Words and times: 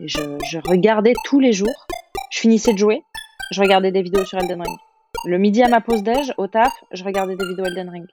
Et 0.00 0.06
je, 0.06 0.20
je 0.50 0.58
regardais 0.64 1.14
tous 1.24 1.40
les 1.40 1.52
jours. 1.52 1.86
Je 2.30 2.38
finissais 2.38 2.72
de 2.72 2.78
jouer, 2.78 3.02
je 3.50 3.60
regardais 3.60 3.90
des 3.90 4.02
vidéos 4.02 4.24
sur 4.24 4.38
Elden 4.38 4.62
Ring. 4.62 4.76
Le 5.24 5.38
midi 5.38 5.62
à 5.62 5.68
ma 5.68 5.80
pause 5.80 6.02
déj, 6.02 6.32
au 6.36 6.46
taf, 6.46 6.72
je 6.92 7.02
regardais 7.02 7.34
des 7.34 7.46
vidéos 7.46 7.64
Elden 7.64 7.88
Ring. 7.88 8.06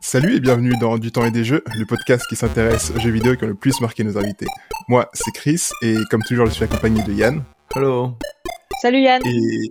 Salut 0.00 0.36
et 0.36 0.40
bienvenue 0.40 0.76
dans 0.78 0.98
Du 0.98 1.10
temps 1.10 1.24
et 1.24 1.32
des 1.32 1.42
jeux, 1.42 1.64
le 1.76 1.86
podcast 1.86 2.24
qui 2.28 2.36
s'intéresse 2.36 2.92
aux 2.94 3.00
jeux 3.00 3.10
vidéo 3.10 3.34
qui 3.36 3.44
ont 3.44 3.48
le 3.48 3.54
plus 3.54 3.80
marqué 3.80 4.04
nos 4.04 4.16
invités. 4.16 4.46
Moi, 4.86 5.08
c'est 5.12 5.32
Chris 5.32 5.70
et 5.82 5.96
comme 6.10 6.22
toujours, 6.22 6.46
je 6.46 6.52
suis 6.52 6.64
accompagné 6.64 7.02
de 7.02 7.12
Yann. 7.12 7.42
Hello. 7.74 8.12
Salut 8.80 9.00
Yann. 9.00 9.22
Et 9.26 9.68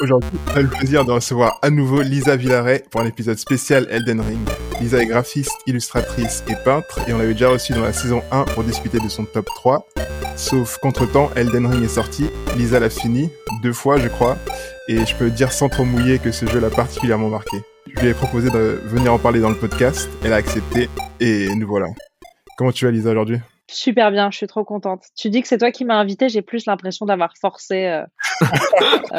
aujourd'hui, 0.00 0.30
on 0.48 0.56
a 0.56 0.62
le 0.62 0.68
plaisir 0.68 1.04
de 1.04 1.12
recevoir 1.12 1.58
à 1.62 1.70
nouveau 1.70 2.00
Lisa 2.02 2.36
Villaret 2.36 2.84
pour 2.90 3.02
un 3.02 3.06
épisode 3.06 3.38
spécial 3.38 3.86
Elden 3.90 4.20
Ring. 4.20 4.48
Lisa 4.80 5.02
est 5.02 5.06
graphiste, 5.06 5.52
illustratrice 5.66 6.42
et 6.48 6.54
peintre 6.64 7.00
et 7.06 7.12
on 7.12 7.18
l'avait 7.18 7.34
déjà 7.34 7.50
reçue 7.50 7.74
dans 7.74 7.82
la 7.82 7.92
saison 7.92 8.22
1 8.32 8.44
pour 8.44 8.64
discuter 8.64 8.98
de 8.98 9.08
son 9.08 9.24
top 9.24 9.46
3. 9.54 9.86
Sauf 10.36 10.78
qu'entre-temps, 10.78 11.30
Elden 11.36 11.66
Ring 11.66 11.84
est 11.84 11.88
sorti, 11.88 12.30
Lisa 12.56 12.80
l'a 12.80 12.90
fini, 12.90 13.30
deux 13.62 13.74
fois 13.74 13.98
je 13.98 14.08
crois, 14.08 14.38
et 14.88 15.04
je 15.04 15.14
peux 15.14 15.30
dire 15.30 15.52
sans 15.52 15.68
trop 15.68 15.84
mouiller 15.84 16.18
que 16.18 16.32
ce 16.32 16.46
jeu 16.46 16.60
l'a 16.60 16.70
particulièrement 16.70 17.28
marqué. 17.28 17.58
Je 17.94 18.00
lui 18.00 18.08
ai 18.08 18.14
proposé 18.14 18.50
de 18.50 18.80
venir 18.84 19.12
en 19.12 19.18
parler 19.18 19.40
dans 19.40 19.50
le 19.50 19.56
podcast, 19.56 20.08
elle 20.24 20.32
a 20.32 20.36
accepté, 20.36 20.88
et 21.20 21.54
nous 21.54 21.66
voilà. 21.66 21.86
Comment 22.56 22.72
tu 22.72 22.86
vas 22.86 22.90
Lisa 22.90 23.10
aujourd'hui? 23.10 23.38
Super 23.72 24.10
bien, 24.10 24.30
je 24.32 24.36
suis 24.36 24.46
trop 24.48 24.64
contente. 24.64 25.04
Tu 25.16 25.30
dis 25.30 25.42
que 25.42 25.48
c'est 25.48 25.58
toi 25.58 25.70
qui 25.70 25.84
m'as 25.84 25.94
invité, 25.94 26.28
j'ai 26.28 26.42
plus 26.42 26.66
l'impression 26.66 27.06
d'avoir 27.06 27.34
forcé 27.40 27.86
euh, 27.86 28.04
euh, 29.12 29.18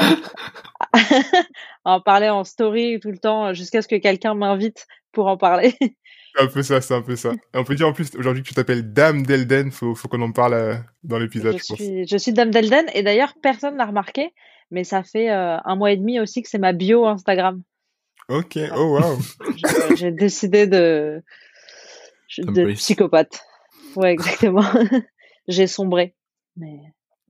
à 0.93 0.99
en 1.95 2.01
parler 2.01 2.29
en 2.29 2.43
story 2.43 2.99
tout 2.99 3.11
le 3.11 3.17
temps 3.17 3.53
jusqu'à 3.53 3.81
ce 3.81 3.87
que 3.87 3.95
quelqu'un 3.95 4.33
m'invite 4.33 4.87
pour 5.11 5.27
en 5.27 5.37
parler. 5.37 5.75
C'est 6.33 6.43
un 6.43 6.47
peu 6.47 6.63
ça, 6.63 6.79
c'est 6.79 6.93
un 6.93 7.01
peu 7.01 7.17
ça. 7.17 7.33
Et 7.33 7.57
on 7.57 7.65
peut 7.65 7.75
dire 7.75 7.89
en 7.89 7.91
plus 7.91 8.15
aujourd'hui 8.15 8.41
que 8.41 8.47
tu 8.47 8.53
t'appelles 8.53 8.93
Dame 8.93 9.25
d'Elden, 9.25 9.69
faut, 9.69 9.95
faut 9.95 10.07
qu'on 10.07 10.21
en 10.21 10.31
parle 10.31 10.53
euh, 10.53 10.75
dans 11.03 11.19
l'épisode, 11.19 11.57
je, 11.57 11.57
je, 11.57 11.75
suis, 11.75 12.07
je 12.07 12.15
suis 12.15 12.31
Dame 12.31 12.51
d'Elden, 12.51 12.85
et 12.93 13.03
d'ailleurs 13.03 13.33
personne 13.41 13.75
l'a 13.75 13.85
remarqué, 13.85 14.33
mais 14.69 14.85
ça 14.85 15.03
fait 15.03 15.29
euh, 15.29 15.57
un 15.65 15.75
mois 15.75 15.91
et 15.91 15.97
demi 15.97 16.21
aussi 16.21 16.41
que 16.41 16.47
c'est 16.47 16.57
ma 16.57 16.71
bio 16.71 17.05
Instagram. 17.05 17.61
Ok, 18.29 18.57
oh 18.73 18.97
wow. 18.97 19.19
J'ai 19.97 20.11
décidé 20.11 20.67
de, 20.67 21.21
de 22.37 22.71
psychopathe. 22.75 23.43
Ouais, 23.97 24.11
exactement. 24.13 24.63
J'ai 25.49 25.67
sombré. 25.67 26.15
Mais... 26.55 26.79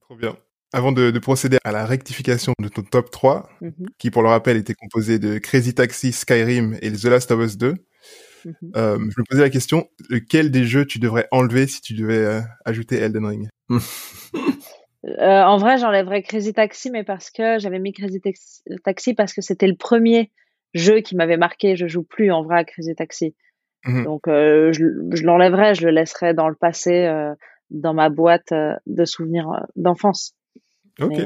Trop 0.02 0.16
bien. 0.16 0.38
Avant 0.74 0.92
de, 0.92 1.12
de, 1.12 1.20
procéder 1.20 1.58
à 1.64 1.72
la 1.72 1.86
rectification 1.86 2.54
de 2.60 2.70
ton 2.70 2.84
top 2.84 3.12
3, 3.12 3.50
mm 3.62 3.68
-hmm. 3.68 3.88
qui 3.98 4.10
pour 4.12 4.22
le 4.24 4.30
rappel 4.30 4.56
était 4.58 4.74
composé 4.74 5.20
de 5.20 5.38
Crazy 5.38 5.74
Taxi, 5.74 6.12
Skyrim 6.12 6.78
et 6.82 6.92
The 6.92 7.06
Last 7.06 7.32
of 7.32 7.40
Us 7.46 7.58
2, 7.58 7.74
Mm 8.46 8.52
-hmm. 8.52 8.72
euh, 8.78 8.98
je 9.00 9.22
me 9.22 9.24
posais 9.30 9.42
la 9.42 9.50
question, 9.50 9.88
lequel 10.10 10.52
des 10.52 10.66
jeux 10.66 10.86
tu 10.86 11.00
devrais 11.00 11.28
enlever 11.32 11.68
si 11.68 11.82
tu 11.82 11.94
devais 11.94 12.24
euh, 12.26 12.42
ajouter 12.66 12.98
Elden 12.98 13.26
Ring? 13.26 13.48
Euh, 15.04 15.42
En 15.54 15.58
vrai, 15.58 15.80
j'enlèverais 15.80 16.22
Crazy 16.22 16.54
Taxi, 16.54 16.92
mais 16.92 17.04
parce 17.04 17.32
que 17.32 17.58
j'avais 17.58 17.80
mis 17.80 17.92
Crazy 17.92 18.22
Taxi 18.84 19.16
parce 19.16 19.34
que 19.34 19.42
c'était 19.42 19.66
le 19.66 19.76
premier 19.76 20.30
jeu 20.76 21.00
qui 21.00 21.16
m'avait 21.16 21.38
marqué. 21.38 21.76
Je 21.76 21.88
joue 21.88 22.04
plus 22.04 22.30
en 22.32 22.44
vrai 22.44 22.60
à 22.60 22.64
Crazy 22.64 22.94
Taxi. 22.94 23.34
Mm 23.84 23.92
-hmm. 23.92 24.04
Donc, 24.04 24.22
je, 24.28 24.72
je 25.18 25.24
l'enlèverais, 25.24 25.74
je 25.74 25.84
le 25.88 25.92
laisserais 25.92 26.36
dans 26.36 26.50
le 26.50 26.56
passé, 26.66 26.94
dans 27.72 27.96
ma 27.96 28.10
boîte 28.10 28.54
de 29.00 29.06
souvenirs 29.06 29.50
d'enfance. 29.76 30.24
Ok. 31.00 31.10
Mais, 31.10 31.26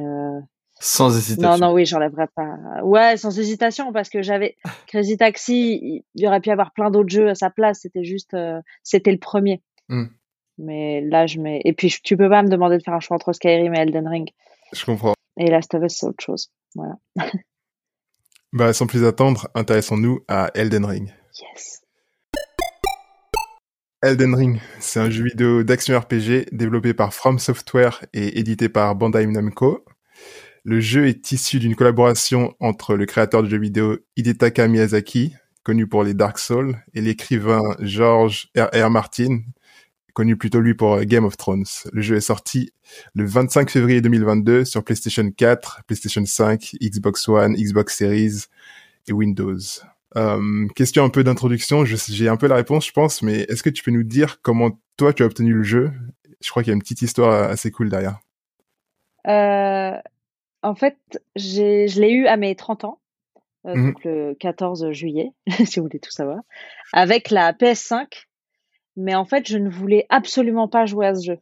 sans 0.80 1.16
hésitation. 1.18 1.50
Non, 1.50 1.58
non, 1.58 1.74
oui, 1.74 1.86
j'enlèverais 1.86 2.28
pas. 2.36 2.58
Ouais, 2.84 3.18
sans 3.18 3.38
hésitation, 3.40 3.94
parce 3.94 4.10
que 4.10 4.22
j'avais 4.22 4.58
Crazy 4.88 5.18
Taxi, 5.18 6.04
il 6.14 6.22
y 6.22 6.28
aurait 6.28 6.42
pu 6.42 6.50
y 6.50 6.52
avoir 6.52 6.74
plein 6.74 6.92
d'autres 6.92 7.10
jeux 7.10 7.30
à 7.30 7.36
sa 7.36 7.50
place. 7.50 7.80
C'était 7.82 8.04
juste, 8.04 8.34
euh, 8.34 8.62
c'était 8.84 9.12
le 9.12 9.18
premier. 9.18 9.62
Mm. 9.90 10.06
Mais 10.58 11.02
là, 11.02 11.28
je 11.28 11.40
mets. 11.40 11.62
Et 11.66 11.74
puis, 11.74 11.94
tu 12.04 12.18
peux 12.18 12.30
pas 12.30 12.44
me 12.44 12.50
demander 12.50 12.78
de 12.78 12.84
faire 12.84 12.94
un 12.94 13.00
choix 13.00 13.16
entre 13.16 13.34
Skyrim 13.34 13.74
et 13.74 13.80
Elden 13.80 14.08
Ring. 14.08 14.30
Je 14.74 14.86
comprends. 14.86 15.14
Et 15.38 15.50
Last 15.50 15.74
of 15.74 15.84
Us, 15.84 15.98
c'est 15.98 16.06
autre 16.06 16.24
chose. 16.24 16.52
Voilà. 16.76 16.96
bah, 18.54 18.74
sans 18.74 18.88
plus 18.88 19.06
attendre, 19.06 19.48
intéressons-nous 19.54 20.22
à 20.28 20.52
Elden 20.56 20.86
Ring. 20.86 21.14
Yes. 21.42 21.85
Elden 24.06 24.36
Ring, 24.36 24.60
c'est 24.80 25.00
un 25.00 25.10
jeu 25.10 25.24
vidéo 25.24 25.64
d'action 25.64 26.00
RPG 26.00 26.50
développé 26.52 26.94
par 26.94 27.12
From 27.12 27.40
Software 27.40 28.06
et 28.14 28.38
édité 28.38 28.70
par 28.70 28.96
Bandai 28.96 29.26
Namco. 29.26 29.84
Le 30.64 30.80
jeu 30.80 31.08
est 31.08 31.32
issu 31.32 31.58
d'une 31.58 31.76
collaboration 31.76 32.54
entre 32.60 32.96
le 32.96 33.08
créateur 33.08 33.42
de 33.42 33.50
jeux 33.50 33.58
vidéo 33.58 33.98
Hidetaka 34.16 34.68
Miyazaki, 34.68 35.34
connu 35.64 35.88
pour 35.88 36.04
les 36.04 36.14
Dark 36.14 36.38
Souls, 36.38 36.78
et 36.94 37.02
l'écrivain 37.02 37.64
George 37.80 38.50
R.R. 38.56 38.92
Martin, 38.92 39.40
connu 40.14 40.38
plutôt 40.38 40.60
lui 40.60 40.76
pour 40.76 41.02
Game 41.02 41.26
of 41.26 41.36
Thrones. 41.36 41.66
Le 41.92 42.04
jeu 42.04 42.18
est 42.18 42.22
sorti 42.22 42.74
le 43.16 43.26
25 43.26 43.72
février 43.72 44.02
2022 44.02 44.66
sur 44.66 44.84
PlayStation 44.84 45.28
4, 45.32 45.82
PlayStation 45.88 46.24
5, 46.24 46.76
Xbox 46.80 47.28
One, 47.28 47.56
Xbox 47.56 47.98
Series 47.98 48.44
et 49.08 49.14
Windows. 49.14 49.58
Euh, 50.18 50.68
question 50.76 51.04
un 51.04 51.10
peu 51.10 51.24
d'introduction, 51.24 51.84
j'ai 51.84 52.30
un 52.30 52.38
peu 52.38 52.48
la 52.48 52.56
réponse 52.56 52.88
je 52.88 52.92
pense, 52.94 53.22
mais 53.22 53.42
est-ce 53.50 53.64
que 53.64 53.70
tu 53.70 53.84
peux 53.84 53.92
nous 53.92 54.04
dire 54.04 54.42
comment 54.42 54.72
toi 54.98 55.14
tu 55.14 55.24
as 55.24 55.26
obtenu 55.26 55.54
le 55.54 55.64
jeu? 55.64 55.92
Je 56.42 56.50
crois 56.50 56.64
qu'il 56.64 56.70
y 56.70 56.74
a 56.74 56.76
une 56.76 56.82
petite 56.82 57.02
histoire 57.02 57.50
assez 57.50 57.72
cool 57.72 57.90
derrière. 57.90 58.20
Euh, 59.28 59.98
en 60.62 60.76
fait, 60.76 60.98
je 61.36 62.00
l'ai 62.00 62.12
eu 62.12 62.28
à 62.28 62.38
mes 62.38 62.56
30 62.56 62.86
ans, 62.86 63.00
euh, 63.66 63.76
mmh. 63.76 63.86
donc 63.86 64.04
le 64.04 64.34
14 64.40 64.92
juillet, 64.92 65.32
si 65.66 65.80
vous 65.80 65.88
voulez 65.88 66.00
tout 66.00 66.12
savoir, 66.12 66.40
avec 66.94 67.30
la 67.30 67.52
PS5. 67.52 68.08
Mais 68.98 69.16
en 69.16 69.26
fait, 69.26 69.48
je 69.50 69.58
ne 69.58 69.70
voulais 69.70 70.06
absolument 70.10 70.70
pas 70.70 70.86
jouer 70.86 71.08
à 71.08 71.16
ce 71.16 71.26
jeu. 71.26 71.40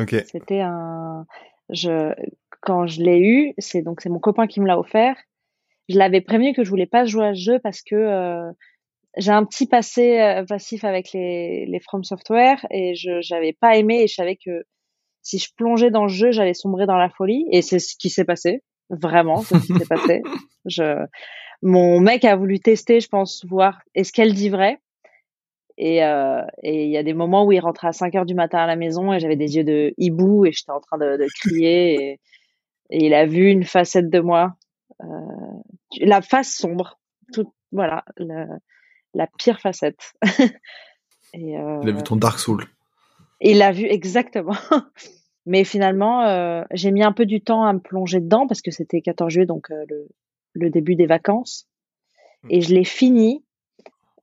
Ok. 0.00 0.14
C'était 0.30 0.60
un. 0.60 1.26
Je... 1.68 2.14
Quand 2.60 2.86
je 2.86 3.02
l'ai 3.02 3.18
eu, 3.18 3.54
c'est 3.58 3.82
donc 3.82 4.00
c'est 4.00 4.10
mon 4.10 4.18
copain 4.18 4.46
qui 4.46 4.60
me 4.60 4.66
l'a 4.66 4.78
offert. 4.78 5.16
Je 5.90 5.98
l'avais 5.98 6.22
prévenu 6.22 6.54
que 6.54 6.64
je 6.64 6.70
voulais 6.70 6.86
pas 6.86 7.04
jouer 7.04 7.26
à 7.26 7.34
ce 7.34 7.40
jeu 7.40 7.58
parce 7.58 7.82
que 7.82 7.94
euh, 7.94 8.50
j'ai 9.16 9.32
un 9.32 9.44
petit 9.44 9.66
passé 9.66 10.20
euh, 10.20 10.44
passif 10.44 10.84
avec 10.84 11.12
les, 11.12 11.66
les 11.66 11.80
From 11.80 12.04
Software 12.04 12.64
et 12.70 12.94
je 12.94 13.20
j'avais 13.20 13.52
pas 13.52 13.76
aimé 13.76 14.02
et 14.02 14.06
je 14.06 14.14
savais 14.14 14.36
que 14.36 14.64
si 15.22 15.38
je 15.38 15.48
plongeais 15.54 15.90
dans 15.90 16.02
le 16.02 16.08
jeu, 16.08 16.32
j'allais 16.32 16.54
sombrer 16.54 16.86
dans 16.86 16.96
la 16.96 17.10
folie. 17.10 17.46
Et 17.52 17.62
c'est 17.62 17.78
ce 17.78 17.94
qui 17.96 18.10
s'est 18.10 18.24
passé. 18.24 18.62
Vraiment, 18.88 19.38
c'est 19.38 19.58
ce 19.58 19.66
qui 19.66 19.78
s'est 19.78 19.86
passé. 19.86 20.22
Je, 20.66 21.06
mon 21.62 22.00
mec 22.00 22.24
a 22.24 22.36
voulu 22.36 22.60
tester, 22.60 23.00
je 23.00 23.08
pense, 23.08 23.46
voir 23.46 23.80
est-ce 23.94 24.12
qu'elle 24.12 24.34
dit 24.34 24.50
vrai. 24.50 24.78
Et 25.78 26.04
euh, 26.04 26.42
et 26.62 26.84
il 26.84 26.90
y 26.90 26.98
a 26.98 27.02
des 27.02 27.14
moments 27.14 27.46
où 27.46 27.52
il 27.52 27.60
rentrait 27.60 27.88
à 27.88 27.92
5 27.92 28.14
heures 28.14 28.26
du 28.26 28.34
matin 28.34 28.58
à 28.58 28.66
la 28.66 28.76
maison 28.76 29.12
et 29.12 29.20
j'avais 29.20 29.36
des 29.36 29.56
yeux 29.56 29.64
de 29.64 29.94
hibou 29.96 30.44
et 30.44 30.52
j'étais 30.52 30.72
en 30.72 30.80
train 30.80 30.98
de, 30.98 31.16
de 31.16 31.26
crier. 31.40 31.94
Et, 31.94 32.20
et, 32.90 33.06
il 33.06 33.14
a 33.14 33.24
vu 33.24 33.48
une 33.48 33.64
facette 33.64 34.10
de 34.10 34.20
moi, 34.20 34.54
la 36.00 36.22
face 36.22 36.54
sombre, 36.54 37.00
tout, 37.32 37.52
voilà, 37.72 38.04
la 39.14 39.26
pire 39.38 39.60
facette. 39.60 40.14
et 41.34 41.58
euh, 41.58 41.80
il 41.82 41.88
a 41.88 41.92
vu 41.92 42.02
ton 42.02 42.16
Dark 42.16 42.38
Soul. 42.38 42.64
Il 43.40 43.58
l'a 43.58 43.72
vu 43.72 43.86
exactement. 43.86 44.56
Mais 45.46 45.64
finalement, 45.64 46.22
euh, 46.24 46.62
j'ai 46.72 46.90
mis 46.90 47.02
un 47.02 47.12
peu 47.12 47.24
du 47.26 47.40
temps 47.40 47.64
à 47.64 47.72
me 47.72 47.80
plonger 47.80 48.20
dedans 48.20 48.46
parce 48.46 48.60
que 48.60 48.70
c'était 48.70 49.00
14 49.00 49.32
juillet, 49.32 49.46
donc 49.46 49.70
euh, 49.70 49.84
le, 49.88 50.08
le, 50.52 50.70
début 50.70 50.96
des 50.96 51.06
vacances. 51.06 51.66
Et 52.50 52.60
je 52.60 52.74
l'ai 52.74 52.84
fini, 52.84 53.44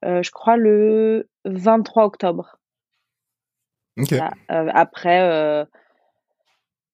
euh, 0.05 0.21
je 0.21 0.31
crois, 0.31 0.57
le 0.57 1.29
23 1.45 2.05
octobre. 2.05 2.59
Okay. 3.97 4.17
Là, 4.17 4.31
après 4.47 5.65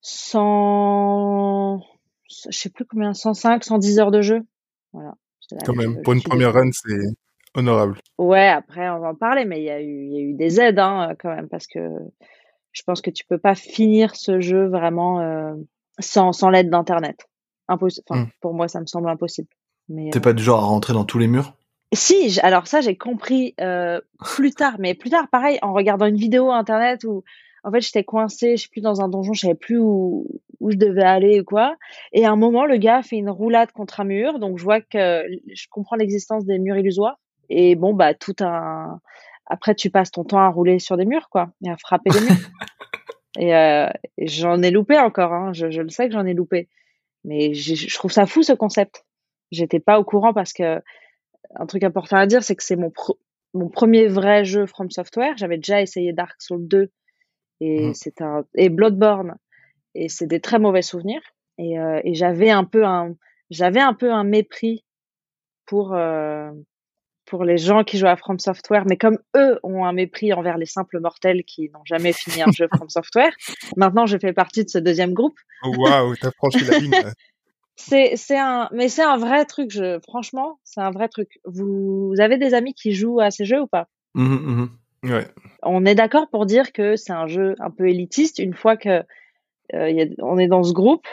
100, 0.02 1.82
je 2.50 2.58
sais 2.58 2.70
plus 2.70 2.86
combien, 2.86 3.14
105, 3.14 3.64
110 3.64 4.00
heures 4.00 4.12
de 4.12 4.22
jeu. 4.22 4.42
Voilà. 4.92 5.16
Quand 5.66 5.76
même, 5.76 6.02
pour 6.02 6.14
une 6.14 6.22
première 6.22 6.54
run, 6.54 6.70
c'est 6.72 6.98
honorable. 7.56 8.00
Ouais, 8.18 8.48
après 8.48 8.90
on 8.90 9.00
va 9.00 9.10
en 9.10 9.16
parler, 9.16 9.46
mais 9.46 9.60
il 9.60 9.66
y 9.66 9.70
a 9.70 9.82
eu, 9.82 10.06
il 10.06 10.14
y 10.14 10.18
a 10.18 10.22
eu 10.22 10.34
des 10.34 10.60
aides 10.60 10.80
hein, 10.80 11.14
quand 11.20 11.36
même 11.36 11.50
parce 11.50 11.68
que 11.68 11.80
je 12.72 12.82
pense 12.84 13.02
que 13.02 13.12
tu 13.12 13.26
peux 13.26 13.38
pas 13.38 13.56
finir 13.56 14.16
ce 14.16 14.40
jeu 14.40 14.68
vraiment 14.68 15.20
euh, 15.22 15.54
sans, 16.00 16.34
sans 16.34 16.50
l'aide 16.50 16.70
d'internet. 16.70 17.28
Impossible. 17.68 18.06
Enfin, 18.10 18.22
mm. 18.24 18.30
pour 18.42 18.54
moi, 18.54 18.68
ça 18.68 18.82
me 18.82 18.86
semble 18.86 19.10
impossible. 19.10 19.48
Mais 19.90 20.10
t'es 20.10 20.18
euh... 20.18 20.22
pas 20.22 20.34
du 20.34 20.44
genre 20.44 20.60
à 20.60 20.66
rentrer 20.66 20.94
dans 20.94 21.06
tous 21.06 21.20
les 21.20 21.28
murs? 21.28 21.54
Si, 21.94 22.40
alors 22.42 22.66
ça 22.66 22.82
j'ai 22.82 22.98
compris 22.98 23.54
euh, 23.62 24.02
plus 24.20 24.52
tard, 24.52 24.78
mais 24.80 24.96
plus 24.96 25.12
tard, 25.12 25.28
pareil, 25.30 25.60
en 25.62 25.74
regardant 25.74 26.08
une 26.08 26.16
vidéo 26.16 26.50
internet 26.50 27.04
où 27.04 27.24
en 27.64 27.72
fait 27.72 27.82
j'étais 27.82 28.04
coincée, 28.04 28.58
je 28.58 28.64
sais 28.64 28.70
plus 28.70 28.82
dans 28.82 29.02
un 29.02 29.10
donjon, 29.10 29.34
je 29.34 29.42
savais 29.42 29.56
plus 29.56 29.78
où 29.78 30.26
où 30.64 30.72
je 30.72 30.78
devais 30.78 31.04
aller 31.04 31.42
ou 31.42 31.44
quoi. 31.44 31.76
Et 32.14 32.26
à 32.26 32.32
un 32.32 32.38
moment, 32.38 32.66
le 32.66 32.78
gars 32.78 33.04
fait 33.04 33.18
une 33.18 33.30
roulade 33.30 33.72
contre 33.74 34.00
un 34.00 34.06
mur, 34.06 34.40
donc 34.40 34.58
je 34.58 34.64
vois 34.64 34.80
que 34.80 35.26
je 35.54 35.68
comprends 35.70 35.98
l'existence 35.98 36.46
des 36.46 36.58
murs 36.58 36.78
illusoires. 36.78 37.20
Et 37.50 37.76
bon, 37.76 37.94
bah, 37.94 38.14
tout 38.14 38.36
un. 38.40 39.02
Après, 39.46 39.76
tu 39.76 39.90
passes 39.90 40.12
ton 40.12 40.24
temps 40.24 40.40
à 40.40 40.48
rouler 40.48 40.80
sur 40.80 40.96
des 40.96 41.06
murs, 41.06 41.28
quoi, 41.30 41.52
et 41.66 41.70
à 41.70 41.76
frapper 41.78 42.12
des 42.12 42.22
murs. 42.22 42.30
et, 43.38 43.54
euh, 43.54 43.90
et 44.18 44.28
j'en 44.28 44.62
ai 44.62 44.72
loupé 44.72 44.98
encore, 44.98 45.34
hein. 45.34 45.52
je, 45.52 45.70
je, 45.70 45.82
le 45.82 45.90
sais 45.90 46.08
que 46.08 46.14
j'en 46.14 46.26
ai 46.26 46.34
loupé. 46.34 46.70
Mais 47.26 47.54
je 47.54 47.94
trouve 47.94 48.12
ça 48.12 48.26
fou 48.26 48.42
ce 48.42 48.54
concept. 48.54 49.06
J'étais 49.52 49.82
pas 49.82 50.00
au 50.00 50.06
courant 50.06 50.34
parce 50.34 50.54
que 50.54 50.82
un 51.56 51.66
truc 51.66 51.84
important 51.84 52.18
à 52.18 52.26
dire, 52.26 52.42
c'est 52.42 52.56
que 52.56 52.64
c'est 52.64 52.78
mon, 52.78 52.92
mon 53.54 53.68
premier 53.68 54.08
vrai 54.08 54.46
jeu 54.46 54.66
From 54.66 54.90
Software. 54.90 55.36
J'avais 55.36 55.58
déjà 55.58 55.82
essayé 55.82 56.14
Dark 56.14 56.42
Souls 56.42 56.68
2 56.68 56.90
Et 57.60 57.90
mm. 57.90 57.94
c'est 57.94 58.22
un 58.22 58.46
et 58.56 58.70
Bloodborne 58.70 59.36
et 59.96 60.10
c'est 60.10 60.28
des 60.28 60.40
très 60.40 60.60
mauvais 60.60 60.82
souvenirs. 60.82 61.22
Et, 61.58 61.80
euh, 61.80 62.02
et 62.04 62.14
j'avais 62.14 62.50
un 62.50 62.64
peu 62.64 62.86
un 62.86 63.14
j'avais 63.50 63.80
un 63.80 63.94
peu 63.94 64.12
un 64.12 64.24
mépris 64.24 64.84
pour 65.66 65.94
euh, 65.94 66.52
pour 67.26 67.44
les 67.44 67.58
gens 67.58 67.84
qui 67.84 67.98
jouent 67.98 68.08
à 68.08 68.16
From 68.16 68.40
Software, 68.40 68.84
mais 68.88 68.98
comme 68.98 69.18
eux 69.36 69.60
ont 69.64 69.86
un 69.86 69.94
mépris 69.94 70.34
envers 70.34 70.58
les 70.58 70.66
simples 70.66 71.00
mortels 71.00 71.44
qui 71.46 71.70
n'ont 71.70 71.86
jamais 71.86 72.12
fini 72.14 72.42
un 72.42 72.52
jeu 72.52 72.68
From 72.76 72.90
Software, 72.90 73.32
maintenant 73.78 74.06
je 74.06 74.18
fais 74.18 74.34
partie 74.34 74.64
de 74.64 74.70
ce 74.70 74.78
deuxième 74.78 75.14
groupe. 75.14 75.38
Oh, 75.64 75.74
waouh, 75.78 76.16
t'as 76.16 76.32
franchi 76.32 76.66
la 76.66 76.80
ligne. 76.80 76.92
c'est 77.76 78.16
c'est 78.16 78.38
un 78.38 78.70
mais 78.74 78.90
c'est 78.90 79.04
un 79.04 79.18
vrai 79.18 79.46
truc. 79.46 79.72
Je 79.72 80.00
franchement, 80.02 80.60
c'est 80.64 80.82
un 80.82 80.92
vrai 80.92 81.08
truc. 81.08 81.40
Vous, 81.46 82.14
avez 82.20 82.38
des 82.38 82.54
amis 82.54 82.74
qui 82.74 82.94
jouent 82.94 83.20
à 83.20 83.32
ces 83.32 83.46
jeux 83.46 83.62
ou 83.62 83.68
pas? 83.68 83.88
Mmh 84.16 84.24
mmh 84.24 84.70
Ouais. 85.04 85.28
On 85.64 85.86
est 85.86 85.96
d'accord 85.96 86.30
pour 86.30 86.46
dire 86.46 86.72
que 86.72 86.96
c'est 86.96 87.12
un 87.12 87.28
jeu 87.28 87.56
un 87.60 87.70
peu 87.70 87.90
élitiste. 87.90 88.40
Une 88.40 88.54
fois 88.54 88.78
que 88.78 89.04
euh, 89.74 90.06
on 90.20 90.38
est 90.38 90.48
dans 90.48 90.64
ce 90.64 90.74
groupe, 90.74 91.08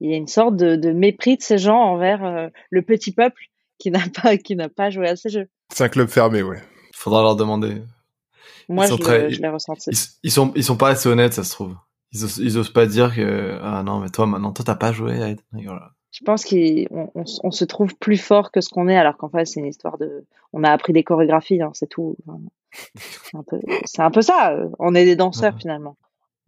il 0.00 0.10
y 0.10 0.14
a 0.14 0.16
une 0.16 0.28
sorte 0.28 0.56
de, 0.56 0.92
mépris 0.92 1.36
de 1.36 1.42
ces 1.42 1.58
gens 1.58 1.78
envers 1.78 2.24
euh, 2.24 2.48
le 2.70 2.82
petit 2.82 3.12
peuple 3.12 3.42
qui 3.78 3.90
n'a 3.90 4.00
pas 4.22 4.36
qui 4.36 4.56
n'a 4.56 4.68
pas 4.68 4.90
joué 4.90 5.08
à 5.08 5.16
ces 5.16 5.28
jeux. 5.28 5.48
C'est 5.72 5.84
un 5.84 5.88
club 5.88 6.08
fermé, 6.08 6.42
ouais. 6.42 6.60
Faudra 6.92 7.22
leur 7.22 7.36
demander. 7.36 7.82
Moi, 8.68 8.86
je, 8.86 9.40
l'ai 9.40 9.48
ressenti. 9.48 9.90
Ils, 10.22 10.30
sont 10.30 10.52
ils 10.54 10.62
sont 10.62 10.76
pas 10.76 10.90
assez 10.90 11.08
honnêtes, 11.08 11.32
ça 11.32 11.44
se 11.44 11.50
trouve. 11.50 11.74
Ils 12.12 12.58
osent, 12.58 12.72
pas 12.72 12.86
dire 12.86 13.14
que 13.14 13.58
ah 13.62 13.82
non 13.84 14.00
mais 14.00 14.08
toi 14.08 14.26
maintenant 14.26 14.52
toi 14.52 14.64
t'as 14.64 14.74
pas 14.74 14.90
joué 14.90 15.22
à 15.22 15.32
Je 16.10 16.24
pense 16.24 16.44
qu'on 16.44 17.10
on, 17.14 17.50
se 17.52 17.64
trouve 17.64 17.94
plus 17.96 18.16
fort 18.16 18.50
que 18.50 18.60
ce 18.60 18.68
qu'on 18.68 18.88
est 18.88 18.96
alors 18.96 19.16
qu'en 19.16 19.28
fait 19.28 19.44
c'est 19.44 19.60
une 19.60 19.66
histoire 19.66 19.96
de 19.96 20.24
on 20.52 20.64
a 20.64 20.70
appris 20.70 20.92
des 20.92 21.04
chorégraphies 21.04 21.62
hein, 21.62 21.70
c'est 21.72 21.88
tout. 21.88 22.16
c'est 22.96 23.36
un 23.36 23.44
peu 23.44 23.60
c'est 23.84 24.02
un 24.02 24.10
peu 24.10 24.22
ça. 24.22 24.56
On 24.80 24.94
est 24.96 25.04
des 25.04 25.14
danseurs 25.14 25.56
finalement. 25.56 25.96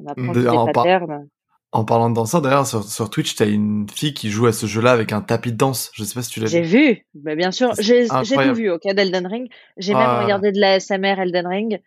On 0.04 0.10
apprend 0.10 0.32
des 0.32 0.72
patterns. 0.72 1.28
En 1.74 1.86
parlant 1.86 2.10
de 2.10 2.14
danseur, 2.14 2.42
d'ailleurs, 2.42 2.66
sur, 2.66 2.84
sur 2.84 3.08
Twitch, 3.08 3.34
t'as 3.34 3.48
une 3.48 3.88
fille 3.88 4.12
qui 4.12 4.30
joue 4.30 4.44
à 4.46 4.52
ce 4.52 4.66
jeu-là 4.66 4.92
avec 4.92 5.10
un 5.12 5.22
tapis 5.22 5.52
de 5.52 5.56
danse. 5.56 5.90
Je 5.94 6.04
sais 6.04 6.12
pas 6.12 6.22
si 6.22 6.30
tu 6.30 6.40
l'as 6.40 6.46
vu. 6.46 6.52
J'ai 6.52 6.60
vu, 6.60 7.06
mais 7.14 7.34
bien 7.34 7.50
sûr. 7.50 7.72
J'ai 7.78 8.06
tout 8.08 8.54
vu, 8.54 8.70
ok, 8.70 8.82
d'Elden 8.92 9.26
Ring. 9.26 9.50
J'ai 9.78 9.94
même 9.94 10.02
ah. 10.04 10.22
regardé 10.22 10.52
de 10.52 10.60
la 10.60 10.78
SMR 10.78 11.18
Elden 11.18 11.46
Ring. 11.46 11.80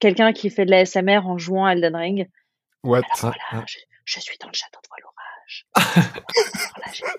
Quelqu'un 0.00 0.32
qui 0.32 0.48
fait 0.48 0.64
de 0.64 0.70
la 0.70 0.86
SMR 0.86 1.26
en 1.26 1.36
jouant 1.36 1.66
à 1.66 1.72
Elden 1.72 1.94
Ring. 1.94 2.30
What? 2.82 3.02
voilà, 3.20 3.64
je, 4.06 4.20
suis 4.20 4.38
dans 4.40 4.48
le 4.48 4.54
château 4.54 4.80
de 4.82 4.88
l'orage. 5.02 5.66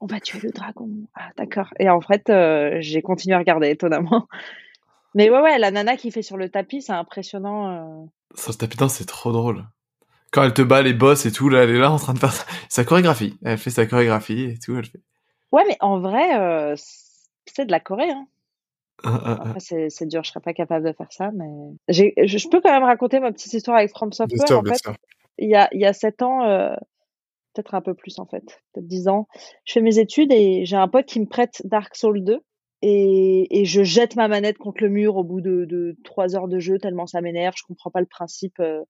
on 0.00 0.06
va 0.06 0.20
tuer 0.20 0.38
le 0.40 0.50
dragon. 0.50 0.88
Ah, 1.16 1.30
d'accord. 1.36 1.72
Et 1.80 1.90
en 1.90 2.00
fait, 2.00 2.30
euh, 2.30 2.76
j'ai 2.78 3.02
continué 3.02 3.34
à 3.34 3.38
regarder, 3.38 3.70
étonnamment. 3.70 4.28
Mais 5.14 5.30
ouais, 5.30 5.40
ouais, 5.40 5.58
la 5.58 5.70
nana 5.70 5.96
qui 5.96 6.10
fait 6.10 6.22
sur 6.22 6.36
le 6.36 6.48
tapis, 6.48 6.82
c'est 6.82 6.92
impressionnant. 6.92 7.70
Euh... 7.70 8.06
Sur 8.34 8.52
le 8.52 8.56
tapis 8.56 8.76
c'est 8.88 9.06
trop 9.06 9.32
drôle 9.32 9.64
quand 10.34 10.42
elle 10.42 10.52
te 10.52 10.62
bat 10.62 10.82
les 10.82 10.94
boss 10.94 11.26
et 11.26 11.32
tout, 11.32 11.48
là, 11.48 11.62
elle 11.62 11.70
est 11.70 11.78
là 11.78 11.92
en 11.92 11.96
train 11.96 12.12
de 12.12 12.18
faire 12.18 12.34
sa 12.68 12.84
chorégraphie. 12.84 13.38
Elle 13.44 13.56
fait 13.56 13.70
sa 13.70 13.86
chorégraphie 13.86 14.42
et 14.42 14.58
tout. 14.58 14.76
Elle 14.76 14.84
fait... 14.84 15.00
Ouais, 15.52 15.62
mais 15.68 15.76
en 15.78 16.00
vrai, 16.00 16.36
euh, 16.36 16.74
c'est 17.46 17.64
de 17.64 17.70
la 17.70 17.78
Corée. 17.78 18.10
Hein. 18.10 18.26
Ah, 19.04 19.20
ah, 19.24 19.44
ah. 19.44 19.60
c'est 19.60 20.06
dur, 20.06 20.24
je 20.24 20.30
serais 20.30 20.40
pas 20.40 20.52
capable 20.52 20.86
de 20.86 20.92
faire 20.92 21.12
ça, 21.12 21.30
mais 21.32 21.46
je, 21.88 22.04
je, 22.26 22.48
peux 22.48 22.60
quand 22.60 22.72
même 22.72 22.84
raconter 22.84 23.20
ma 23.20 23.32
petite 23.32 23.52
histoire 23.52 23.76
avec 23.76 23.90
From 23.90 24.12
Software. 24.12 24.58
en 24.58 24.64
fait, 24.64 24.80
il 25.38 25.50
y 25.50 25.54
a 25.54 25.68
il 25.72 25.80
y 25.80 25.84
a 25.84 25.92
sept 25.92 26.22
ans, 26.22 26.44
euh, 26.44 26.74
peut-être 27.52 27.74
un 27.74 27.80
peu 27.80 27.94
plus 27.94 28.18
en 28.18 28.24
fait, 28.24 28.44
peut-être 28.72 28.86
dix 28.86 29.08
ans, 29.08 29.28
je 29.64 29.74
fais 29.74 29.80
mes 29.82 29.98
études 29.98 30.32
et 30.32 30.64
j'ai 30.64 30.76
un 30.76 30.88
pote 30.88 31.06
qui 31.06 31.20
me 31.20 31.26
prête 31.26 31.60
Dark 31.64 31.94
Souls 31.96 32.22
2 32.22 32.40
et, 32.82 33.60
et, 33.60 33.64
je 33.64 33.82
jette 33.82 34.16
ma 34.16 34.28
manette 34.28 34.58
contre 34.58 34.82
le 34.82 34.90
mur 34.90 35.16
au 35.16 35.24
bout 35.24 35.40
de, 35.40 35.64
de 35.64 35.96
trois 36.04 36.36
heures 36.36 36.48
de 36.48 36.58
jeu 36.58 36.78
tellement 36.78 37.06
ça 37.06 37.20
m'énerve. 37.20 37.54
Je 37.56 37.62
comprends 37.66 37.90
pas 37.90 38.00
le 38.00 38.06
principe. 38.06 38.60
Euh, 38.60 38.82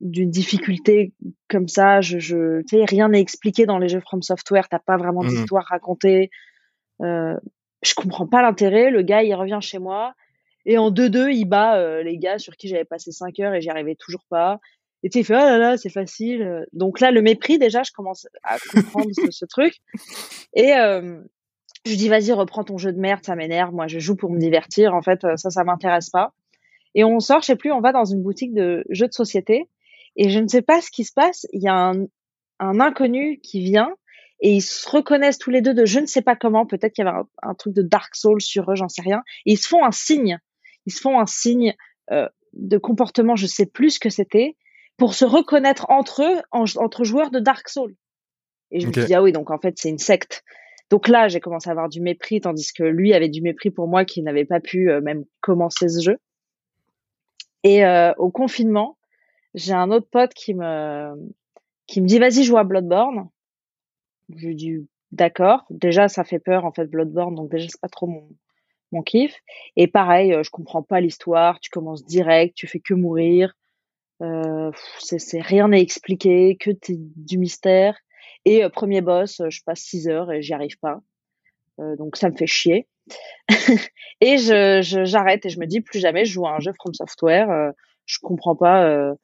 d'une 0.00 0.30
difficulté 0.30 1.12
comme 1.48 1.68
ça. 1.68 2.00
Je, 2.00 2.18
je 2.18 2.62
tu 2.62 2.78
sais, 2.78 2.84
rien 2.84 3.08
n'est 3.08 3.20
expliqué 3.20 3.66
dans 3.66 3.78
les 3.78 3.88
jeux 3.88 4.00
From 4.00 4.22
Software. 4.22 4.68
T'as 4.68 4.78
pas 4.78 4.96
vraiment 4.96 5.22
mmh 5.22 5.28
d'histoire 5.28 5.64
racontée. 5.66 6.30
Euh, 7.02 7.36
je 7.82 7.94
comprends 7.94 8.26
pas 8.26 8.42
l'intérêt. 8.42 8.90
Le 8.90 9.02
gars, 9.02 9.22
il 9.22 9.34
revient 9.34 9.58
chez 9.60 9.78
moi 9.78 10.14
et 10.66 10.78
en 10.78 10.90
2-2, 10.90 11.32
il 11.32 11.46
bat 11.46 11.78
euh, 11.78 12.02
les 12.02 12.18
gars 12.18 12.38
sur 12.38 12.56
qui 12.56 12.68
j'avais 12.68 12.84
passé 12.84 13.12
5 13.12 13.38
heures 13.40 13.54
et 13.54 13.60
j'y 13.60 13.70
arrivais 13.70 13.94
toujours 13.94 14.24
pas. 14.28 14.58
Et 15.02 15.08
tu 15.08 15.14
sais, 15.14 15.20
il 15.20 15.24
fait, 15.24 15.34
oh 15.34 15.38
là 15.38 15.56
là, 15.56 15.76
c'est 15.78 15.90
facile. 15.90 16.66
Donc 16.74 17.00
là, 17.00 17.10
le 17.10 17.22
mépris, 17.22 17.58
déjà, 17.58 17.82
je 17.82 17.90
commence 17.92 18.26
à 18.42 18.58
comprendre 18.72 19.10
ce, 19.14 19.30
ce, 19.30 19.46
truc. 19.46 19.74
Et 20.54 20.74
euh, 20.74 21.22
je 21.86 21.94
dis, 21.94 22.08
vas-y, 22.08 22.32
reprends 22.32 22.64
ton 22.64 22.78
jeu 22.78 22.92
de 22.92 22.98
merde, 23.00 23.24
ça 23.24 23.36
m'énerve. 23.36 23.72
Moi, 23.72 23.86
je 23.86 23.98
joue 23.98 24.16
pour 24.16 24.30
me 24.30 24.38
divertir. 24.38 24.94
En 24.94 25.02
fait, 25.02 25.20
ça, 25.36 25.50
ça 25.50 25.64
m'intéresse 25.64 26.10
pas. 26.10 26.34
Et 26.94 27.04
on 27.04 27.20
sort, 27.20 27.40
je 27.40 27.46
sais 27.46 27.56
plus, 27.56 27.72
on 27.72 27.80
va 27.80 27.92
dans 27.92 28.04
une 28.04 28.22
boutique 28.22 28.52
de 28.52 28.84
jeux 28.90 29.06
de 29.06 29.12
société. 29.12 29.68
Et 30.16 30.28
je 30.28 30.38
ne 30.38 30.48
sais 30.48 30.62
pas 30.62 30.80
ce 30.80 30.90
qui 30.90 31.04
se 31.04 31.12
passe. 31.12 31.46
Il 31.52 31.62
y 31.62 31.68
a 31.68 31.74
un, 31.74 32.06
un 32.58 32.80
inconnu 32.80 33.40
qui 33.40 33.60
vient 33.60 33.94
et 34.40 34.54
ils 34.54 34.62
se 34.62 34.88
reconnaissent 34.88 35.38
tous 35.38 35.50
les 35.50 35.60
deux 35.60 35.74
de 35.74 35.84
je 35.84 36.00
ne 36.00 36.06
sais 36.06 36.22
pas 36.22 36.36
comment. 36.36 36.66
Peut-être 36.66 36.92
qu'il 36.92 37.04
y 37.04 37.08
avait 37.08 37.18
un, 37.42 37.54
truc 37.54 37.74
de 37.74 37.82
Dark 37.82 38.14
Souls 38.14 38.40
sur 38.40 38.70
eux, 38.70 38.74
j'en 38.74 38.88
sais 38.88 39.02
rien. 39.02 39.22
Et 39.46 39.52
ils 39.52 39.58
se 39.58 39.68
font 39.68 39.84
un 39.84 39.92
signe. 39.92 40.38
Ils 40.86 40.92
se 40.92 41.00
font 41.00 41.20
un 41.20 41.26
signe 41.26 41.74
euh, 42.10 42.28
de 42.54 42.78
comportement, 42.78 43.36
je 43.36 43.46
sais 43.46 43.66
plus 43.66 43.90
ce 43.90 44.00
que 44.00 44.10
c'était, 44.10 44.56
pour 44.96 45.14
se 45.14 45.24
reconnaître 45.24 45.86
entre 45.90 46.22
eux, 46.22 46.40
entre 46.50 47.04
joueurs 47.04 47.30
de 47.30 47.38
Dark 47.38 47.68
Souls. 47.68 47.94
Et 48.70 48.80
je 48.80 48.86
me 48.86 48.92
dis 48.92 49.14
ah 49.14 49.22
oui, 49.22 49.32
donc 49.32 49.50
en 49.50 49.58
fait 49.58 49.74
c'est 49.76 49.88
une 49.88 49.98
secte. 49.98 50.42
Donc 50.90 51.06
là, 51.06 51.28
j'ai 51.28 51.40
commencé 51.40 51.68
à 51.68 51.72
avoir 51.72 51.88
du 51.88 52.00
mépris, 52.00 52.40
tandis 52.40 52.72
que 52.72 52.82
lui 52.82 53.14
avait 53.14 53.28
du 53.28 53.40
mépris 53.40 53.70
pour 53.70 53.86
moi 53.86 54.04
qui 54.04 54.22
n'avait 54.22 54.44
pas 54.44 54.60
pu 54.60 54.90
euh, 54.90 55.00
même 55.00 55.24
commencer 55.40 55.88
ce 55.88 56.02
jeu. 56.02 56.18
Et 57.62 57.84
euh, 57.84 58.12
au 58.18 58.30
confinement, 58.30 58.98
j'ai 59.54 59.72
un 59.72 59.90
autre 59.90 60.08
pote 60.10 60.34
qui 60.34 60.54
me 60.54 61.14
qui 61.86 62.00
me 62.00 62.06
dit 62.06 62.18
vas-y 62.18 62.42
joue 62.44 62.58
à 62.58 62.64
Bloodborne. 62.64 63.28
Je 64.34 64.46
lui 64.48 64.56
dis 64.56 64.88
d'accord. 65.12 65.64
Déjà 65.70 66.08
ça 66.08 66.24
fait 66.24 66.38
peur 66.38 66.64
en 66.64 66.72
fait 66.72 66.86
Bloodborne 66.86 67.34
donc 67.34 67.50
déjà 67.50 67.66
c'est 67.68 67.80
pas 67.80 67.88
trop 67.88 68.08
mon 68.92 69.02
kiff. 69.02 69.40
Et 69.76 69.86
pareil, 69.86 70.32
euh, 70.34 70.42
je 70.42 70.50
comprends 70.50 70.82
pas 70.82 71.00
l'histoire. 71.00 71.60
Tu 71.60 71.70
commences 71.70 72.04
direct, 72.04 72.56
tu 72.56 72.66
fais 72.66 72.80
que 72.80 72.94
mourir. 72.94 73.54
Rien 74.20 75.68
n'est 75.68 75.80
expliqué, 75.80 76.56
que 76.56 76.70
du 76.88 77.38
mystère. 77.38 77.96
Et 78.44 78.64
euh, 78.64 78.68
premier 78.68 79.00
boss, 79.00 79.42
je 79.48 79.60
passe 79.64 79.80
6 79.80 80.08
heures 80.08 80.32
et 80.32 80.42
j'y 80.42 80.54
arrive 80.54 80.78
pas. 80.78 81.00
Euh, 81.78 81.96
donc 81.96 82.16
ça 82.16 82.30
me 82.30 82.36
fait 82.36 82.46
chier. 82.46 82.86
et 84.20 84.38
je 84.38 85.02
j'arrête 85.04 85.44
et 85.46 85.48
je 85.48 85.58
me 85.58 85.66
dis 85.66 85.80
plus 85.80 85.98
jamais 85.98 86.24
je 86.24 86.32
joue 86.32 86.46
à 86.46 86.52
un 86.52 86.60
jeu 86.60 86.72
From 86.72 86.94
Software. 86.94 87.50
Euh, 87.50 87.70
je 88.06 88.18
comprends 88.20 88.56
pas. 88.56 88.84
Euh, 88.84 89.14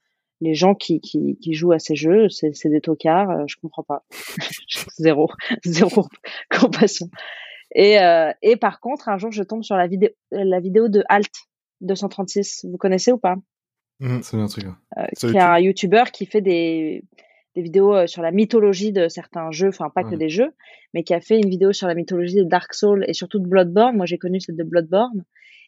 les 0.40 0.54
gens 0.54 0.74
qui, 0.74 1.00
qui, 1.00 1.38
qui, 1.40 1.54
jouent 1.54 1.72
à 1.72 1.78
ces 1.78 1.96
jeux, 1.96 2.28
c'est, 2.28 2.52
des 2.66 2.80
tocards, 2.80 3.30
euh, 3.30 3.44
je 3.46 3.56
comprends 3.56 3.82
pas. 3.82 4.04
zéro, 4.98 5.30
zéro 5.64 6.06
compassion. 6.50 7.08
Et, 7.74 7.98
euh, 8.00 8.32
et 8.42 8.56
par 8.56 8.80
contre, 8.80 9.08
un 9.08 9.18
jour, 9.18 9.32
je 9.32 9.42
tombe 9.42 9.62
sur 9.62 9.76
la 9.76 9.86
vidéo, 9.86 10.10
la 10.30 10.60
vidéo 10.60 10.88
de 10.88 11.02
Alt 11.08 11.32
236. 11.80 12.66
Vous 12.70 12.76
connaissez 12.76 13.12
ou 13.12 13.18
pas? 13.18 13.36
Mmh, 14.00 14.20
C'est 14.22 14.36
un 14.36 14.46
truc. 14.46 14.66
Euh, 14.98 15.06
qui 15.18 15.26
est 15.26 15.40
un 15.40 15.58
YouTuber 15.58 16.04
qui 16.12 16.26
fait 16.26 16.42
des, 16.42 17.02
des 17.56 17.62
vidéos 17.62 17.94
euh, 17.94 18.06
sur 18.06 18.22
la 18.22 18.30
mythologie 18.30 18.92
de 18.92 19.08
certains 19.08 19.50
jeux, 19.50 19.68
enfin 19.68 19.90
pas 19.90 20.04
que 20.04 20.14
des 20.14 20.28
jeux, 20.28 20.52
mais 20.94 21.02
qui 21.02 21.14
a 21.14 21.20
fait 21.20 21.38
une 21.38 21.48
vidéo 21.48 21.72
sur 21.72 21.88
la 21.88 21.94
mythologie 21.94 22.36
de 22.36 22.44
Dark 22.44 22.74
Souls 22.74 23.04
et 23.08 23.14
surtout 23.14 23.38
de 23.38 23.48
Bloodborne. 23.48 23.96
Moi, 23.96 24.06
j'ai 24.06 24.18
connu 24.18 24.40
celle 24.40 24.56
de 24.56 24.62
Bloodborne 24.62 25.24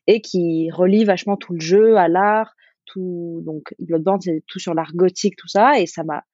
et 0.06 0.20
qui 0.20 0.70
relie 0.70 1.04
vachement 1.04 1.36
tout 1.36 1.54
le 1.54 1.60
jeu 1.60 1.96
à 1.96 2.08
l'art, 2.08 2.54
tout 2.84 3.42
donc 3.44 3.74
Bloodborne 3.78 4.20
c'est 4.20 4.42
tout 4.46 4.58
sur 4.58 4.74
l'art 4.74 4.92
gothique 4.94 5.36
tout 5.36 5.48
ça 5.48 5.78
et 5.78 5.86
ça 5.86 6.04
m'a 6.04 6.24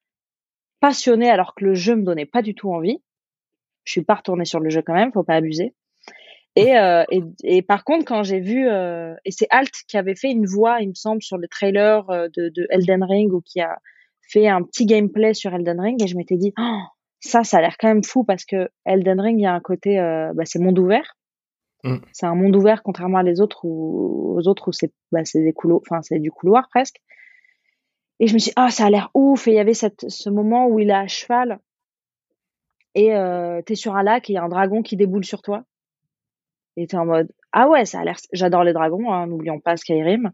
passionné 0.79 1.29
alors 1.29 1.55
que 1.55 1.65
le 1.65 1.73
jeu 1.73 1.95
me 1.95 2.03
donnait 2.03 2.25
pas 2.25 2.41
du 2.41 2.53
tout 2.53 2.71
envie. 2.71 3.01
Je 3.85 3.93
suis 3.93 4.03
pas 4.03 4.15
retournée 4.15 4.45
sur 4.45 4.59
le 4.59 4.69
jeu 4.69 4.81
quand 4.81 4.93
même, 4.93 5.11
faut 5.13 5.23
pas 5.23 5.35
abuser. 5.35 5.73
Et, 6.57 6.77
euh, 6.77 7.03
et, 7.11 7.21
et, 7.43 7.61
par 7.61 7.83
contre, 7.83 8.05
quand 8.05 8.23
j'ai 8.23 8.39
vu, 8.39 8.65
euh, 8.69 9.13
et 9.25 9.31
c'est 9.31 9.47
Alt 9.49 9.73
qui 9.89 9.97
avait 9.97 10.15
fait 10.15 10.31
une 10.31 10.45
voix, 10.45 10.79
il 10.79 10.87
me 10.87 10.93
semble, 10.93 11.21
sur 11.21 11.37
le 11.37 11.49
trailer 11.49 12.05
de, 12.07 12.47
de, 12.47 12.65
Elden 12.69 13.03
Ring 13.03 13.33
ou 13.33 13.41
qui 13.41 13.59
a 13.59 13.77
fait 14.27 14.47
un 14.47 14.63
petit 14.63 14.85
gameplay 14.85 15.33
sur 15.33 15.53
Elden 15.53 15.79
Ring, 15.79 16.01
et 16.03 16.07
je 16.07 16.17
m'étais 16.17 16.37
dit, 16.37 16.53
oh, 16.59 16.81
ça, 17.19 17.43
ça 17.43 17.57
a 17.57 17.61
l'air 17.61 17.75
quand 17.79 17.87
même 17.87 18.03
fou 18.03 18.23
parce 18.23 18.45
que 18.45 18.69
Elden 18.85 19.19
Ring, 19.19 19.39
il 19.39 19.43
y 19.43 19.47
a 19.47 19.53
un 19.53 19.59
côté, 19.59 19.99
euh, 19.99 20.31
bah, 20.33 20.43
c'est 20.45 20.59
monde 20.59 20.77
ouvert. 20.79 21.15
Mm. 21.83 21.97
C'est 22.11 22.25
un 22.25 22.35
monde 22.35 22.55
ouvert 22.55 22.83
contrairement 22.83 23.19
à 23.19 23.23
les 23.23 23.41
autres 23.41 23.63
où, 23.63 24.35
aux 24.37 24.47
autres 24.47 24.69
où 24.69 24.71
c'est 24.71 24.91
bah, 25.11 25.21
des 25.33 25.53
couloirs, 25.53 25.81
enfin 25.87 26.01
c'est 26.01 26.19
du 26.19 26.31
couloir 26.31 26.67
presque. 26.69 26.97
Et 28.19 28.27
je 28.27 28.33
me 28.33 28.39
suis 28.39 28.49
dit, 28.49 28.53
ah 28.55 28.69
ça 28.69 28.85
a 28.85 28.89
l'air 28.89 29.11
ouf. 29.13 29.47
Et 29.47 29.51
il 29.51 29.55
y 29.55 29.59
avait 29.59 29.73
cette, 29.73 30.09
ce 30.09 30.29
moment 30.29 30.67
où 30.67 30.79
il 30.79 30.89
est 30.89 30.93
à 30.93 31.07
cheval 31.07 31.59
et 32.95 33.13
euh, 33.13 33.61
t'es 33.61 33.75
sur 33.75 33.95
un 33.95 34.03
lac 34.03 34.29
et 34.29 34.33
il 34.33 34.35
y 34.35 34.39
a 34.39 34.43
un 34.43 34.49
dragon 34.49 34.81
qui 34.81 34.95
déboule 34.95 35.25
sur 35.25 35.41
toi. 35.41 35.63
Et 36.77 36.87
t'es 36.87 36.97
en 36.97 37.05
mode 37.05 37.31
ah 37.51 37.69
ouais 37.69 37.85
ça 37.85 37.99
a 37.99 38.03
l'air. 38.03 38.17
J'adore 38.33 38.63
les 38.63 38.73
dragons, 38.73 39.11
hein, 39.11 39.27
n'oublions 39.27 39.59
pas 39.59 39.77
Skyrim. 39.77 40.31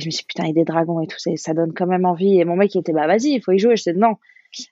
Et 0.00 0.02
je 0.02 0.06
me 0.06 0.10
suis 0.10 0.22
dit, 0.22 0.26
putain 0.28 0.44
il 0.44 0.48
y 0.48 0.50
a 0.50 0.54
des 0.54 0.64
dragons 0.64 1.00
et 1.00 1.06
tout 1.06 1.18
ça, 1.18 1.30
ça 1.36 1.54
donne 1.54 1.72
quand 1.74 1.86
même 1.86 2.04
envie. 2.04 2.40
Et 2.40 2.44
mon 2.44 2.56
mec 2.56 2.74
il 2.74 2.78
était 2.78 2.92
bah 2.92 3.06
vas-y 3.06 3.32
il 3.34 3.42
faut 3.42 3.52
y 3.52 3.58
jouer. 3.58 3.76
Je 3.76 3.82
disais 3.82 3.92
non 3.98 4.16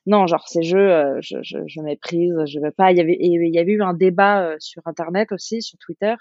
non, 0.07 0.27
genre 0.27 0.49
ces 0.49 0.63
jeux, 0.63 0.91
euh, 0.91 1.19
je, 1.21 1.39
je, 1.43 1.59
je, 1.67 1.81
méprise, 1.81 2.35
je 2.47 2.59
veux 2.59 2.71
pas. 2.71 2.91
Il 2.91 2.99
y 2.99 3.01
avait, 3.01 3.17
il 3.21 3.55
y 3.55 3.59
avait 3.59 3.73
eu 3.73 3.83
un 3.83 3.95
débat 3.95 4.43
euh, 4.43 4.57
sur 4.59 4.83
internet 4.87 5.31
aussi, 5.33 5.63
sur 5.63 5.79
Twitter, 5.79 6.15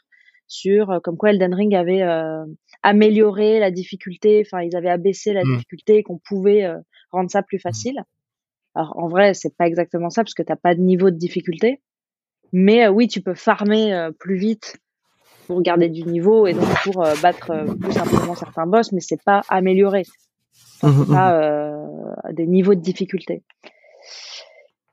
sur 0.48 0.92
euh, 0.92 1.00
comme 1.00 1.18
quoi 1.18 1.32
Elden 1.32 1.54
Ring 1.54 1.74
avait 1.74 2.04
amélioré 2.84 3.60
la 3.60 3.72
difficulté. 3.72 4.44
Enfin, 4.46 4.62
ils 4.62 4.76
avaient 4.76 4.90
abaissé 4.90 5.34
la 5.34 5.44
Mm. 5.44 5.54
difficulté, 5.54 6.04
qu'on 6.04 6.20
pouvait 6.20 6.72
rendre 7.12 7.32
ça 7.32 7.42
plus 7.42 7.60
facile. 7.60 8.04
Alors 8.76 8.94
en 8.98 9.08
vrai, 9.08 9.34
c'est 9.34 9.56
pas 9.58 9.66
exactement 9.66 10.12
ça 10.12 10.24
parce 10.24 10.36
que 10.36 10.44
t'as 10.44 10.56
pas 10.56 10.76
de 10.76 10.82
niveau 10.82 11.10
de 11.10 11.18
difficulté. 11.18 11.82
Mais 12.54 12.88
oui, 12.88 13.08
tu 13.08 13.22
peux 13.22 13.34
farmer 13.34 14.10
plus 14.20 14.38
vite 14.38 14.78
pour 15.48 15.62
garder 15.62 15.90
du 15.90 16.04
niveau 16.04 16.46
et 16.48 16.54
donc 16.54 16.68
pour 16.84 17.04
euh, 17.04 17.14
battre 17.22 17.52
euh, 17.52 17.66
plus 17.76 17.94
simplement 17.94 18.36
certains 18.36 18.68
boss, 18.68 18.92
mais 18.92 19.00
c'est 19.02 19.22
pas 19.24 19.42
amélioré. 19.50 20.04
Enfin, 20.82 20.90
Mhm, 20.90 21.06
c'est 21.06 21.14
pas 21.14 21.34
euh, 21.42 21.84
des 22.34 22.46
niveaux 22.46 22.76
de 22.76 22.82
difficulté. 22.82 23.44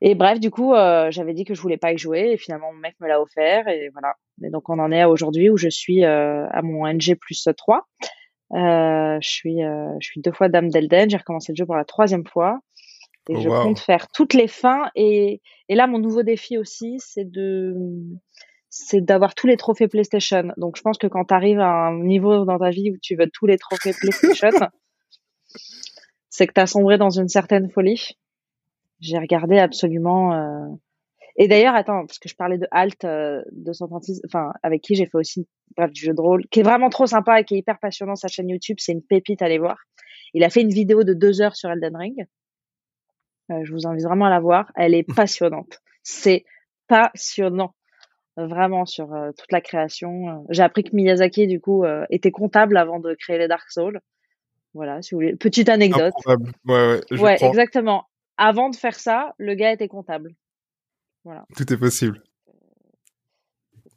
Et 0.01 0.15
bref, 0.15 0.39
du 0.39 0.51
coup, 0.51 0.73
euh, 0.73 1.09
j'avais 1.11 1.33
dit 1.33 1.45
que 1.45 1.53
je 1.53 1.61
voulais 1.61 1.77
pas 1.77 1.93
y 1.93 1.97
jouer 1.97 2.31
et 2.31 2.37
finalement 2.37 2.71
mon 2.73 2.79
mec 2.79 2.95
me 2.99 3.07
l'a 3.07 3.21
offert 3.21 3.67
et 3.67 3.89
voilà. 3.93 4.15
Et 4.43 4.49
donc 4.49 4.69
on 4.69 4.79
en 4.79 4.91
est 4.91 5.01
à 5.01 5.09
aujourd'hui 5.09 5.49
où 5.49 5.57
je 5.57 5.69
suis 5.69 6.03
à 6.03 6.61
mon 6.63 6.85
NG 6.87 7.15
plus 7.19 7.47
3. 7.55 7.87
Euh, 8.53 9.17
je 9.21 9.27
suis 9.29 9.59
je 9.61 10.05
suis 10.05 10.21
deux 10.21 10.31
fois 10.31 10.49
dame 10.49 10.69
d'Elden. 10.69 11.09
J'ai 11.09 11.17
recommencé 11.17 11.51
le 11.53 11.55
jeu 11.55 11.65
pour 11.65 11.75
la 11.75 11.85
troisième 11.85 12.25
fois 12.25 12.59
et 13.29 13.33
Oh, 13.37 13.41
je 13.41 13.49
wow. 13.49 13.63
compte 13.63 13.79
faire 13.79 14.07
toutes 14.09 14.33
les 14.33 14.47
fins. 14.47 14.89
Et, 14.95 15.41
et 15.69 15.75
là, 15.75 15.87
mon 15.87 15.97
nouveau 15.99 16.23
défi 16.23 16.57
aussi, 16.57 16.97
c'est 16.99 17.29
de 17.29 17.73
c'est 18.77 18.99
d'avoir 18.99 19.35
tous 19.35 19.47
les 19.47 19.55
trophées 19.55 19.87
PlayStation. 19.87 20.51
Donc 20.57 20.75
je 20.75 20.81
pense 20.81 20.97
que 20.97 21.07
quand 21.07 21.23
tu 21.23 21.33
arrives 21.33 21.61
à 21.61 21.87
un 21.87 22.03
niveau 22.03 22.43
dans 22.43 22.59
ta 22.59 22.71
vie 22.71 22.91
où 22.91 22.97
tu 23.01 23.15
veux 23.15 23.29
tous 23.33 23.45
les 23.45 23.57
trophées 23.57 23.93
PlayStation, 23.97 24.49
c'est 26.29 26.45
que 26.45 26.53
tu 26.53 26.59
as 26.59 26.67
sombré 26.67 26.97
dans 26.97 27.09
une 27.09 27.29
certaine 27.29 27.69
folie. 27.71 28.17
J'ai 28.99 29.17
regardé 29.17 29.59
absolument. 29.59 30.33
euh, 30.33 30.67
Et 31.37 31.47
d'ailleurs, 31.47 31.73
attends, 31.73 32.05
parce 32.05 32.19
que 32.19 32.27
je 32.27 32.35
parlais 32.35 32.57
de 32.57 32.67
Alt 32.71 33.05
euh, 33.05 33.41
236, 33.53 34.23
enfin 34.25 34.51
avec 34.61 34.81
qui 34.81 34.95
j'ai 34.95 35.05
fait 35.05 35.17
aussi 35.17 35.47
bref 35.77 35.91
du 35.93 36.01
jeu 36.01 36.13
de 36.13 36.19
rôle, 36.19 36.45
qui 36.51 36.59
est 36.59 36.63
vraiment 36.63 36.89
trop 36.89 37.05
sympa 37.05 37.39
et 37.39 37.45
qui 37.45 37.55
est 37.55 37.59
hyper 37.59 37.79
passionnant. 37.79 38.15
Sa 38.15 38.27
chaîne 38.27 38.49
YouTube, 38.49 38.77
c'est 38.79 38.91
une 38.91 39.03
pépite, 39.03 39.41
allez 39.41 39.57
voir. 39.57 39.77
Il 40.33 40.43
a 40.43 40.49
fait 40.49 40.61
une 40.61 40.73
vidéo 40.73 41.05
de 41.05 41.13
deux 41.13 41.41
heures 41.41 41.55
sur 41.55 41.71
Elden 41.71 41.95
Ring. 41.95 42.25
Euh, 43.51 43.63
je 43.63 43.71
vous 43.71 43.87
invite 43.87 44.03
vraiment 44.03 44.25
à 44.25 44.29
la 44.29 44.41
voir. 44.41 44.69
Elle 44.75 44.93
est 44.93 45.03
passionnante. 45.15 45.79
C'est 46.03 46.43
passionnant, 46.89 47.73
vraiment 48.37 48.85
sur 48.85 49.13
euh, 49.13 49.31
toute 49.37 49.51
la 49.51 49.61
création. 49.61 50.29
Euh, 50.29 50.33
J'ai 50.49 50.63
appris 50.63 50.83
que 50.83 50.95
Miyazaki 50.95 51.47
du 51.47 51.59
coup 51.59 51.83
euh, 51.85 52.05
était 52.09 52.31
comptable 52.31 52.77
avant 52.77 52.99
de 52.99 53.13
créer 53.13 53.37
les 53.37 53.47
Dark 53.47 53.69
Souls. 53.71 53.99
Voilà, 54.73 55.01
si 55.01 55.15
vous 55.15 55.19
voulez, 55.21 55.35
petite 55.35 55.69
anecdote. 55.69 56.13
Improbable. 56.25 56.51
Ouais, 56.65 56.73
ouais, 56.95 57.01
je 57.11 57.21
Ouais, 57.21 57.37
exactement. 57.45 58.05
Avant 58.37 58.69
de 58.69 58.75
faire 58.75 58.95
ça, 58.99 59.33
le 59.37 59.53
gars 59.55 59.71
était 59.71 59.87
comptable. 59.87 60.35
Tout 61.55 61.71
est 61.73 61.77
possible. 61.77 62.21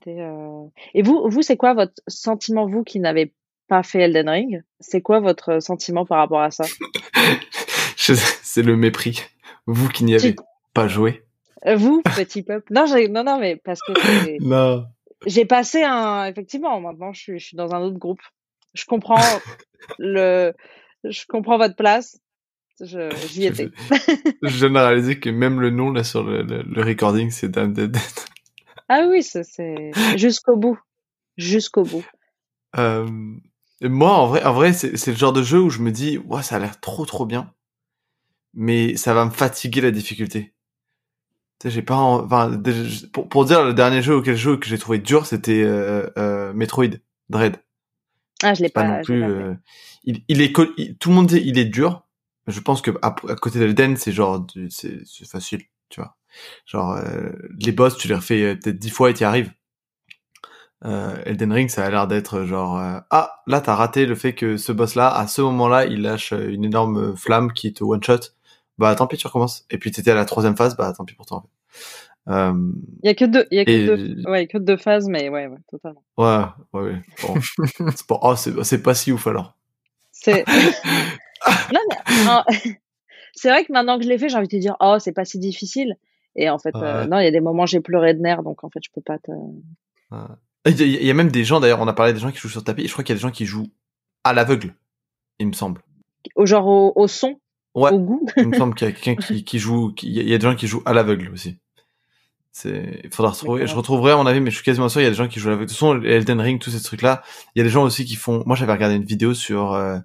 Euh, 0.06 0.64
Et 0.94 1.02
vous, 1.02 1.28
vous, 1.28 1.42
c'est 1.42 1.56
quoi 1.58 1.74
votre 1.74 2.00
sentiment, 2.06 2.66
vous 2.66 2.82
qui 2.84 3.00
n'avez 3.00 3.34
pas 3.66 3.82
fait 3.82 4.00
Elden 4.02 4.28
Ring? 4.28 4.62
C'est 4.80 5.02
quoi 5.02 5.20
votre 5.20 5.60
sentiment 5.60 6.06
par 6.06 6.18
rapport 6.18 6.40
à 6.40 6.50
ça? 6.50 6.64
C'est 7.96 8.62
le 8.62 8.76
mépris. 8.76 9.20
Vous 9.66 9.88
qui 9.88 10.04
n'y 10.04 10.14
avez 10.14 10.34
Tu- 10.34 10.40
pas 10.72 10.88
joué. 10.88 11.24
Euh, 11.66 11.76
Vous, 11.76 12.02
petit 12.02 12.42
peuple 12.42 12.72
Non, 12.72 12.86
non, 13.10 13.24
non, 13.24 13.38
mais 13.38 13.56
parce 13.56 13.80
que 13.80 13.92
Non. 14.42 14.86
j'ai 15.26 15.44
passé 15.44 15.82
un. 15.82 16.26
Effectivement, 16.26 16.80
maintenant, 16.80 17.12
je 17.12 17.20
suis, 17.20 17.38
je 17.38 17.46
suis 17.46 17.56
dans 17.56 17.74
un 17.74 17.80
autre 17.80 17.98
groupe. 17.98 18.20
Je 18.74 18.84
comprends 18.84 19.16
le, 19.98 20.52
je 21.04 21.24
comprends 21.26 21.58
votre 21.58 21.76
place. 21.76 22.18
Je, 22.80 23.10
j'y 23.28 23.44
étais. 23.46 23.70
je 24.42 24.56
viens 24.66 24.70
de 24.70 24.78
réaliser 24.78 25.18
que 25.18 25.30
même 25.30 25.60
le 25.60 25.70
nom 25.70 25.90
là 25.90 26.04
sur 26.04 26.22
le, 26.22 26.42
le, 26.42 26.62
le 26.62 26.82
recording, 26.82 27.30
c'est 27.30 27.48
Dame 27.48 27.72
Dead. 27.72 27.96
Ah 28.88 29.06
oui, 29.08 29.22
ça, 29.24 29.42
c'est 29.42 29.90
jusqu'au 30.16 30.56
bout, 30.56 30.78
jusqu'au 31.36 31.82
bout. 31.82 32.04
Euh, 32.76 33.06
moi, 33.82 34.12
en 34.12 34.26
vrai, 34.28 34.44
en 34.44 34.52
vrai, 34.52 34.72
c'est 34.72 34.96
c'est 34.96 35.10
le 35.10 35.16
genre 35.16 35.32
de 35.32 35.42
jeu 35.42 35.60
où 35.60 35.70
je 35.70 35.80
me 35.80 35.90
dis, 35.90 36.18
ouais, 36.18 36.42
ça 36.44 36.56
a 36.56 36.58
l'air 36.60 36.78
trop 36.78 37.04
trop 37.04 37.26
bien, 37.26 37.52
mais 38.54 38.96
ça 38.96 39.12
va 39.12 39.24
me 39.24 39.30
fatiguer 39.30 39.80
la 39.80 39.90
difficulté. 39.90 40.54
J'ai 41.64 41.82
pas, 41.82 41.96
en- 41.96 42.24
enfin, 42.24 42.60
pour, 43.12 43.28
pour 43.28 43.44
dire 43.44 43.64
le 43.64 43.74
dernier 43.74 44.00
jeu 44.02 44.14
auquel 44.16 44.36
je 44.36 44.42
joue 44.42 44.58
que 44.58 44.66
j'ai 44.66 44.78
trouvé 44.78 44.98
dur, 44.98 45.26
c'était 45.26 45.62
euh, 45.64 46.08
euh, 46.16 46.52
Metroid 46.52 46.86
Dread. 47.30 47.56
Ah, 48.42 48.54
je 48.54 48.62
l'ai 48.62 48.68
Pas 48.68 48.84
pas. 48.84 48.98
non 48.98 49.04
plus. 49.04 49.20
pas 49.20 49.28
euh, 49.28 49.54
il, 50.04 50.22
il 50.28 50.40
est, 50.40 50.52
il- 50.76 50.96
tout 50.98 51.08
le 51.10 51.16
monde 51.16 51.26
dit 51.26 51.42
il 51.44 51.58
est 51.58 51.64
dur. 51.64 52.04
Je 52.46 52.60
pense 52.60 52.80
que 52.80 52.92
à, 53.02 53.08
à 53.08 53.34
côté 53.34 53.58
d'Elden, 53.58 53.96
c'est 53.96 54.12
genre, 54.12 54.46
c'est 54.70 55.04
facile, 55.28 55.62
tu 55.90 56.00
vois. 56.00 56.16
Genre 56.66 56.92
euh, 56.92 57.30
les 57.58 57.72
boss, 57.72 57.96
tu 57.96 58.06
les 58.08 58.14
refais 58.14 58.42
euh, 58.42 58.54
peut-être 58.54 58.78
dix 58.78 58.90
fois 58.90 59.10
et 59.10 59.14
t'y 59.14 59.24
arrives. 59.24 59.52
Euh, 60.84 61.16
Elden 61.26 61.52
Ring, 61.52 61.68
ça 61.68 61.84
a 61.84 61.90
l'air 61.90 62.06
d'être 62.06 62.44
genre 62.44 62.78
euh, 62.78 63.00
ah 63.10 63.40
là 63.48 63.60
t'as 63.60 63.74
raté 63.74 64.06
le 64.06 64.14
fait 64.14 64.32
que 64.34 64.56
ce 64.56 64.70
boss 64.70 64.94
là 64.94 65.08
à 65.12 65.26
ce 65.26 65.42
moment-là 65.42 65.86
il 65.86 66.02
lâche 66.02 66.30
une 66.32 66.64
énorme 66.64 67.16
flamme 67.16 67.52
qui 67.52 67.72
te 67.72 67.82
one 67.82 68.02
shot. 68.02 68.20
Bah 68.78 68.94
tant 68.94 69.06
pis 69.06 69.16
tu 69.16 69.26
recommences. 69.26 69.66
Et 69.70 69.78
puis 69.78 69.90
t'étais 69.90 70.10
à 70.12 70.14
la 70.14 70.24
troisième 70.24 70.56
phase, 70.56 70.76
bah 70.76 70.92
tant 70.96 71.04
pis 71.04 71.14
pour 71.14 71.26
toi. 71.26 71.38
en 71.38 71.40
fait. 71.42 71.48
Euh, 72.30 72.52
Il 73.02 73.06
y 73.06 73.08
a 73.08 73.14
que 73.14 73.24
deux, 73.24 73.46
il 73.50 73.56
y 73.56 73.60
a 73.60 73.64
que 73.64 73.70
et 73.70 73.86
deux, 73.86 74.22
ouais, 74.30 74.46
que 74.46 74.58
deux 74.58 74.76
phases, 74.76 75.08
mais 75.08 75.28
ouais, 75.30 75.46
ouais, 75.46 75.58
totalement. 75.70 76.04
ouais 76.18 76.44
ouais 76.74 76.82
ouais. 76.92 77.02
Bon. 77.22 77.34
c'est 77.96 78.06
pas 78.06 78.18
oh, 78.22 78.36
c'est 78.36 78.62
c'est 78.64 78.82
pas 78.82 78.94
si 78.94 79.12
ouf 79.12 79.26
alors. 79.26 79.56
C'est. 80.12 80.44
non, 81.72 81.80
mais, 81.88 81.96
hein, 82.28 82.44
c'est 83.34 83.48
vrai 83.48 83.64
que 83.64 83.72
maintenant 83.72 83.96
que 83.98 84.04
je 84.04 84.08
l'ai 84.08 84.18
fait, 84.18 84.28
j'ai 84.28 84.36
envie 84.36 84.48
de 84.48 84.52
te 84.52 84.56
dire, 84.60 84.76
oh, 84.80 84.96
c'est 85.00 85.12
pas 85.12 85.24
si 85.24 85.38
difficile. 85.38 85.96
Et 86.36 86.50
en 86.50 86.58
fait, 86.58 86.74
euh, 86.76 87.06
non, 87.06 87.18
il 87.18 87.24
y 87.24 87.28
a 87.28 87.30
des 87.30 87.40
moments 87.40 87.62
où 87.64 87.66
j'ai 87.66 87.80
pleuré 87.80 88.14
de 88.14 88.20
nerfs, 88.20 88.42
donc 88.42 88.62
en 88.62 88.70
fait, 88.70 88.80
je 88.84 88.90
peux 88.94 89.00
pas 89.00 89.18
te. 89.18 89.30
Il 90.66 90.78
y, 90.80 90.82
a- 90.82 90.86
il 91.00 91.06
y 91.06 91.10
a 91.10 91.14
même 91.14 91.30
des 91.30 91.44
gens, 91.44 91.60
d'ailleurs, 91.60 91.80
on 91.80 91.88
a 91.88 91.92
parlé 91.94 92.12
des 92.12 92.18
gens 92.20 92.30
qui 92.30 92.38
jouent 92.38 92.48
sur 92.48 92.62
tapis, 92.62 92.82
et 92.82 92.86
je 92.88 92.92
crois 92.92 93.02
qu'il 93.04 93.14
y 93.14 93.16
a 93.16 93.18
des 93.18 93.22
gens 93.22 93.30
qui 93.30 93.46
jouent 93.46 93.68
à 94.24 94.32
l'aveugle, 94.32 94.74
il 95.38 95.46
me 95.48 95.52
semble. 95.52 95.80
Au 96.36 96.44
genre 96.46 96.66
au, 96.66 96.92
au 96.94 97.08
son, 97.08 97.40
Ouais. 97.78 97.90
au 97.92 97.98
goût. 97.98 98.26
Il 98.36 98.48
me 98.48 98.56
semble 98.56 98.74
qu'il 98.74 98.86
y 98.88 98.90
a 98.90 98.92
quelqu'un 98.92 99.14
qui, 99.22 99.44
qui 99.44 99.58
joue, 99.58 99.92
qui- 99.92 100.08
il 100.08 100.28
y 100.28 100.34
a- 100.34 100.38
des 100.38 100.42
gens 100.44 100.54
qui 100.56 100.66
jouent 100.66 100.82
à 100.84 100.92
l'aveugle 100.92 101.30
aussi. 101.32 101.56
C'est, 102.52 103.00
il 103.04 103.10
faudra 103.14 103.30
retrouver, 103.32 103.66
je 103.66 103.74
retrouverai 103.76 104.12
à 104.12 104.16
mon 104.16 104.26
avis, 104.26 104.40
mais 104.40 104.50
je 104.50 104.56
suis 104.56 104.64
quasiment 104.64 104.88
sûr, 104.88 105.00
il 105.00 105.04
y 105.04 105.06
a 105.06 105.10
des 105.10 105.16
gens 105.16 105.28
qui 105.28 105.38
jouent 105.38 105.48
à 105.48 105.50
l'aveugle. 105.52 105.66
De 105.66 105.70
toute 105.70 105.78
façon, 105.78 106.02
Elden 106.02 106.40
Ring, 106.40 106.60
tous 106.60 106.70
ces 106.70 106.82
trucs-là, 106.82 107.22
il 107.54 107.58
y 107.58 107.60
a 107.60 107.64
des 107.64 107.70
gens 107.70 107.84
aussi 107.84 108.04
qui 108.04 108.16
font, 108.16 108.42
moi 108.46 108.56
j'avais 108.56 108.72
regardé 108.72 108.96
une 108.96 109.04
vidéo 109.04 109.32
sur 109.32 109.74
euh, 109.74 109.98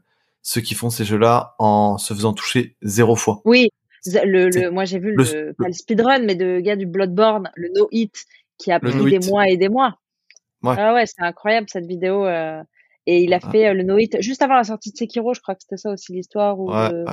ceux 0.44 0.62
qui 0.62 0.76
font 0.76 0.90
ces 0.92 1.04
jeux-là 1.06 1.56
en 1.58 1.98
se 1.98 2.14
faisant 2.14 2.34
toucher 2.34 2.76
zéro 2.84 3.16
fois. 3.16 3.42
Oui, 3.46 3.70
le, 4.06 4.70
moi 4.70 4.86
j'ai 4.86 5.00
vu 5.00 5.14
le- 5.16 5.24
le, 5.24 5.54
pas 5.54 5.66
le 5.68 5.74
speedrun, 5.74 6.20
mais 6.20 6.36
de 6.36 6.60
gars 6.60 6.76
du 6.76 6.86
Bloodborne, 6.86 7.50
le 7.56 7.70
no 7.76 7.88
hit, 7.92 8.26
qui 8.60 8.72
a 8.72 8.80
pris 8.80 8.94
no 8.94 9.10
des 9.10 9.20
mois 9.28 9.48
et 9.50 9.58
des 9.58 9.70
mois. 9.70 9.98
Ouais. 10.62 10.76
Ah 10.78 10.94
ouais, 10.94 11.06
c'est 11.08 11.22
incroyable 11.24 11.68
cette 11.72 11.86
vidéo. 11.88 12.26
euh, 12.26 12.62
Et 13.08 13.24
il 13.24 13.34
a 13.34 13.40
Ah. 13.42 13.50
fait 13.52 13.68
euh, 13.70 13.74
le 13.74 13.84
no 13.84 13.98
hit 13.98 14.16
juste 14.22 14.42
avant 14.44 14.56
la 14.56 14.64
sortie 14.64 14.92
de 14.92 14.98
Sekiro, 14.98 15.34
je 15.34 15.42
crois 15.42 15.56
que 15.56 15.62
c'était 15.64 15.78
ça 15.78 15.90
aussi 15.92 16.14
l'histoire. 16.14 16.60
Ouais. 16.60 17.04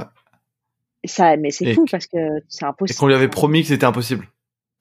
Et 1.03 1.09
Ça, 1.09 1.37
mais 1.37 1.51
c'est 1.51 1.65
Et 1.67 1.75
fou 1.75 1.85
parce 1.91 2.07
que 2.07 2.17
c'est 2.49 2.65
Et 2.65 2.69
impossible. 2.69 2.99
qu'on 2.99 3.07
lui 3.07 3.15
avait 3.15 3.29
promis 3.29 3.63
que 3.63 3.69
c'était 3.69 3.87
impossible. 3.87 4.29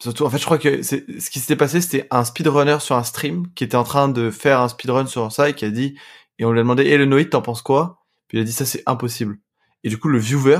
Surtout, 0.01 0.23
en 0.25 0.29
fait, 0.29 0.37
je 0.37 0.45
crois 0.45 0.57
que 0.57 0.81
c'est, 0.81 1.05
ce 1.19 1.29
qui 1.29 1.39
s'était 1.39 1.55
passé, 1.57 1.81
c'était 1.81 2.07
un 2.11 2.23
speedrunner 2.23 2.77
sur 2.79 2.95
un 2.95 3.03
stream 3.03 3.47
qui 3.55 3.63
était 3.65 3.75
en 3.77 3.83
train 3.83 4.07
de 4.07 4.31
faire 4.31 4.61
un 4.61 4.69
speedrun 4.69 5.05
sur 5.05 5.31
ça 5.31 5.49
et 5.49 5.53
qui 5.53 5.65
a 5.65 5.69
dit, 5.71 5.97
et 6.37 6.45
on 6.45 6.51
lui 6.51 6.59
a 6.59 6.63
demandé, 6.63 6.83
et 6.85 6.97
le 6.97 7.05
Noïd, 7.05 7.29
t'en 7.29 7.41
penses 7.41 7.61
quoi? 7.61 7.99
Puis 8.27 8.37
il 8.37 8.41
a 8.41 8.43
dit, 8.45 8.51
ça, 8.53 8.65
c'est 8.65 8.83
impossible. 8.85 9.39
Et 9.83 9.89
du 9.89 9.97
coup, 9.97 10.07
le 10.07 10.19
viewer 10.19 10.59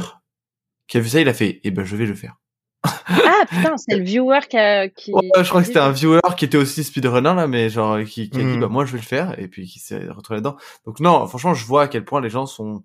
qui 0.88 0.98
a 0.98 1.00
vu 1.00 1.08
ça, 1.10 1.22
il 1.22 1.30
a 1.30 1.34
fait, 1.34 1.62
eh 1.63 1.72
ben, 1.72 1.86
je 1.86 1.96
vais 1.96 2.06
le 2.06 2.16
faire. 2.16 2.36
Ah 2.84 3.46
putain, 3.50 3.75
c'est 3.78 3.98
le 3.98 4.04
viewer 4.04 4.39
qui 4.50 4.58
a. 4.58 4.88
Qui... 4.89 5.13
Ouais, 5.13 5.22
je 5.42 5.50
crois 5.50 5.62
que 5.62 5.68
c'était 5.68 5.80
un 5.80 5.92
viewer 5.92 6.20
qui 6.38 6.46
était 6.46 6.58
aussi 6.58 6.84
speedrunner, 6.84 7.34
là, 7.36 7.48
mais 7.48 7.70
genre, 7.70 7.98
qui, 8.04 8.30
qui 8.30 8.38
a 8.39 8.44
dit, 8.44 8.46
Mhm. 8.46 8.60
bah, 8.62 8.68
moi, 8.68 8.86
je 8.86 8.92
vais 8.94 8.98
le 9.00 9.04
faire, 9.06 9.38
et 9.39 9.48
puis 9.48 9.68
qui 9.68 9.80
s'est 9.80 10.08
retrouvé 10.10 10.38
là-dedans. 10.38 10.58
Donc, 10.86 11.00
non, 11.00 11.25
franchement, 11.28 11.54
je 11.54 11.66
vois 11.66 11.84
à 11.84 11.88
quel 11.88 12.04
point 12.06 12.22
les 12.22 12.30
gens 12.30 12.46
sont 12.46 12.84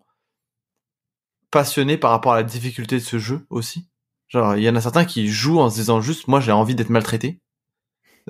passionnés 1.55 1.97
par 1.97 2.11
rapport 2.11 2.33
à 2.33 2.37
la 2.37 2.43
difficulté 2.43 2.97
de 2.97 3.01
ce 3.01 3.19
jeu 3.19 3.47
aussi. 3.49 3.89
Genre, 4.29 4.57
il 4.57 4.63
y 4.65 4.69
en 4.69 4.75
a 4.75 4.81
certains 4.81 5.05
qui 5.05 5.29
jouent 5.29 5.61
en 5.61 5.71
se 5.71 5.77
disant 5.77 6.01
juste, 6.01 6.27
moi, 6.27 6.41
j'ai 6.41 6.51
envie 6.53 6.75
d'être 6.75 6.91
maltraité. 6.91 7.41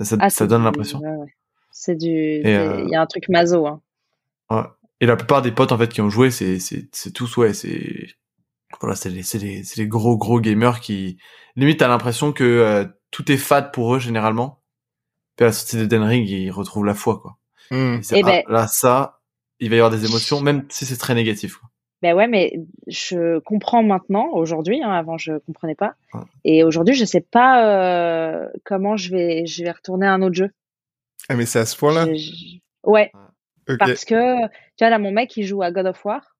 Ça, 0.02 0.16
Ah, 0.21 0.28
ça 0.28 0.47
donne 0.47 0.62
l'impression. 0.64 0.99
ouais, 1.00 1.09
ouais. 1.16 1.35
C'est 1.71 1.95
du. 1.97 2.43
Euh, 2.45 2.85
Il 2.87 2.90
y 2.90 2.95
a 2.95 3.00
un 3.00 3.07
truc 3.07 3.28
maso. 3.31 3.66
Hein. 3.66 3.81
Et 5.00 5.07
la 5.07 5.16
plupart 5.16 5.40
des 5.43 5.52
potes, 5.52 5.73
en 5.73 5.78
fait, 5.78 5.88
qui 5.88 6.00
ont 6.02 6.11
joué, 6.11 6.31
c'est, 6.31 6.59
c'est, 6.59 6.88
c'est 6.93 7.12
tous, 7.12 7.37
ouais, 7.38 7.54
c'est, 7.54 8.07
voilà, 8.81 8.95
c'est 8.95 9.09
les, 9.11 9.23
c'est 9.23 9.38
les, 9.38 9.64
c'est 9.64 9.81
les 9.81 9.88
gros, 9.88 10.16
gros 10.16 10.40
gamers 10.40 10.81
qui, 10.81 11.16
limite, 11.57 11.78
t'as 11.81 11.88
l'impression 11.88 12.33
que 12.33 12.45
euh, 12.45 12.85
tout 13.11 13.31
est 13.33 13.37
fade 13.37 13.73
pour 13.73 13.95
eux, 13.95 13.99
généralement. 13.99 14.62
Puis 15.37 15.45
à 15.45 15.49
la 15.49 15.52
sortie 15.52 15.76
de 15.78 15.87
Den 15.87 16.02
Ring, 16.02 16.28
ils 16.28 16.50
retrouvent 16.50 16.85
la 16.85 16.95
foi, 16.95 17.19
quoi. 17.21 17.38
Hmm. 17.71 17.97
Et 17.97 18.19
Eh 18.19 18.23
ah, 18.23 18.26
ben- 18.26 18.43
là, 18.49 18.66
ça, 18.69 19.21
il 19.59 19.71
va 19.71 19.76
y 19.76 19.78
avoir 19.81 19.90
des 19.90 20.04
émotions, 20.07 20.40
même 20.40 20.64
si 20.69 20.85
c'est 20.87 20.97
très 20.99 21.14
négatif. 21.14 21.57
Quoi. 21.57 21.71
Ben 22.04 22.14
ouais, 22.14 22.28
mais 22.28 22.52
je 22.87 23.38
comprends 23.38 23.82
maintenant, 23.82 24.28
aujourd'hui, 24.34 24.82
hein, 24.82 24.90
avant 24.90 25.16
je 25.16 25.38
comprenais 25.38 25.75
pas. 25.75 25.94
Et 26.44 26.62
aujourd'hui, 26.62 26.94
je 26.94 27.06
sais 27.06 27.23
pas 27.23 27.66
euh, 27.66 28.46
comment 28.64 28.99
je 28.99 29.11
vais, 29.11 29.46
je 29.46 29.64
vais 29.64 29.70
retourner 29.70 30.06
à 30.06 30.12
un 30.12 30.20
autre 30.20 30.34
jeu. 30.34 30.50
Ah, 31.30 31.34
mais 31.34 31.46
c'est 31.46 31.61
à 31.61 31.64
ce 31.64 31.75
point-là? 31.78 32.12
Je- 32.12 32.18
je- 32.18 32.58
Ouais, 32.82 33.11
parce 33.78 34.04
que, 34.04 34.42
tu 34.76 34.80
vois, 34.80 34.90
là, 34.90 34.99
mon 34.99 35.12
mec, 35.12 35.34
il 35.38 35.44
joue 35.44 35.62
à 35.62 35.70
God 35.73 35.87
of 35.87 36.04
War. 36.04 36.37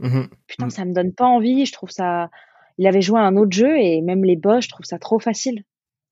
Mhm. 0.00 0.28
Putain, 0.48 0.66
Mm. 0.66 0.70
ça 0.70 0.84
me 0.84 0.92
donne 0.92 1.12
pas 1.12 1.26
envie. 1.26 1.64
Je 1.66 1.72
trouve 1.72 1.90
ça. 1.90 2.28
Il 2.76 2.88
avait 2.88 3.00
joué 3.00 3.20
à 3.20 3.22
un 3.22 3.36
autre 3.36 3.52
jeu 3.52 3.78
et 3.78 4.00
même 4.02 4.24
les 4.24 4.34
boss, 4.34 4.64
je 4.64 4.68
trouve 4.70 4.84
ça 4.86 4.98
trop 4.98 5.20
facile. 5.20 5.62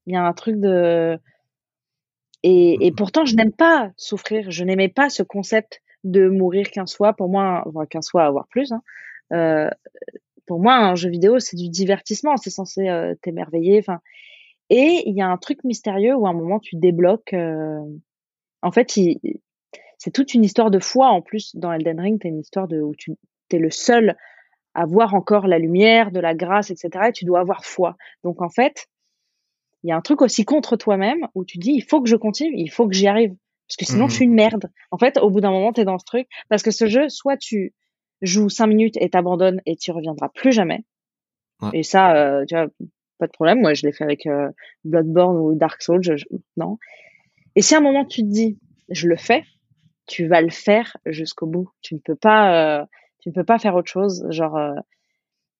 Il 0.06 0.14
y 0.14 0.16
a 0.16 0.22
un 0.22 0.32
truc 0.32 0.60
de. 0.60 1.18
Et, 2.44 2.86
et 2.86 2.92
pourtant, 2.92 3.24
je 3.24 3.34
n'aime 3.34 3.52
pas 3.52 3.90
souffrir. 3.96 4.52
Je 4.52 4.62
n'aimais 4.62 4.88
pas 4.88 5.08
ce 5.10 5.24
concept 5.24 5.82
de 6.04 6.28
mourir 6.28 6.70
15 6.70 6.94
fois. 6.94 7.12
Pour 7.14 7.28
moi, 7.28 7.64
enfin 7.66 7.86
15 7.86 8.10
fois, 8.10 8.24
avoir 8.24 8.46
plus. 8.48 8.72
Hein. 8.72 8.82
Euh, 9.32 9.70
pour 10.46 10.60
moi, 10.60 10.76
un 10.76 10.94
jeu 10.94 11.10
vidéo, 11.10 11.38
c'est 11.40 11.56
du 11.56 11.68
divertissement. 11.68 12.36
C'est 12.36 12.50
censé 12.50 12.88
euh, 12.88 13.14
t'émerveiller. 13.22 13.82
Et 14.70 15.02
il 15.06 15.16
y 15.16 15.22
a 15.22 15.26
un 15.26 15.36
truc 15.36 15.64
mystérieux 15.64 16.14
où 16.14 16.26
à 16.26 16.30
un 16.30 16.34
moment 16.34 16.60
tu 16.60 16.76
débloques. 16.76 17.32
Euh, 17.32 17.80
en 18.62 18.70
fait, 18.70 18.98
c'est 19.98 20.10
toute 20.12 20.34
une 20.34 20.44
histoire 20.44 20.70
de 20.70 20.78
foi. 20.78 21.08
En 21.08 21.22
plus, 21.22 21.56
dans 21.56 21.72
Elden 21.72 22.00
Ring, 22.00 22.20
t'as 22.20 22.28
une 22.28 22.40
histoire 22.40 22.68
de 22.68 22.80
où 22.80 22.94
tu 22.94 23.12
es 23.50 23.58
le 23.58 23.70
seul 23.70 24.16
à 24.74 24.86
voir 24.86 25.14
encore 25.14 25.46
la 25.46 25.58
lumière, 25.58 26.10
de 26.10 26.20
la 26.20 26.34
grâce, 26.34 26.70
etc. 26.70 27.06
Et 27.08 27.12
tu 27.12 27.24
dois 27.24 27.40
avoir 27.40 27.64
foi. 27.64 27.96
Donc 28.24 28.42
en 28.42 28.48
fait, 28.48 28.88
il 29.82 29.88
y 29.88 29.92
a 29.92 29.96
un 29.96 30.00
truc 30.00 30.22
aussi 30.22 30.44
contre 30.44 30.76
toi-même 30.76 31.28
où 31.34 31.44
tu 31.44 31.58
dis 31.58 31.72
il 31.72 31.82
faut 31.82 32.02
que 32.02 32.08
je 32.08 32.16
continue, 32.16 32.54
il 32.56 32.70
faut 32.70 32.88
que 32.88 32.94
j'y 32.94 33.06
arrive 33.06 33.34
parce 33.68 33.76
que 33.76 33.84
sinon 33.84 34.08
je 34.08 34.12
mmh 34.12 34.16
suis 34.16 34.24
une 34.24 34.34
merde. 34.34 34.70
En 34.90 34.98
fait, 34.98 35.18
au 35.18 35.30
bout 35.30 35.40
d'un 35.40 35.50
moment, 35.50 35.72
tu 35.72 35.80
es 35.80 35.84
dans 35.84 35.98
ce 35.98 36.04
truc 36.04 36.28
parce 36.48 36.62
que 36.62 36.70
ce 36.70 36.86
jeu, 36.86 37.08
soit 37.08 37.36
tu 37.36 37.74
joues 38.22 38.48
cinq 38.48 38.66
minutes 38.66 38.96
et 39.00 39.10
t'abandonnes 39.10 39.60
et 39.66 39.76
tu 39.76 39.90
reviendras 39.90 40.28
plus 40.28 40.52
jamais. 40.52 40.84
Et 41.72 41.82
ça, 41.82 42.14
euh, 42.14 42.44
tu 42.44 42.54
vois, 42.54 42.66
pas 43.18 43.26
de 43.26 43.32
problème. 43.32 43.60
Moi, 43.60 43.72
je 43.72 43.86
l'ai 43.86 43.92
fait 43.92 44.04
avec 44.04 44.26
euh, 44.26 44.50
Bloodborne 44.84 45.38
ou 45.38 45.54
Dark 45.54 45.80
Souls. 45.80 46.02
non. 46.58 46.78
Et 47.56 47.62
si 47.62 47.74
à 47.74 47.78
un 47.78 47.80
moment 47.80 48.04
tu 48.04 48.20
te 48.20 48.26
dis 48.26 48.58
je 48.90 49.08
le 49.08 49.16
fais, 49.16 49.44
tu 50.06 50.26
vas 50.26 50.42
le 50.42 50.50
faire 50.50 50.98
jusqu'au 51.06 51.46
bout. 51.46 51.70
Tu 51.80 51.94
ne 51.94 52.00
peux 52.00 52.16
pas, 52.16 52.80
euh, 52.82 52.84
tu 53.20 53.30
ne 53.30 53.34
peux 53.34 53.44
pas 53.44 53.58
faire 53.58 53.74
autre 53.76 53.90
chose. 53.90 54.26
Genre, 54.28 54.58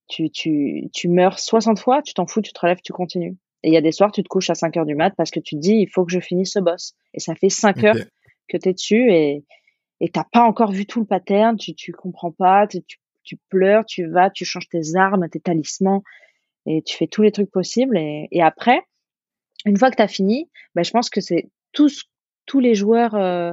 tu, 0.08 0.30
tu, 0.30 0.90
tu 0.92 1.08
meurs 1.08 1.38
60 1.38 1.78
fois, 1.78 2.02
tu 2.02 2.12
t'en 2.12 2.26
fous, 2.26 2.42
tu 2.42 2.52
te 2.52 2.60
relèves, 2.60 2.82
tu 2.82 2.92
continues. 2.92 3.36
Et 3.64 3.68
il 3.68 3.72
y 3.72 3.78
a 3.78 3.80
des 3.80 3.92
soirs, 3.92 4.12
tu 4.12 4.22
te 4.22 4.28
couches 4.28 4.50
à 4.50 4.54
5 4.54 4.76
heures 4.76 4.84
du 4.84 4.94
mat 4.94 5.14
parce 5.16 5.30
que 5.30 5.40
tu 5.40 5.56
te 5.56 5.60
dis, 5.60 5.72
il 5.72 5.88
faut 5.88 6.04
que 6.04 6.12
je 6.12 6.20
finisse 6.20 6.52
ce 6.52 6.58
boss. 6.58 6.92
Et 7.14 7.20
ça 7.20 7.34
fait 7.34 7.48
5 7.48 7.82
heures 7.84 7.96
que 8.46 8.58
tu 8.58 8.68
es 8.68 8.72
dessus 8.74 9.10
et 9.10 9.44
et 10.00 10.10
t'as 10.10 10.24
pas 10.24 10.42
encore 10.42 10.70
vu 10.70 10.84
tout 10.84 11.00
le 11.00 11.06
pattern, 11.06 11.56
tu 11.56 11.74
tu 11.74 11.92
comprends 11.92 12.32
pas, 12.32 12.66
tu, 12.66 12.80
tu 13.22 13.38
pleures, 13.48 13.86
tu 13.86 14.06
vas, 14.06 14.28
tu 14.28 14.44
changes 14.44 14.68
tes 14.68 14.96
armes, 14.96 15.28
tes 15.30 15.40
talismans 15.40 16.02
et 16.66 16.82
tu 16.82 16.94
fais 16.96 17.06
tous 17.06 17.22
les 17.22 17.32
trucs 17.32 17.50
possibles 17.50 17.96
et, 17.96 18.28
et 18.30 18.42
après 18.42 18.82
une 19.64 19.78
fois 19.78 19.90
que 19.90 19.96
tu 19.96 20.02
as 20.02 20.08
fini, 20.08 20.50
bah, 20.74 20.82
je 20.82 20.90
pense 20.90 21.08
que 21.08 21.22
c'est 21.22 21.48
tous 21.72 22.04
tous 22.44 22.60
les 22.60 22.74
joueurs 22.74 23.14
euh, 23.14 23.52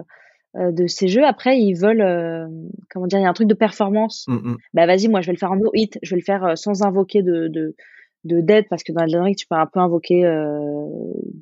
euh, 0.58 0.74
de 0.74 0.88
ces 0.88 1.08
jeux 1.08 1.24
après 1.26 1.58
ils 1.58 1.76
veulent 1.76 2.02
euh, 2.02 2.48
comment 2.90 3.08
dire 3.08 3.20
il 3.20 3.24
y 3.24 3.26
a 3.26 3.30
un 3.30 3.34
truc 3.34 3.48
de 3.48 3.54
performance. 3.54 4.26
Mmh, 4.28 4.34
mmh. 4.34 4.58
Bah 4.74 4.86
vas-y 4.88 5.08
moi 5.08 5.22
je 5.22 5.28
vais 5.28 5.34
le 5.34 5.38
faire 5.40 5.52
en 5.52 5.58
no 5.58 5.72
hit, 5.74 6.00
je 6.02 6.10
vais 6.10 6.20
le 6.20 6.26
faire 6.26 6.58
sans 6.58 6.82
invoquer 6.82 7.22
de, 7.22 7.48
de 7.48 7.76
de 8.24 8.42
dead 8.42 8.68
parce 8.70 8.84
que 8.84 8.92
dans 8.92 9.04
Elden 9.04 9.36
tu 9.36 9.48
peux 9.48 9.56
un 9.56 9.66
peu 9.66 9.80
invoquer 9.80 10.26
euh, 10.26 10.86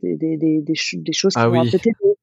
des, 0.02 0.16
des, 0.16 0.38
des, 0.38 0.62
des, 0.62 1.14
choses 1.14 1.34
qui 1.34 1.40
ah 1.40 1.50
vont 1.50 1.62
un 1.62 1.70
peu 1.70 1.78
t'aider. 1.78 2.16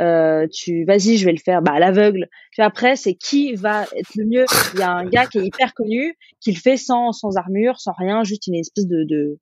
Euh, 0.00 0.48
tu 0.48 0.84
vas-y 0.84 1.16
je 1.16 1.24
vais 1.24 1.32
le 1.32 1.38
faire. 1.38 1.62
Bah 1.62 1.72
à 1.74 1.78
l'aveugle. 1.78 2.28
Puis 2.50 2.62
après 2.62 2.96
c'est 2.96 3.14
qui 3.14 3.54
va 3.54 3.84
être 3.96 4.14
le 4.16 4.26
mieux. 4.26 4.44
Il 4.74 4.80
y 4.80 4.82
a 4.82 4.90
un 4.90 5.06
gars 5.06 5.26
qui 5.26 5.38
est 5.38 5.46
hyper 5.46 5.72
connu 5.74 6.16
qui 6.40 6.52
le 6.52 6.58
fait 6.58 6.76
sans 6.76 7.12
sans 7.12 7.36
armure 7.36 7.80
sans 7.80 7.92
rien 7.92 8.24
juste 8.24 8.46
une 8.46 8.56
espèce 8.56 8.86
de, 8.86 9.04
de 9.04 9.38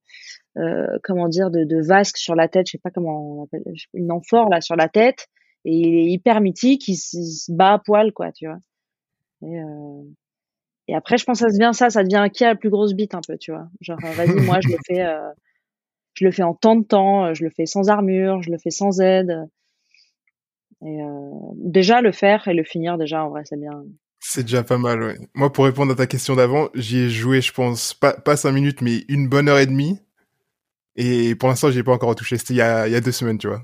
euh, 0.58 0.98
comment 1.02 1.28
dire 1.28 1.50
de, 1.50 1.64
de 1.64 1.80
vasque 1.80 2.18
sur 2.18 2.34
la 2.34 2.48
tête. 2.48 2.66
Je 2.66 2.72
sais 2.72 2.78
pas 2.78 2.90
comment 2.90 3.38
on 3.38 3.44
appelle 3.44 3.64
une 3.94 4.12
amphore 4.12 4.48
là 4.48 4.60
sur 4.60 4.76
la 4.76 4.88
tête. 4.88 5.28
Et 5.64 5.76
il 5.76 5.94
est 5.94 6.10
hyper 6.12 6.40
mythique. 6.40 6.86
Il, 6.88 6.96
se 6.96 7.50
bat 7.50 7.74
à 7.74 7.78
poil 7.78 8.12
quoi 8.12 8.32
tu 8.32 8.46
vois. 8.46 8.58
Et 9.42 9.58
euh, 9.58 10.02
et 10.88 10.94
après, 10.94 11.16
je 11.18 11.24
pense 11.24 11.40
que 11.40 11.46
ça 11.46 11.52
devient 11.52 11.70
ça, 11.72 11.90
ça 11.90 12.02
devient 12.02 12.28
qui 12.32 12.44
a 12.44 12.48
la 12.48 12.54
plus 12.54 12.70
grosse 12.70 12.94
bite 12.94 13.14
un 13.14 13.20
peu, 13.26 13.38
tu 13.38 13.52
vois. 13.52 13.68
Genre, 13.80 13.98
euh, 14.04 14.12
vas-y, 14.12 14.40
moi, 14.40 14.58
je 14.60 14.68
le 14.68 14.76
fais, 14.86 15.00
euh, 15.00 15.30
je 16.14 16.24
le 16.24 16.32
fais 16.32 16.42
en 16.42 16.54
temps 16.54 16.76
de 16.76 16.84
temps, 16.84 17.26
euh, 17.26 17.34
je 17.34 17.44
le 17.44 17.50
fais 17.50 17.66
sans 17.66 17.88
armure, 17.88 18.42
je 18.42 18.50
le 18.50 18.58
fais 18.58 18.70
sans 18.70 19.00
aide. 19.00 19.48
Et 20.84 20.98
déjà 21.54 22.00
le 22.00 22.10
faire 22.10 22.48
et 22.48 22.54
le 22.54 22.64
finir, 22.64 22.98
déjà, 22.98 23.24
en 23.24 23.30
vrai, 23.30 23.42
c'est 23.44 23.56
bien. 23.56 23.84
C'est 24.18 24.42
déjà 24.42 24.64
pas 24.64 24.78
mal, 24.78 25.00
ouais. 25.00 25.16
Moi, 25.32 25.52
pour 25.52 25.64
répondre 25.64 25.92
à 25.92 25.94
ta 25.94 26.08
question 26.08 26.34
d'avant, 26.34 26.70
j'y 26.74 26.98
ai 26.98 27.08
joué, 27.08 27.40
je 27.40 27.52
pense, 27.52 27.94
pas, 27.94 28.14
pas 28.14 28.36
cinq 28.36 28.50
minutes, 28.50 28.82
mais 28.82 29.04
une 29.08 29.28
bonne 29.28 29.48
heure 29.48 29.58
et 29.58 29.66
demie. 29.66 30.00
Et 30.96 31.36
pour 31.36 31.48
l'instant, 31.48 31.70
j'y 31.70 31.78
ai 31.78 31.82
pas 31.84 31.92
encore 31.92 32.08
retouché. 32.08 32.36
C'était 32.36 32.54
il 32.54 32.56
y 32.56 32.62
a, 32.62 32.88
il 32.88 32.92
y 32.92 32.96
a 32.96 33.00
deux 33.00 33.12
semaines, 33.12 33.38
tu 33.38 33.46
vois. 33.46 33.62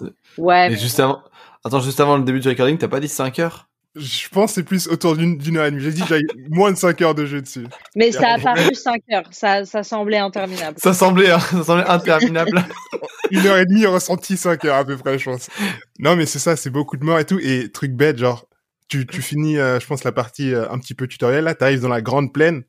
ouais. 0.38 0.70
Mais, 0.70 0.76
juste 0.76 0.98
avant, 0.98 1.22
attends, 1.64 1.80
juste 1.80 2.00
avant 2.00 2.16
le 2.16 2.24
début 2.24 2.40
du 2.40 2.48
recording, 2.48 2.76
t'as 2.76 2.88
pas 2.88 2.98
dit 2.98 3.08
5 3.08 3.38
heures? 3.38 3.68
Je 3.94 4.28
pense 4.30 4.52
que 4.52 4.54
c'est 4.54 4.62
plus 4.62 4.88
autour 4.88 5.16
d'une 5.16 5.56
heure 5.56 5.66
et 5.66 5.70
demie. 5.70 5.82
J'ai 5.82 5.92
dit 5.92 6.02
j'ai 6.08 6.22
moins 6.48 6.72
de 6.72 6.78
5 6.78 7.00
heures 7.02 7.14
de 7.14 7.26
jeu 7.26 7.42
dessus. 7.42 7.66
Mais 7.94 8.10
ça 8.10 8.34
a 8.34 8.38
paru 8.38 8.74
5 8.74 9.02
heures. 9.12 9.28
Ça, 9.32 9.66
ça 9.66 9.82
semblait 9.82 10.18
interminable. 10.18 10.78
Ça 10.82 10.94
semblait, 10.94 11.30
hein, 11.30 11.38
ça 11.38 11.62
semblait 11.62 11.86
interminable. 11.86 12.64
Une 13.30 13.46
heure 13.46 13.58
et 13.58 13.66
demie, 13.66 13.84
ressenti 13.84 14.38
5 14.38 14.64
heures 14.64 14.76
à 14.76 14.84
peu 14.84 14.96
près, 14.96 15.18
je 15.18 15.30
pense. 15.30 15.50
Non, 15.98 16.16
mais 16.16 16.24
c'est 16.24 16.38
ça, 16.38 16.56
c'est 16.56 16.70
beaucoup 16.70 16.96
de 16.96 17.04
morts 17.04 17.18
et 17.18 17.26
tout. 17.26 17.38
Et 17.42 17.70
truc 17.70 17.92
bête, 17.92 18.16
genre, 18.16 18.46
tu, 18.88 19.06
tu 19.06 19.20
finis, 19.20 19.58
euh, 19.58 19.78
je 19.78 19.86
pense, 19.86 20.04
la 20.04 20.12
partie 20.12 20.54
euh, 20.54 20.70
un 20.70 20.78
petit 20.78 20.94
peu 20.94 21.06
tutoriel. 21.06 21.44
Là, 21.44 21.54
t'arrives 21.54 21.80
dans 21.80 21.88
la 21.88 22.02
grande 22.02 22.32
plaine. 22.32 22.64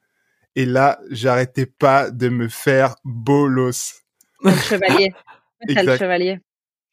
Et 0.56 0.66
là, 0.66 1.00
j'arrêtais 1.10 1.66
pas 1.66 2.12
de 2.12 2.28
me 2.28 2.50
faire 2.50 2.96
bolos. 3.06 4.04
Le 4.44 4.52
chevalier. 4.52 5.14
Le 5.68 5.98
chevalier. 5.98 6.40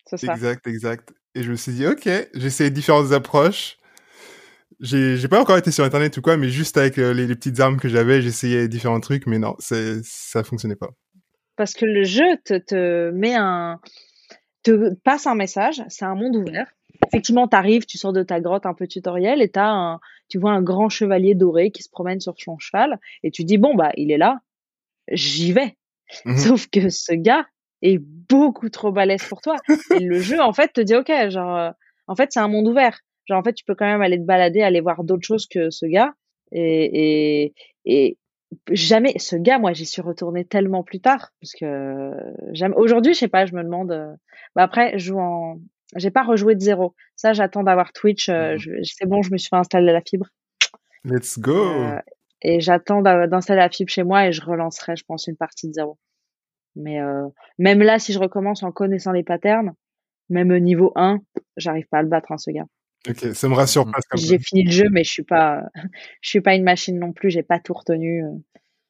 C'est 0.07 0.19
ça. 0.19 0.35
Exact, 0.35 0.67
exact. 0.69 1.13
Et 1.35 1.43
je 1.43 1.51
me 1.51 1.57
suis 1.57 1.73
dit, 1.73 1.87
ok, 1.87 2.09
j'essaie 2.35 2.71
différentes 2.71 3.13
approches 3.13 3.77
j'ai 4.81 5.29
pas 5.29 5.41
encore 5.41 5.59
été 5.59 5.71
sur 5.71 5.85
internet 5.85 6.17
ou 6.17 6.23
quoi 6.23 6.37
mais 6.37 6.49
juste 6.49 6.77
avec 6.77 6.99
euh, 6.99 7.13
les, 7.13 7.27
les, 7.27 7.35
petites 7.35 7.61
armes 7.61 7.79
que 7.79 7.89
j'avais 7.89 8.23
j'essayais 8.23 8.67
différents 8.67 9.01
trucs 9.01 9.27
mais 9.27 9.39
non 9.39 9.55
ça 9.59 10.43
fonctionnait 10.43 10.77
pas. 10.77 10.91
Parce 11.57 11.75
que 11.75 11.85
le 11.85 12.05
jeu 12.05 12.25
te, 12.45 12.57
te 12.57 13.11
met 13.11 13.35
un 13.35 13.81
te 14.63 14.95
passe 15.05 15.27
un 15.27 15.35
message 15.35 15.83
c'est 15.89 16.05
un 16.05 16.15
monde 16.15 16.37
ouvert. 16.37 16.67
Effectivement 17.07 17.47
tu 17.47 17.57
arrives 17.57 17.85
tu 17.85 17.99
sors 17.99 18.13
de 18.13 18.23
ta 18.23 18.41
grotte 18.41 18.67
un 18.67 18.75
peu 18.75 18.87
tutoriel 18.87 19.43
et 19.43 19.51
as 19.57 19.71
un 19.71 20.01
tu 20.29 20.39
vois 20.39 20.53
un 20.53 20.63
grand 20.63 20.89
chevalier 20.89 21.35
doré 21.35 21.71
qui 21.71 21.83
se 21.83 21.91
promène 21.91 22.21
sur 22.21 22.35
son 22.39 22.59
cheval 22.59 22.99
et 23.23 23.31
tu 23.31 23.45
dis 23.45 23.59
bon 23.59 23.75
bah 23.75 23.93
il 23.97 24.11
est 24.11 24.19
là 24.19 24.41
j'y 25.11 25.53
vais. 25.53 25.77
Mhm. 26.25 26.37
sauf 26.39 26.67
que 26.69 26.89
ce 26.89 27.13
gars 27.13 27.47
est 27.83 27.99
beaucoup 27.99 28.69
trop 28.69 28.93
balèze 28.93 29.25
pour 29.29 29.41
toi. 29.41 29.57
Et 29.95 30.01
le 30.01 30.21
jeu 30.21 30.41
en 30.41 30.53
fait 30.53 30.73
te 30.73 30.81
dit 30.81 30.95
ok 30.95 31.11
genre 31.29 31.57
euh, 31.57 31.71
en 32.07 32.17
fait 32.17 32.31
c'est 32.33 32.41
un 32.41 32.49
monde 32.49 32.67
ouvert 32.67 33.01
Genre, 33.31 33.39
en 33.39 33.45
fait, 33.45 33.53
tu 33.53 33.65
peux 33.65 33.77
quand 33.77 33.87
même 33.87 34.03
aller 34.03 34.19
te 34.19 34.25
balader, 34.25 34.61
aller 34.61 34.81
voir 34.81 35.05
d'autres 35.05 35.25
choses 35.25 35.47
que 35.47 35.71
ce 35.71 35.87
gars. 35.87 36.15
Et, 36.51 37.45
et, 37.45 37.55
et 37.85 38.19
jamais, 38.73 39.17
ce 39.19 39.37
gars, 39.37 39.61
moi, 39.61 39.73
j'y 39.73 39.87
suis 39.87 40.03
retournée 40.03 40.45
tellement 40.45 40.83
plus 40.83 41.01
tard. 41.01 41.31
Parce 41.41 41.53
que 41.53 42.11
jamais, 42.51 42.75
aujourd'hui, 42.75 43.15
je 43.15 43.21
sais 43.21 43.29
pas, 43.29 43.47
je 43.47 43.55
me 43.55 43.63
demande, 43.63 43.93
euh, 43.93 44.13
bah 44.57 44.65
après, 44.65 44.99
je 44.99 45.13
joue 45.13 45.21
en, 45.21 45.61
j'ai 45.95 46.11
pas 46.11 46.25
rejoué 46.25 46.57
de 46.57 46.61
zéro. 46.61 46.97
Ça, 47.15 47.33
j'attends 47.33 47.63
d'avoir 47.63 47.93
Twitch. 47.93 48.29
Euh, 48.29 48.57
mmh. 48.57 48.83
c'est 48.83 49.07
bon, 49.07 49.23
je 49.23 49.31
me 49.31 49.39
suis 49.39 49.49
fait 49.49 49.55
installer 49.55 49.93
la 49.93 50.01
fibre. 50.01 50.27
Let's 51.05 51.39
go. 51.39 51.55
Euh, 51.55 52.01
et 52.43 52.61
j'attends 52.61 53.01
d'installer 53.01 53.61
la 53.61 53.71
fibre 53.71 53.93
chez 53.93 54.03
moi 54.03 54.27
et 54.27 54.33
je 54.33 54.43
relancerai, 54.43 54.97
je 54.97 55.05
pense, 55.05 55.29
une 55.29 55.37
partie 55.37 55.69
de 55.69 55.75
zéro. 55.75 55.99
Mais 56.75 56.99
même 57.59 57.81
là, 57.81 58.01
si 58.01 58.13
je 58.13 58.19
recommence 58.19 58.63
en 58.63 58.73
connaissant 58.73 59.13
les 59.13 59.23
patterns, 59.23 59.75
même 60.31 60.57
niveau 60.57 60.93
1, 60.97 61.21
j'arrive 61.59 61.87
pas 61.89 61.99
à 61.99 62.03
le 62.03 62.09
battre, 62.09 62.33
hein, 62.33 62.39
ce 62.39 62.51
gars. 62.51 62.65
Ok, 63.09 63.35
ça 63.35 63.49
me 63.49 63.55
rassure 63.55 63.87
pas. 63.87 63.99
J'ai 64.15 64.39
fini 64.39 64.65
le 64.65 64.71
jeu, 64.71 64.89
mais 64.91 65.05
je 65.05 65.11
suis 65.11 65.23
pas, 65.23 65.63
je 66.21 66.29
suis 66.29 66.41
pas 66.41 66.55
une 66.55 66.65
machine 66.65 66.99
non 66.99 67.13
plus. 67.13 67.31
J'ai 67.31 67.43
pas 67.43 67.59
tout 67.59 67.73
retenu. 67.73 68.25
Euh. 68.25 68.29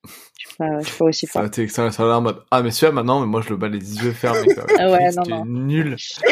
Je 0.04 0.48
suis 0.48 0.56
pas, 0.56 0.78
je 0.80 0.86
suis 0.86 0.98
pas 0.98 1.04
aussi 1.04 1.26
fort. 1.26 1.44
Ça, 1.68 1.90
ça, 1.90 2.02
a 2.02 2.06
l'air 2.06 2.16
en 2.16 2.22
mode 2.22 2.42
ah 2.50 2.62
mais 2.62 2.70
celui-là 2.70 2.92
maintenant, 2.92 3.20
mais 3.20 3.26
moi 3.26 3.42
je 3.42 3.50
le 3.50 3.56
bats 3.56 3.68
les 3.68 4.02
yeux 4.02 4.12
fermés. 4.12 4.48
Ah 4.78 4.90
ouais, 4.90 5.10
non, 5.12 5.22
non. 5.28 5.44
Nul. 5.44 5.96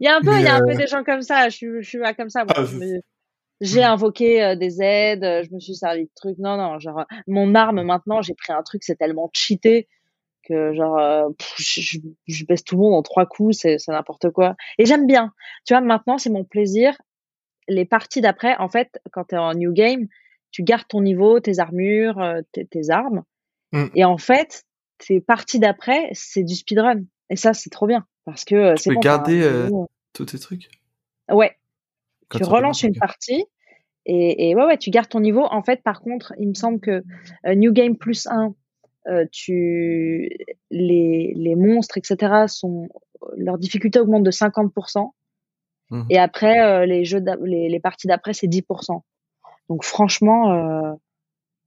il 0.00 0.04
y 0.04 0.06
a 0.06 0.16
un 0.16 0.20
peu, 0.20 0.32
il 0.36 0.42
y 0.42 0.46
a 0.46 0.54
un 0.54 0.60
peu 0.60 0.70
euh, 0.70 0.76
des 0.76 0.86
gens 0.86 1.02
comme 1.02 1.22
ça. 1.22 1.48
Je 1.48 1.56
suis, 1.56 1.66
je 1.80 1.88
suis 1.88 1.98
pas 1.98 2.14
comme 2.14 2.30
ça. 2.30 2.44
Moi. 2.44 2.54
Ah, 2.56 2.64
j'ai 3.60 3.82
invoqué 3.82 4.42
euh, 4.42 4.54
des 4.54 4.80
aides, 4.80 5.24
je 5.44 5.52
me 5.52 5.58
suis 5.58 5.74
servi 5.74 6.04
de 6.04 6.10
trucs. 6.14 6.38
Non, 6.38 6.56
non, 6.56 6.78
genre 6.78 7.04
mon 7.26 7.54
arme 7.54 7.82
maintenant, 7.82 8.22
j'ai 8.22 8.34
pris 8.34 8.52
un 8.52 8.62
truc, 8.62 8.84
c'est 8.84 8.96
tellement 8.96 9.28
cheaté 9.32 9.88
que 10.46 10.74
genre 10.74 10.98
euh, 10.98 11.28
je, 11.58 11.98
je, 12.26 12.44
baisse 12.44 12.64
tout 12.64 12.76
le 12.76 12.82
monde 12.82 12.94
en 12.94 13.02
trois 13.02 13.26
coups, 13.26 13.56
c'est 13.58 13.76
n'importe 13.88 14.30
quoi. 14.30 14.56
Et 14.78 14.86
j'aime 14.86 15.06
bien. 15.06 15.32
Tu 15.64 15.74
vois, 15.74 15.80
maintenant 15.80 16.18
c'est 16.18 16.30
mon 16.30 16.44
plaisir. 16.44 16.96
Les 17.68 17.84
parties 17.84 18.20
d'après, 18.20 18.56
en 18.58 18.68
fait, 18.68 19.00
quand 19.10 19.24
tu 19.24 19.34
es 19.34 19.38
en 19.38 19.54
new 19.54 19.72
game, 19.72 20.06
tu 20.52 20.62
gardes 20.62 20.86
ton 20.88 21.02
niveau, 21.02 21.40
tes 21.40 21.58
armures, 21.58 22.20
euh, 22.20 22.40
tes, 22.52 22.90
armes. 22.90 23.24
Mm. 23.72 23.86
Et 23.94 24.04
en 24.04 24.18
fait, 24.18 24.64
tes 24.98 25.20
parties 25.20 25.58
d'après, 25.58 26.08
c'est 26.12 26.44
du 26.44 26.54
speedrun. 26.54 27.02
Et 27.28 27.36
ça, 27.36 27.54
c'est 27.54 27.70
trop 27.70 27.86
bien 27.86 28.06
parce 28.24 28.44
que 28.44 28.54
euh, 28.54 28.74
tu 28.74 28.90
peux 28.90 29.00
garder 29.00 29.68
tous 30.12 30.26
tes 30.26 30.38
trucs? 30.38 30.68
Ouais. 31.30 31.56
tu 32.30 32.44
relances 32.44 32.82
une 32.82 32.96
partie. 32.96 33.44
Et, 34.08 34.50
et, 34.50 34.54
ouais, 34.54 34.64
ouais, 34.64 34.78
tu 34.78 34.90
gardes 34.90 35.08
ton 35.08 35.18
niveau. 35.18 35.44
En 35.44 35.62
fait, 35.62 35.82
par 35.82 36.00
contre, 36.00 36.32
il 36.38 36.48
me 36.48 36.54
semble 36.54 36.78
que 36.78 37.02
New 37.44 37.72
Game 37.72 37.96
plus 37.96 38.28
1, 38.28 38.46
euh, 38.46 38.50
tu 39.32 40.30
les, 40.70 41.32
les 41.36 41.54
monstres, 41.54 41.98
etc. 41.98 42.46
sont 42.48 42.88
leur 43.36 43.58
difficulté 43.58 43.98
augmente 43.98 44.24
de 44.24 44.30
50%. 44.30 45.10
Mmh. 45.90 46.02
Et 46.10 46.18
après, 46.18 46.60
euh, 46.60 46.86
les 46.86 47.04
jeux, 47.04 47.22
les, 47.44 47.68
les, 47.68 47.80
parties 47.80 48.06
d'après, 48.08 48.32
c'est 48.32 48.48
10%. 48.48 49.00
Donc 49.68 49.84
franchement, 49.84 50.52
euh, 50.52 50.92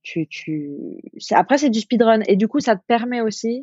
tu, 0.01 0.27
tu, 0.27 1.01
après 1.31 1.57
c'est 1.57 1.69
du 1.69 1.79
speedrun 1.79 2.21
et 2.27 2.35
du 2.35 2.47
coup 2.47 2.59
ça 2.59 2.75
te 2.75 2.81
permet 2.85 3.21
aussi, 3.21 3.61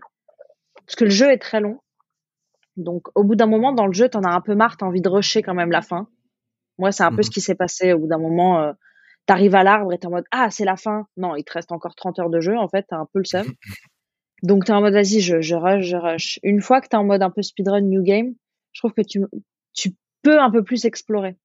parce 0.86 0.96
que 0.96 1.04
le 1.04 1.10
jeu 1.10 1.30
est 1.30 1.38
très 1.38 1.60
long. 1.60 1.80
Donc, 2.76 3.08
au 3.14 3.24
bout 3.24 3.36
d'un 3.36 3.46
moment, 3.46 3.72
dans 3.72 3.86
le 3.86 3.94
jeu, 3.94 4.08
t'en 4.08 4.22
as 4.22 4.30
un 4.34 4.42
peu 4.42 4.54
marre, 4.54 4.76
t'as 4.76 4.86
envie 4.86 5.00
de 5.00 5.08
rusher 5.08 5.42
quand 5.42 5.54
même 5.54 5.70
la 5.70 5.80
fin. 5.80 6.08
Moi, 6.78 6.92
c'est 6.92 7.04
un 7.04 7.10
peu 7.10 7.16
Mhm. 7.16 7.22
ce 7.22 7.30
qui 7.30 7.40
s'est 7.40 7.54
passé. 7.54 7.94
Au 7.94 7.98
bout 7.98 8.06
d'un 8.06 8.18
moment, 8.18 8.60
euh, 8.60 8.72
t'arrives 9.26 9.54
à 9.54 9.62
l'arbre 9.62 9.92
et 9.92 9.98
t'es 9.98 10.06
en 10.06 10.10
mode, 10.10 10.24
ah, 10.30 10.50
c'est 10.50 10.64
la 10.64 10.76
fin. 10.76 11.06
Non, 11.16 11.36
il 11.36 11.44
te 11.44 11.52
reste 11.52 11.72
encore 11.72 11.94
30 11.94 12.18
heures 12.20 12.30
de 12.30 12.40
jeu, 12.40 12.56
en 12.56 12.68
fait, 12.68 12.86
t'as 12.88 12.96
un 12.96 13.06
peu 13.12 13.18
le 13.18 13.24
seum. 13.24 13.46
Donc, 14.42 14.64
t'es 14.64 14.72
en 14.72 14.80
mode, 14.80 14.92
vas-y, 14.92 15.20
je, 15.20 15.40
je 15.40 15.54
rush, 15.54 15.84
je 15.84 15.96
rush. 15.96 16.38
Une 16.42 16.60
fois 16.60 16.80
que 16.80 16.88
t'es 16.88 16.96
en 16.96 17.04
mode 17.04 17.22
un 17.22 17.30
peu 17.30 17.42
speedrun 17.42 17.80
new 17.80 18.02
game, 18.02 18.34
je 18.72 18.80
trouve 18.80 18.92
que 18.92 19.02
tu, 19.02 19.20
tu 19.72 19.94
peux 20.22 20.40
un 20.40 20.50
peu 20.50 20.62
plus 20.62 20.84
explorer. 20.84 21.36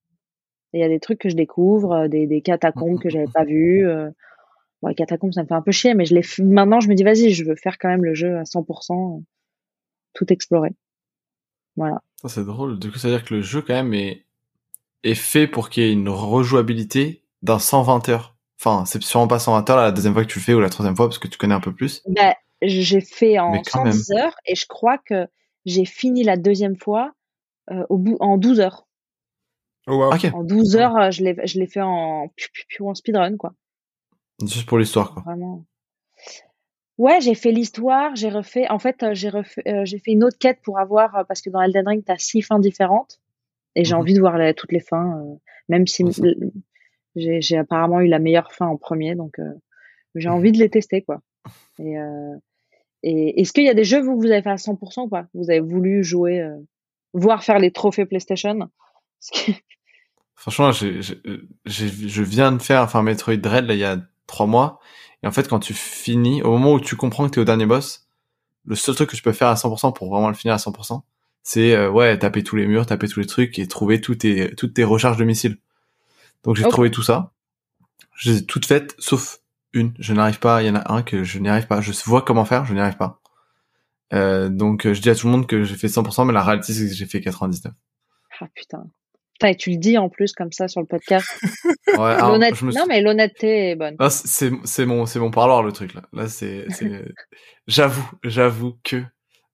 Il 0.73 0.79
y 0.79 0.83
a 0.83 0.89
des 0.89 0.99
trucs 0.99 1.19
que 1.19 1.29
je 1.29 1.35
découvre, 1.35 1.93
euh, 1.93 2.07
des, 2.07 2.27
des 2.27 2.41
catacombes 2.41 2.99
que 2.99 3.09
j'avais 3.09 3.31
pas 3.33 3.43
vues. 3.43 3.87
Euh... 3.87 4.09
Bon, 4.81 4.89
les 4.89 4.95
catacombes, 4.95 5.33
ça 5.33 5.43
me 5.43 5.47
fait 5.47 5.53
un 5.53 5.61
peu 5.61 5.71
chier, 5.71 5.93
mais 5.93 6.05
je 6.05 6.15
les, 6.15 6.23
maintenant, 6.43 6.79
je 6.79 6.89
me 6.89 6.95
dis, 6.95 7.03
vas-y, 7.03 7.31
je 7.31 7.43
veux 7.43 7.55
faire 7.55 7.77
quand 7.77 7.89
même 7.89 8.03
le 8.03 8.13
jeu 8.13 8.37
à 8.37 8.43
100%, 8.43 9.19
euh, 9.19 9.23
tout 10.13 10.31
explorer. 10.31 10.71
Voilà. 11.75 12.01
Ça, 12.21 12.29
c'est 12.29 12.43
drôle. 12.43 12.79
Du 12.79 12.91
coup, 12.91 12.97
ça 12.97 13.07
veut 13.07 13.15
dire 13.15 13.23
que 13.23 13.35
le 13.35 13.41
jeu, 13.41 13.61
quand 13.61 13.73
même, 13.73 13.93
est, 13.93 14.25
est 15.03 15.15
fait 15.15 15.47
pour 15.47 15.69
qu'il 15.69 15.83
y 15.83 15.85
ait 15.87 15.93
une 15.93 16.09
rejouabilité 16.09 17.21
d'un 17.41 17.59
120 17.59 18.09
heures. 18.09 18.35
Enfin, 18.59 18.85
c'est 18.85 19.01
sûrement 19.01 19.27
pas 19.27 19.39
120 19.39 19.69
heures 19.69 19.77
là, 19.77 19.83
la 19.83 19.91
deuxième 19.91 20.13
fois 20.13 20.23
que 20.23 20.29
tu 20.31 20.39
le 20.39 20.43
fais 20.43 20.53
ou 20.53 20.59
la 20.59 20.69
troisième 20.69 20.95
fois 20.95 21.07
parce 21.07 21.17
que 21.19 21.27
tu 21.27 21.37
connais 21.37 21.55
un 21.55 21.59
peu 21.59 21.73
plus. 21.73 22.03
Ben, 22.07 22.33
j'ai 22.61 23.01
fait 23.01 23.39
en 23.39 23.51
Mais 23.53 23.61
quand 23.63 23.85
110 23.85 24.11
heures 24.11 24.35
et 24.45 24.55
je 24.55 24.65
crois 24.67 24.97
que 24.99 25.27
j'ai 25.65 25.85
fini 25.85 26.23
la 26.23 26.37
deuxième 26.37 26.75
fois 26.75 27.11
euh, 27.71 27.83
au 27.89 27.97
bout 27.97 28.17
en 28.19 28.37
12 28.37 28.59
heures. 28.59 28.85
Oh 29.87 29.95
wow. 29.95 30.11
En 30.33 30.43
12 30.43 30.75
heures, 30.75 30.95
euh, 30.95 31.09
je 31.11 31.23
l'ai 31.23 31.35
je 31.47 31.57
l'ai 31.59 31.65
fait 31.65 31.81
en 31.81 32.31
en 32.81 32.93
speedrun 32.93 33.35
quoi. 33.37 33.53
Juste 34.43 34.67
pour 34.67 34.77
l'histoire, 34.77 35.13
quoi. 35.13 35.23
Vraiment. 35.25 35.65
Ouais, 36.97 37.19
j'ai 37.21 37.33
fait 37.33 37.51
l'histoire, 37.51 38.15
j'ai 38.15 38.29
refait 38.29 38.69
en 38.69 38.77
fait 38.77 39.01
euh, 39.01 39.13
j'ai 39.15 39.29
refait 39.29 39.63
euh, 39.67 39.85
j'ai 39.85 39.97
fait 39.97 40.11
une 40.11 40.23
autre 40.23 40.37
quête 40.37 40.59
pour 40.61 40.77
avoir 40.79 41.25
parce 41.27 41.41
que 41.41 41.49
dans 41.49 41.61
Elden 41.61 41.87
Ring 41.87 42.03
tu 42.05 42.11
as 42.11 42.19
six 42.19 42.43
fins 42.43 42.59
différentes 42.59 43.19
et 43.75 43.83
j'ai 43.85 43.95
Mhm. 43.95 43.99
envie 44.01 44.13
de 44.13 44.19
voir 44.19 44.37
les- 44.37 44.53
toutes 44.53 44.71
les 44.71 44.79
fins 44.81 45.17
euh, 45.19 45.35
même 45.67 45.87
si 45.87 46.03
j'ai 47.15 47.41
j'ai 47.41 47.57
apparemment 47.57 47.99
eu 48.01 48.07
la 48.07 48.19
meilleure 48.19 48.51
fin 48.53 48.67
en 48.67 48.77
premier 48.77 49.15
donc 49.15 49.39
euh, 49.39 49.53
j'ai 50.15 50.29
Mhm. 50.29 50.35
envie 50.35 50.51
de 50.51 50.57
les 50.59 50.69
tester 50.69 51.01
quoi. 51.01 51.21
Et 51.79 51.97
euh, 51.97 52.35
Et 53.03 53.41
est-ce 53.41 53.53
qu'il 53.53 53.63
y 53.65 53.69
a 53.69 53.73
des 53.73 53.83
jeux 53.85 54.01
vous 54.01 54.19
vous 54.19 54.27
avez 54.31 54.41
fait 54.41 54.49
à 54.51 54.57
100% 54.57 55.03
ou 55.03 55.09
pas 55.09 55.27
Vous 55.33 55.49
avez 55.49 55.59
voulu 55.61 56.03
jouer, 56.03 56.41
euh, 56.41 56.55
voir 57.13 57.43
faire 57.43 57.59
les 57.59 57.71
trophées 57.71 58.05
PlayStation? 58.05 58.69
Que- 59.33 59.51
Franchement, 60.35 60.71
je 60.71 62.21
viens 62.23 62.51
de 62.51 62.61
faire, 62.61 62.81
enfin, 62.81 63.03
Metroid 63.03 63.37
Dread, 63.37 63.65
là, 63.65 63.73
il 63.75 63.79
y 63.79 63.83
a 63.83 63.99
trois 64.27 64.47
mois. 64.47 64.79
Et 65.23 65.27
en 65.27 65.31
fait, 65.31 65.47
quand 65.47 65.59
tu 65.59 65.73
finis, 65.73 66.41
au 66.41 66.51
moment 66.51 66.73
où 66.73 66.79
tu 66.79 66.95
comprends 66.95 67.25
que 67.27 67.31
t'es 67.35 67.39
au 67.41 67.45
dernier 67.45 67.67
boss, 67.67 68.07
le 68.65 68.75
seul 68.75 68.95
truc 68.95 69.09
que 69.11 69.15
tu 69.15 69.21
peux 69.21 69.33
faire 69.33 69.49
à 69.49 69.55
100% 69.55 69.91
pour 69.93 70.09
vraiment 70.09 70.29
le 70.29 70.33
finir 70.35 70.55
à 70.55 70.57
100%, 70.57 71.03
c'est, 71.43 71.75
euh, 71.75 71.89
ouais, 71.91 72.17
taper 72.17 72.43
tous 72.43 72.55
les 72.55 72.65
murs, 72.67 72.85
taper 72.87 73.07
tous 73.07 73.19
les 73.19 73.25
trucs 73.27 73.59
et 73.59 73.67
trouver 73.67 74.01
tous 74.01 74.15
tes, 74.15 74.55
toutes 74.55 74.73
tes 74.73 74.83
recharges 74.83 75.17
de 75.17 75.25
missiles. 75.25 75.57
Donc, 76.43 76.55
j'ai 76.55 76.63
trouvé 76.71 76.91
tout 76.91 77.03
ça. 77.03 77.33
Je 78.15 78.31
les 78.31 78.37
ai 78.39 78.45
toutes 78.45 78.65
faites, 78.65 78.95
sauf 78.99 79.39
une. 79.73 79.93
Je 79.99 80.13
n'arrive 80.13 80.39
pas, 80.39 80.61
il 80.63 80.67
y 80.67 80.69
en 80.69 80.75
a 80.75 80.91
un 80.93 81.01
que 81.03 81.23
je 81.23 81.39
n'y 81.39 81.49
arrive 81.49 81.67
pas. 81.67 81.81
Je 81.81 81.91
vois 82.05 82.21
comment 82.23 82.45
faire, 82.45 82.65
je 82.65 82.73
n'y 82.73 82.79
arrive 82.79 82.97
pas. 82.97 83.19
Euh, 84.13 84.49
donc, 84.49 84.91
je 84.91 85.01
dis 85.01 85.09
à 85.09 85.15
tout 85.15 85.27
le 85.27 85.31
monde 85.31 85.47
que 85.47 85.63
j'ai 85.63 85.75
fait 85.75 85.87
100%, 85.87 86.25
mais 86.25 86.33
la 86.33 86.43
réalité, 86.43 86.73
c'est 86.73 86.87
que 86.87 86.93
j'ai 86.93 87.05
fait 87.05 87.21
99. 87.21 87.71
Ah 88.39 88.47
putain. 88.55 88.83
Putain, 89.33 89.47
et 89.49 89.55
tu 89.55 89.69
le 89.71 89.77
dis 89.77 89.97
en 89.97 90.09
plus 90.09 90.33
comme 90.33 90.51
ça 90.51 90.67
sur 90.67 90.81
le 90.81 90.87
podcast. 90.87 91.27
Ouais, 91.97 92.13
alors, 92.13 92.55
suis- 92.55 92.65
Non 92.67 92.85
mais 92.87 93.01
l'honnêteté 93.01 93.71
est 93.71 93.75
bonne. 93.75 93.97
Là, 93.99 94.09
c'est 94.09 94.49
mon 94.85 95.05
c'est 95.05 95.19
mon 95.19 95.29
parloir 95.29 95.61
le 95.61 95.73
truc 95.73 95.93
là. 95.93 96.03
Là 96.13 96.29
c'est 96.29 96.65
c'est 96.69 97.03
j'avoue 97.67 98.09
j'avoue 98.23 98.77
que 98.85 99.03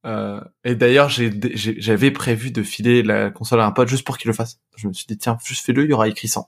euh, 0.06 0.40
et 0.64 0.76
d'ailleurs 0.76 1.10
j'avais 1.10 2.12
prévu 2.12 2.52
de 2.52 2.62
filer 2.62 3.02
la 3.02 3.32
console 3.32 3.62
à 3.62 3.66
un 3.66 3.72
pote 3.72 3.88
juste 3.88 4.06
pour 4.06 4.20
qu'il 4.20 4.28
le 4.30 4.36
fasse. 4.36 4.60
Je 4.76 4.88
me 4.88 4.94
suis 4.94 5.08
dit 5.08 5.18
tiens 5.18 5.36
juste 5.44 5.66
fais-le 5.66 5.86
il 5.86 5.90
y 5.90 5.94
aura 5.94 6.08
écrit 6.08 6.28
100. 6.28 6.48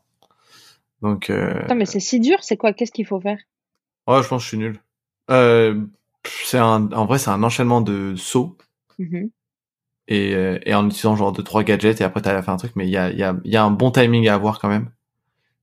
Donc 1.01 1.29
euh, 1.29 1.61
Putain, 1.61 1.75
mais 1.75 1.85
c'est 1.85 1.99
si 1.99 2.19
dur, 2.19 2.37
c'est 2.41 2.57
quoi? 2.57 2.73
Qu'est-ce 2.73 2.91
qu'il 2.91 3.05
faut 3.05 3.19
faire? 3.19 3.37
Ouais 4.07 4.21
je 4.23 4.27
pense 4.27 4.41
que 4.41 4.43
je 4.43 4.47
suis 4.49 4.57
nul. 4.57 4.79
Euh, 5.31 5.85
c'est 6.25 6.57
un 6.57 6.91
en 6.91 7.05
vrai 7.05 7.19
c'est 7.19 7.29
un 7.29 7.43
enchaînement 7.43 7.81
de 7.81 8.15
sauts 8.17 8.57
Mhm. 8.97 9.29
et 10.09 10.33
euh, 10.35 10.59
et 10.65 10.73
en 10.75 10.85
utilisant 10.87 11.15
genre 11.15 11.31
deux 11.31 11.43
trois 11.43 11.63
gadgets 11.63 12.01
et 12.01 12.03
après 12.03 12.21
t'as 12.21 12.35
à 12.37 12.41
faire 12.41 12.53
un 12.53 12.57
truc 12.57 12.73
mais 12.75 12.85
il 12.85 12.89
y 12.91 12.97
a 12.97 13.09
y 13.11 13.23
a 13.23 13.35
y 13.45 13.55
a 13.55 13.63
un 13.63 13.71
bon 13.71 13.91
timing 13.91 14.27
à 14.27 14.33
avoir 14.33 14.59
quand 14.59 14.67
même. 14.69 14.91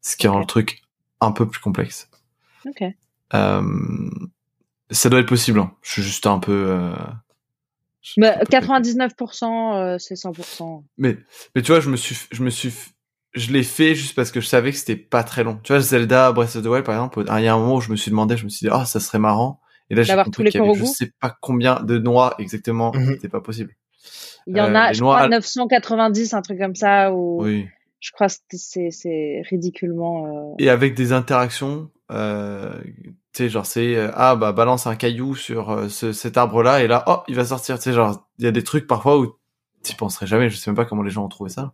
Ce 0.00 0.16
qui 0.16 0.26
rend 0.28 0.38
le 0.38 0.46
truc 0.46 0.82
un 1.20 1.32
peu 1.32 1.46
plus 1.48 1.60
complexe. 1.60 2.08
Ok. 2.66 2.82
Euh, 3.34 4.10
ça 4.90 5.08
doit 5.10 5.18
être 5.20 5.28
possible. 5.28 5.58
hein. 5.58 5.72
Je 5.82 5.90
suis 5.92 6.02
juste 6.02 6.26
un 6.26 6.38
peu. 6.38 6.66
Euh... 6.70 6.94
Mais 8.16 8.32
peu 8.38 8.44
99%, 8.56 9.74
euh, 9.74 9.98
c'est 9.98 10.14
100%. 10.14 10.84
Mais 10.96 11.18
mais 11.54 11.62
tu 11.62 11.72
vois, 11.72 11.80
je 11.80 11.90
me 11.90 11.96
suis 11.96 12.16
je 12.30 12.42
me 12.44 12.50
suis 12.50 12.72
je 13.36 13.52
l'ai 13.52 13.62
fait 13.62 13.94
juste 13.94 14.14
parce 14.16 14.30
que 14.30 14.40
je 14.40 14.46
savais 14.46 14.72
que 14.72 14.78
c'était 14.78 14.96
pas 14.96 15.22
très 15.22 15.44
long. 15.44 15.58
Tu 15.62 15.72
vois, 15.72 15.80
Zelda 15.80 16.32
Breath 16.32 16.56
of 16.56 16.62
the 16.62 16.66
Wild 16.66 16.84
par 16.84 16.94
exemple, 16.94 17.22
il 17.26 17.44
y 17.44 17.48
a 17.48 17.54
un 17.54 17.58
moment 17.58 17.76
où 17.76 17.80
je 17.80 17.90
me 17.90 17.96
suis 17.96 18.10
demandé, 18.10 18.36
je 18.36 18.44
me 18.44 18.48
suis 18.48 18.66
dit 18.66 18.70
ah 18.72 18.84
ça 18.84 18.98
serait 19.00 19.18
marrant. 19.18 19.60
Et 19.90 19.94
là 19.94 20.02
j'ai 20.02 20.14
compris 20.24 20.44
qu'il 20.50 20.60
y 20.60 20.64
avait 20.64 20.74
je 20.74 20.84
sais 20.84 21.12
pas 21.20 21.36
combien 21.40 21.80
de 21.80 21.98
noix 21.98 22.34
exactement, 22.38 22.92
Mhm. 22.94 23.14
c'était 23.14 23.28
pas 23.28 23.40
possible. 23.40 23.72
Il 24.48 24.56
y 24.56 24.60
en 24.60 24.74
Euh, 24.74 24.78
a, 24.78 24.92
je 24.92 25.00
crois, 25.00 25.24
elles- 25.24 25.30
990, 25.30 26.34
un 26.34 26.42
truc 26.42 26.58
comme 26.58 26.74
ça, 26.76 27.12
ou 27.12 27.42
Oui. 27.42 27.68
je 28.00 28.10
crois 28.12 28.28
que 28.28 28.56
c'est- 28.56 29.42
ridiculement. 29.50 30.26
euh, 30.26 30.54
Et 30.58 30.70
avec 30.70 30.94
des 30.94 31.12
interactions, 31.12 31.90
euh, 32.12 32.80
tu 32.84 33.14
sais 33.44 33.48
genre 33.48 33.66
c'est 33.66 33.96
euh, 33.96 34.10
ah 34.14 34.36
bah 34.36 34.52
balance 34.52 34.86
un 34.86 34.94
caillou 34.96 35.34
sur 35.34 35.70
euh, 35.70 35.88
ce, 35.88 36.12
cet 36.12 36.36
arbre 36.36 36.62
là 36.62 36.82
et 36.82 36.86
là 36.86 37.02
oh 37.08 37.18
il 37.28 37.34
va 37.34 37.44
sortir. 37.44 37.76
Tu 37.76 37.82
sais 37.82 37.92
genre 37.92 38.26
il 38.38 38.44
y 38.44 38.48
a 38.48 38.52
des 38.52 38.62
trucs 38.64 38.86
parfois 38.86 39.18
où 39.18 39.34
tu 39.84 39.94
penserais 39.96 40.26
jamais. 40.26 40.48
Je 40.48 40.56
sais 40.56 40.70
même 40.70 40.76
pas 40.76 40.84
comment 40.84 41.02
les 41.02 41.10
gens 41.10 41.24
ont 41.24 41.28
trouvé 41.28 41.50
ça. 41.50 41.72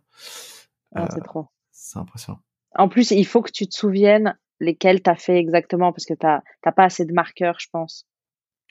ah, 0.95 1.03
Euh, 1.03 1.07
c'est 1.13 1.23
trop. 1.23 1.47
C'est 1.93 1.99
impressionnant. 1.99 2.39
En 2.75 2.89
plus, 2.89 3.11
il 3.11 3.25
faut 3.25 3.43
que 3.43 3.51
tu 3.51 3.67
te 3.67 3.75
souviennes 3.75 4.35
lesquels 4.59 5.01
t'as 5.01 5.15
fait 5.15 5.37
exactement 5.37 5.91
parce 5.91 6.05
que 6.05 6.15
t'as 6.15 6.41
t'as 6.63 6.71
pas 6.71 6.85
assez 6.85 7.05
de 7.05 7.13
marqueurs, 7.13 7.59
je 7.59 7.67
pense. 7.71 8.07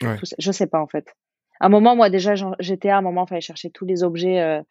Ouais. 0.01 0.17
Je 0.37 0.51
sais 0.51 0.67
pas 0.67 0.81
en 0.81 0.87
fait. 0.87 1.15
À 1.61 1.67
un 1.67 1.69
moment, 1.69 1.95
moi 1.95 2.09
déjà, 2.09 2.33
j'étais 2.59 2.89
à 2.89 2.97
un 2.97 3.01
moment, 3.01 3.25
fallait 3.25 3.39
chercher 3.39 3.69
tous 3.69 3.85
les 3.85 4.03
objets, 4.03 4.41
euh, 4.41 4.61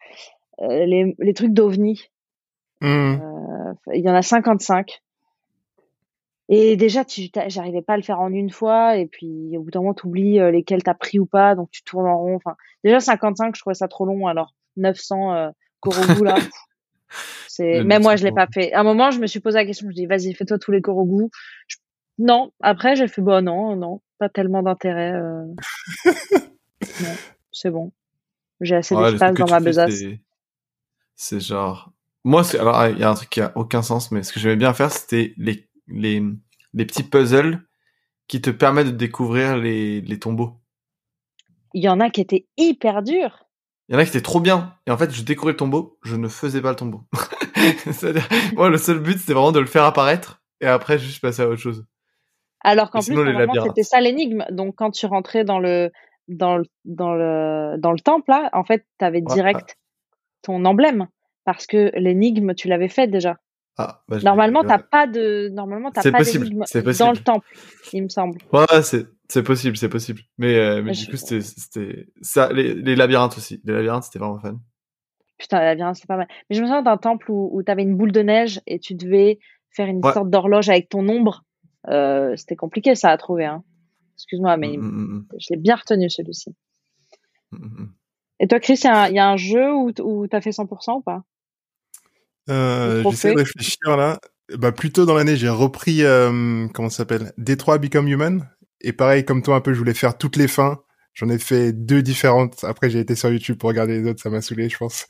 euh, 0.61 0.85
les, 0.85 1.15
les 1.17 1.33
trucs 1.33 1.53
d'ovni. 1.53 2.11
Hmm. 2.81 3.15
Euh, 3.21 3.73
il 3.93 4.03
y 4.03 4.09
en 4.09 4.13
a 4.13 4.21
55. 4.21 5.01
Et 6.49 6.75
déjà, 6.75 7.05
tu, 7.05 7.29
j'arrivais 7.47 7.81
pas 7.81 7.93
à 7.93 7.97
le 7.97 8.03
faire 8.03 8.19
en 8.19 8.31
une 8.31 8.51
fois. 8.51 8.97
Et 8.97 9.07
puis, 9.07 9.57
au 9.57 9.63
bout 9.63 9.71
d'un 9.71 9.79
moment, 9.79 9.93
t'oublies 9.93 10.39
euh, 10.39 10.51
lesquels 10.51 10.83
t'as 10.83 10.93
pris 10.93 11.17
ou 11.17 11.25
pas. 11.25 11.55
Donc, 11.55 11.71
tu 11.71 11.83
tournes 11.83 12.05
en 12.05 12.19
rond. 12.19 12.35
Enfin, 12.35 12.55
déjà, 12.83 12.99
55, 12.99 13.55
je 13.55 13.61
trouvais 13.61 13.73
ça 13.73 13.87
trop 13.87 14.05
long. 14.05 14.27
Alors, 14.27 14.53
900 14.77 15.33
euh, 15.33 15.49
là. 16.21 16.35
C'est, 17.47 17.83
même 17.83 18.01
moi, 18.01 18.13
900 18.13 18.17
je 18.17 18.23
l'ai 18.25 18.31
pas 18.31 18.47
fait. 18.51 18.73
À 18.73 18.79
un 18.79 18.83
moment, 18.83 19.11
je 19.11 19.19
me 19.19 19.27
suis 19.27 19.39
posé 19.39 19.57
la 19.59 19.65
question. 19.65 19.87
Je 19.89 19.95
dis, 19.95 20.05
vas-y, 20.05 20.33
fais-toi 20.33 20.57
tous 20.57 20.71
les 20.71 20.81
Korogu. 20.81 21.29
Je- 21.67 21.77
Non. 22.17 22.51
Après, 22.61 22.95
j'ai 22.95 23.07
fait, 23.07 23.21
bah, 23.21 23.41
non, 23.41 23.75
non, 23.75 24.01
pas 24.17 24.29
tellement 24.29 24.63
d'intérêt. 24.63 25.13
euh. 25.13 25.45
c'est 27.51 27.69
bon. 27.69 27.91
J'ai 28.61 28.75
assez 28.75 28.95
Ouais, 28.95 29.11
d'espace 29.11 29.35
dans 29.35 29.47
ma 29.47 29.59
besace. 29.59 29.91
c'est- 29.93 30.21
C'est 31.15 31.39
genre. 31.39 31.91
Moi, 32.23 32.43
c'est 32.43 32.57
alors 32.57 32.87
il 32.87 32.97
y 32.99 33.03
a 33.03 33.09
un 33.09 33.13
truc 33.13 33.29
qui 33.29 33.41
a 33.41 33.51
aucun 33.55 33.81
sens, 33.81 34.11
mais 34.11 34.23
ce 34.23 34.31
que 34.33 34.39
j'aimais 34.39 34.55
bien 34.55 34.73
faire, 34.73 34.91
c'était 34.91 35.33
les 35.37 35.69
les 35.87 36.23
les 36.73 36.85
petits 36.85 37.03
puzzles 37.03 37.61
qui 38.27 38.41
te 38.41 38.49
permettent 38.49 38.87
de 38.87 38.91
découvrir 38.91 39.57
les 39.57 40.01
les 40.01 40.19
tombeaux. 40.19 40.53
Il 41.73 41.83
y 41.83 41.89
en 41.89 41.99
a 41.99 42.09
qui 42.09 42.21
étaient 42.21 42.47
hyper 42.57 43.03
durs. 43.03 43.45
Il 43.89 43.93
y 43.93 43.95
en 43.95 43.99
a 43.99 44.03
qui 44.03 44.09
étaient 44.09 44.21
trop 44.21 44.39
bien. 44.39 44.75
Et 44.87 44.91
en 44.91 44.97
fait, 44.97 45.11
je 45.11 45.23
découvrais 45.23 45.51
le 45.51 45.57
tombeau, 45.57 45.97
je 46.03 46.15
ne 46.15 46.27
faisais 46.27 46.61
pas 46.61 46.69
le 46.69 46.75
tombeau. 46.75 47.01
C'est-à-dire, 47.85 48.27
moi, 48.55 48.69
le 48.69 48.77
seul 48.77 48.99
but, 48.99 49.19
c'était 49.19 49.33
vraiment 49.33 49.51
de 49.51 49.59
le 49.59 49.65
faire 49.65 49.83
apparaître 49.83 50.41
et 50.61 50.67
après, 50.67 50.97
juste 50.97 51.21
passer 51.21 51.41
à 51.41 51.47
autre 51.47 51.61
chose. 51.61 51.85
Alors 52.61 52.89
qu'en 52.91 52.99
plus, 53.01 53.15
c'était 53.65 53.83
ça 53.83 53.99
l'énigme. 53.99 54.45
Donc, 54.49 54.75
quand 54.77 54.91
tu 54.91 55.05
rentrais 55.05 55.43
dans 55.43 55.59
le, 55.59 55.91
dans 56.29 56.57
le, 56.57 56.63
dans 56.85 57.13
le, 57.13 57.75
dans 57.77 57.91
le 57.91 57.99
temple, 57.99 58.29
là, 58.29 58.49
en 58.53 58.63
fait, 58.63 58.85
tu 58.97 59.05
avais 59.05 59.21
direct 59.21 59.77
ton 60.41 60.63
emblème. 60.63 61.07
Parce 61.45 61.67
que 61.67 61.91
l'énigme, 61.97 62.53
tu 62.53 62.69
l'avais 62.69 62.87
faite 62.87 63.11
déjà. 63.11 63.37
Ah, 63.77 64.03
bah, 64.07 64.19
Normalement, 64.23 64.63
t'as 64.63 64.77
pas 64.77 65.07
de, 65.07 65.49
normalement, 65.49 65.91
t'as 65.91 66.09
pas 66.09 66.23
d'énigme 66.23 66.63
c'est 66.65 66.83
dans 66.99 67.11
le 67.11 67.17
temple, 67.17 67.47
il 67.91 68.03
me 68.03 68.09
semble. 68.09 68.37
Ouais, 68.53 68.81
c'est 68.83 69.07
c'est 69.33 69.43
possible, 69.43 69.75
c'est 69.77 69.89
possible. 69.89 70.21
Mais 70.37 70.55
euh, 70.55 70.81
mais 70.83 70.91
du 70.93 71.07
coup, 71.07 71.17
c'était 71.17 71.41
c'était 71.41 72.07
ça 72.21 72.51
les, 72.53 72.73
les 72.75 72.95
labyrinthes 72.95 73.37
aussi. 73.37 73.59
Les 73.65 73.73
labyrinthes, 73.73 74.03
c'était 74.03 74.19
vraiment 74.19 74.39
fun. 74.39 74.59
Putain, 75.39 75.57
la 75.59 75.65
labyrinthe, 75.65 75.95
c'est 75.95 76.07
pas 76.07 76.17
mal. 76.17 76.27
Mais 76.49 76.55
je 76.55 76.61
me 76.61 76.67
souviens 76.67 76.83
d'un 76.83 76.97
temple 76.97 77.31
où, 77.31 77.49
où 77.51 77.63
t'avais 77.63 77.81
une 77.81 77.97
boule 77.97 78.11
de 78.11 78.21
neige 78.21 78.61
et 78.67 78.79
tu 78.79 78.93
devais 78.95 79.39
faire 79.71 79.87
une 79.87 80.05
Ouais. 80.05 80.13
sorte 80.13 80.29
d'horloge 80.29 80.69
avec 80.69 80.87
ton 80.89 81.07
ombre. 81.09 81.43
Euh, 81.89 82.35
c'était 82.37 82.55
compliqué, 82.55 82.93
ça, 82.95 83.09
à 83.09 83.17
trouver, 83.17 83.45
hein. 83.45 83.63
Excuse-moi, 84.15 84.55
mais 84.57 84.77
Mm, 84.77 84.81
mm, 84.81 85.15
mm, 85.17 85.25
je 85.39 85.47
l'ai 85.49 85.57
bien 85.59 85.75
retenu, 85.75 86.09
celui-ci. 86.09 86.55
Et 88.39 88.47
toi, 88.47 88.59
Chris, 88.59 88.79
il 88.83 88.85
y, 88.85 88.87
a 88.87 89.03
un- 89.03 89.07
il 89.09 89.15
y 89.15 89.19
a 89.19 89.27
un 89.29 89.37
jeu 89.37 89.73
où, 89.73 89.91
où 90.01 90.27
t'as 90.27 90.41
fait 90.41 90.51
100% 90.51 90.97
ou 90.97 91.01
pas? 91.01 91.23
Euh, 92.49 93.03
J'essaie 93.09 93.31
de 93.33 93.37
réfléchir 93.37 93.97
là. 93.97 94.19
Bah, 94.57 94.71
plus 94.71 94.91
tôt 94.91 95.05
dans 95.05 95.15
l'année, 95.15 95.35
j'ai 95.37 95.49
repris, 95.49 96.03
euh, 96.03 96.67
comment 96.73 96.89
ça 96.89 96.97
s'appelle? 96.97 97.31
Détroit 97.37 97.77
Become 97.79 98.07
Human. 98.07 98.49
Et 98.83 98.93
pareil, 98.93 99.25
comme 99.25 99.41
toi, 99.41 99.55
un 99.55 99.61
peu, 99.61 99.73
je 99.73 99.79
voulais 99.79 99.93
faire 99.93 100.17
toutes 100.17 100.35
les 100.35 100.47
fins. 100.47 100.79
J'en 101.13 101.29
ai 101.29 101.37
fait 101.37 101.73
deux 101.73 102.01
différentes. 102.01 102.63
Après, 102.63 102.89
j'ai 102.89 102.99
été 102.99 103.15
sur 103.15 103.31
YouTube 103.31 103.57
pour 103.57 103.69
regarder 103.69 103.99
les 103.99 104.09
autres. 104.09 104.21
Ça 104.21 104.29
m'a 104.29 104.41
saoulé, 104.41 104.69
je 104.69 104.77
pense. 104.77 105.07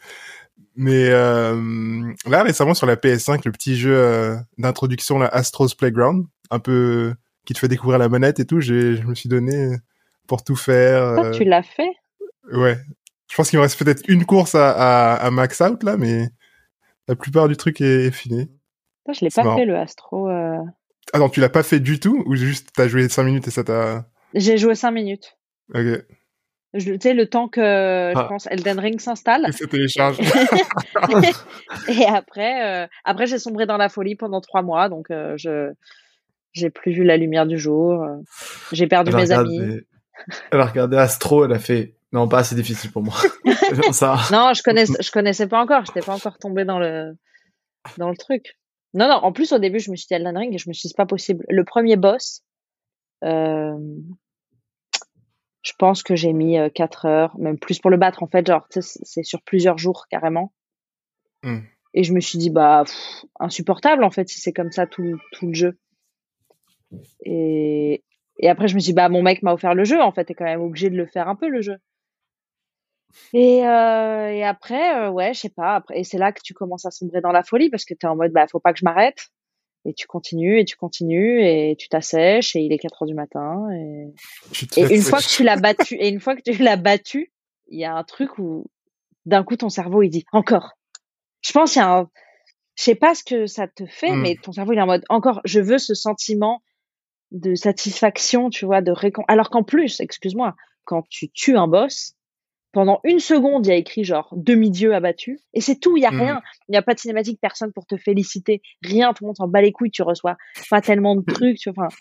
Mais 0.75 1.09
euh, 1.09 2.13
là, 2.25 2.43
récemment, 2.43 2.73
sur 2.73 2.88
la 2.88 2.95
PS5, 2.95 3.41
le 3.45 3.51
petit 3.51 3.75
jeu 3.75 3.95
euh, 3.95 4.36
d'introduction, 4.57 5.19
la 5.19 5.27
Astro's 5.27 5.75
Playground, 5.75 6.25
un 6.51 6.59
peu 6.59 7.13
qui 7.45 7.53
te 7.53 7.59
fait 7.59 7.67
découvrir 7.67 7.99
la 7.99 8.09
manette 8.09 8.39
et 8.39 8.45
tout, 8.45 8.59
je 8.59 9.01
me 9.05 9.15
suis 9.15 9.29
donné 9.29 9.75
pour 10.27 10.43
tout 10.43 10.55
faire. 10.55 11.15
Toi, 11.15 11.31
tu 11.31 11.43
l'as 11.43 11.63
fait? 11.63 11.91
Ouais. 12.51 12.77
Je 13.29 13.36
pense 13.36 13.49
qu'il 13.49 13.57
me 13.57 13.63
reste 13.63 13.83
peut-être 13.83 14.03
une 14.07 14.25
course 14.25 14.55
à, 14.55 14.71
à, 14.71 15.15
à, 15.15 15.31
max 15.31 15.59
out 15.62 15.81
là, 15.83 15.97
mais 15.97 16.27
la 17.07 17.15
plupart 17.15 17.47
du 17.47 17.57
truc 17.57 17.81
est, 17.81 18.12
fini. 18.12 18.47
Toi, 19.05 19.13
je 19.13 19.25
l'ai 19.25 19.31
pas 19.31 19.55
fait 19.55 19.65
le 19.65 19.75
Astro. 19.77 20.29
Euh... 20.29 20.59
Ah 21.11 21.19
non, 21.19 21.29
tu 21.29 21.39
l'as 21.39 21.49
pas 21.49 21.63
fait 21.63 21.79
du 21.79 21.99
tout 21.99 22.23
ou 22.25 22.35
juste 22.35 22.69
t'as 22.75 22.87
joué 22.87 23.07
5 23.09 23.23
minutes 23.23 23.47
et 23.47 23.51
ça 23.51 23.63
t'a. 23.63 24.05
J'ai 24.33 24.57
joué 24.57 24.75
5 24.75 24.91
minutes. 24.91 25.37
Ok. 25.73 26.05
tu 26.79 26.97
sais, 27.01 27.13
le 27.13 27.27
temps 27.27 27.47
que, 27.47 27.61
je 27.61 28.17
ah. 28.17 28.25
pense, 28.29 28.47
Elden 28.49 28.79
Ring 28.79 28.99
s'installe. 28.99 29.49
Et 29.49 29.67
télécharge. 29.67 30.19
et 31.87 32.05
après, 32.05 32.83
euh, 32.83 32.87
après 33.03 33.27
j'ai 33.27 33.39
sombré 33.39 33.65
dans 33.65 33.77
la 33.77 33.89
folie 33.89 34.15
pendant 34.15 34.41
3 34.41 34.61
mois, 34.61 34.89
donc 34.89 35.11
euh, 35.11 35.35
je 35.37 35.71
j'ai 36.51 36.69
plus 36.69 36.91
vu 36.91 37.03
la 37.03 37.17
lumière 37.17 37.47
du 37.47 37.57
jour. 37.57 38.03
Euh, 38.03 38.17
j'ai 38.71 38.87
perdu 38.87 39.11
mes 39.11 39.31
amis. 39.31 39.81
Elle 40.51 40.61
a 40.61 40.65
regardé 40.65 40.97
Astro, 40.97 41.45
elle 41.45 41.53
a 41.53 41.59
fait 41.59 41.95
non, 42.13 42.27
pas 42.27 42.39
assez 42.39 42.53
difficile 42.53 42.91
pour 42.91 43.01
moi. 43.01 43.15
ça. 43.91 44.17
Non, 44.31 44.53
je 44.53 44.61
connaissais, 44.61 44.93
je 45.01 45.11
connaissais 45.11 45.47
pas 45.47 45.59
encore. 45.59 45.83
J'étais 45.85 46.01
pas 46.01 46.13
encore 46.13 46.37
tombé 46.37 46.63
dans 46.63 46.77
le, 46.77 47.17
dans 47.97 48.09
le 48.09 48.15
truc. 48.15 48.55
Non, 48.93 49.08
non. 49.08 49.15
En 49.15 49.32
plus, 49.32 49.51
au 49.51 49.60
début, 49.60 49.79
je 49.79 49.91
me 49.91 49.95
suis 49.95 50.08
dit 50.08 50.13
Elden 50.13 50.38
Ring 50.38 50.53
et 50.53 50.58
je 50.58 50.69
me 50.69 50.73
suis 50.73 50.88
dit 50.88 50.89
c'est 50.89 50.97
pas 50.97 51.06
possible. 51.06 51.45
Le 51.49 51.63
premier 51.63 51.95
boss, 51.95 52.43
euh, 53.23 53.77
je 55.62 55.71
pense 55.79 56.03
que 56.03 56.15
j'ai 56.15 56.34
mis 56.34 56.58
4 56.73 57.06
euh, 57.06 57.10
heures, 57.10 57.39
même 57.39 57.58
plus 57.58 57.79
pour 57.79 57.89
le 57.89 57.97
battre. 57.97 58.23
En 58.23 58.27
fait, 58.27 58.45
genre, 58.45 58.67
c'est 58.69 59.23
sur 59.23 59.41
plusieurs 59.41 59.77
jours 59.77 60.06
carrément. 60.10 60.53
Hmm. 61.43 61.60
Et 61.93 62.03
je 62.03 62.13
me 62.13 62.19
suis 62.19 62.39
dit 62.39 62.49
bah 62.49 62.86
insupportable 63.39 64.03
en 64.03 64.10
fait 64.10 64.27
si 64.27 64.39
c'est 64.39 64.53
comme 64.53 64.71
ça 64.71 64.88
tout, 64.88 65.19
tout 65.32 65.47
le 65.47 65.53
jeu. 65.53 65.77
Et, 67.25 68.03
et 68.38 68.49
après, 68.49 68.67
je 68.67 68.75
me 68.75 68.79
suis 68.79 68.91
dit, 68.91 68.95
bah, 68.95 69.10
mon 69.10 69.21
mec 69.21 69.43
m'a 69.43 69.53
offert 69.53 69.75
le 69.75 69.84
jeu, 69.84 70.01
en 70.01 70.12
fait, 70.12 70.25
t'es 70.25 70.34
quand 70.34 70.45
même 70.45 70.62
obligé 70.62 70.89
de 70.89 70.97
le 70.97 71.06
faire 71.06 71.27
un 71.27 71.36
peu, 71.36 71.49
le 71.49 71.62
jeu. 71.62 71.77
Et, 73.34 73.65
euh, 73.65 74.32
et 74.32 74.43
après, 74.43 74.95
euh, 74.97 75.10
ouais, 75.10 75.34
je 75.34 75.41
sais 75.41 75.49
pas. 75.49 75.76
Après, 75.76 75.99
et 75.99 76.04
c'est 76.04 76.17
là 76.17 76.32
que 76.32 76.41
tu 76.43 76.54
commences 76.54 76.86
à 76.86 76.91
sombrer 76.91 77.21
dans 77.21 77.32
la 77.32 77.43
folie 77.43 77.69
parce 77.69 77.86
que 77.86 77.93
tu 77.93 78.06
es 78.06 78.10
en 78.10 78.15
mode, 78.15 78.32
bah, 78.32 78.45
faut 78.52 78.60
pas 78.60 78.73
que 78.73 78.80
je 78.80 78.86
m'arrête. 78.86 79.30
Et 79.86 79.93
tu 79.93 80.08
continues 80.08 80.60
et 80.60 80.65
tu 80.65 80.78
continues 80.78 81.43
et 81.43 81.76
tu 81.78 81.89
t'assèches 81.89 82.56
et 82.56 82.62
il 82.62 82.71
est 82.71 82.78
4 82.78 83.02
heures 83.02 83.08
du 83.08 83.13
matin. 83.13 83.67
Et, 83.73 84.13
et 84.78 84.95
une 84.95 85.02
fois 85.02 85.19
que 85.19 85.28
tu 85.28 85.43
l'as 85.43 85.58
battu, 85.58 85.95
et 85.95 86.08
une 86.08 86.21
fois 86.21 86.38
que 86.38 86.41
tu 86.41 86.63
l'as 86.63 86.78
battu, 86.78 87.34
il 87.67 87.80
y 87.80 87.86
a 87.86 87.93
un 87.93 88.04
truc 88.04 88.38
où 88.38 88.65
d'un 89.26 89.43
coup 89.43 89.58
ton 89.58 89.69
cerveau 89.69 90.02
il 90.02 90.10
dit 90.10 90.26
encore. 90.32 90.78
Je 91.41 91.52
pense 91.52 91.76
il 91.76 91.80
y 91.80 91.82
a 91.82 91.97
un, 91.97 92.10
je 92.76 92.84
sais 92.84 92.95
pas 92.95 93.13
ce 93.13 93.26
que 93.26 93.45
ça 93.45 93.67
te 93.67 93.86
fait, 93.86 94.12
mmh. 94.12 94.21
mais 94.21 94.36
ton 94.41 94.54
cerveau 94.54 94.71
il 94.71 94.80
est 94.80 94.82
en 94.82 94.88
mode 94.88 95.04
encore. 95.10 95.41
Je 95.43 95.60
veux 95.60 95.80
ce 95.80 95.93
sentiment 95.93 96.62
de 97.32 97.56
satisfaction, 97.56 98.49
tu 98.49 98.65
vois, 98.65 98.82
de 98.82 98.91
récon. 98.91 99.23
Alors 99.28 99.49
qu'en 99.49 99.63
plus, 99.63 99.99
excuse-moi, 99.99 100.56
quand 100.86 101.04
tu 101.10 101.30
tues 101.30 101.58
un 101.58 101.67
boss, 101.67 102.15
pendant 102.73 102.99
une 103.03 103.19
seconde, 103.19 103.65
il 103.65 103.69
y 103.69 103.71
a 103.71 103.75
écrit 103.75 104.03
genre 104.03 104.33
demi-dieu 104.36 104.93
abattu, 104.93 105.39
et 105.53 105.62
c'est 105.62 105.79
tout, 105.79 105.95
il 105.95 106.01
y 106.01 106.05
a 106.05 106.12
mmh. 106.12 106.19
rien. 106.19 106.41
Il 106.67 106.71
n'y 106.71 106.77
a 106.77 106.81
pas 106.81 106.95
de 106.95 106.99
cinématique, 106.99 107.39
personne 107.39 107.71
pour 107.71 107.86
te 107.86 107.95
féliciter, 107.95 108.62
rien, 108.81 109.13
tout 109.13 109.23
le 109.23 109.27
monde 109.27 109.38
s'en 109.38 109.47
bat 109.47 109.62
les 109.62 109.71
couilles, 109.71 109.91
tu 109.91 110.01
reçois 110.01 110.36
pas 110.69 110.81
tellement 110.81 111.15
de 111.15 111.21
trucs, 111.21 111.57
tu 111.57 111.71
vois, 111.71 111.86
enfin, 111.86 111.95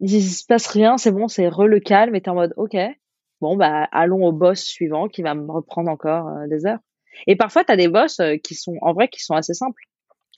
il 0.00 0.22
se 0.22 0.44
passe 0.46 0.66
rien, 0.66 0.96
c'est 0.96 1.12
bon, 1.12 1.28
c'est 1.28 1.46
re 1.46 1.66
le 1.66 1.78
calme, 1.78 2.16
et 2.16 2.22
t'es 2.22 2.30
en 2.30 2.34
mode, 2.34 2.54
ok, 2.56 2.74
bon, 3.42 3.56
bah, 3.56 3.86
allons 3.92 4.24
au 4.24 4.32
boss 4.32 4.62
suivant 4.62 5.08
qui 5.08 5.22
va 5.22 5.34
me 5.34 5.50
reprendre 5.52 5.90
encore 5.90 6.26
euh, 6.28 6.46
des 6.48 6.66
heures. 6.66 6.80
Et 7.26 7.36
parfois, 7.36 7.62
t'as 7.62 7.76
des 7.76 7.88
boss 7.88 8.18
euh, 8.20 8.36
qui 8.42 8.54
sont, 8.54 8.78
en 8.80 8.94
vrai, 8.94 9.08
qui 9.08 9.22
sont 9.22 9.34
assez 9.34 9.52
simples. 9.52 9.82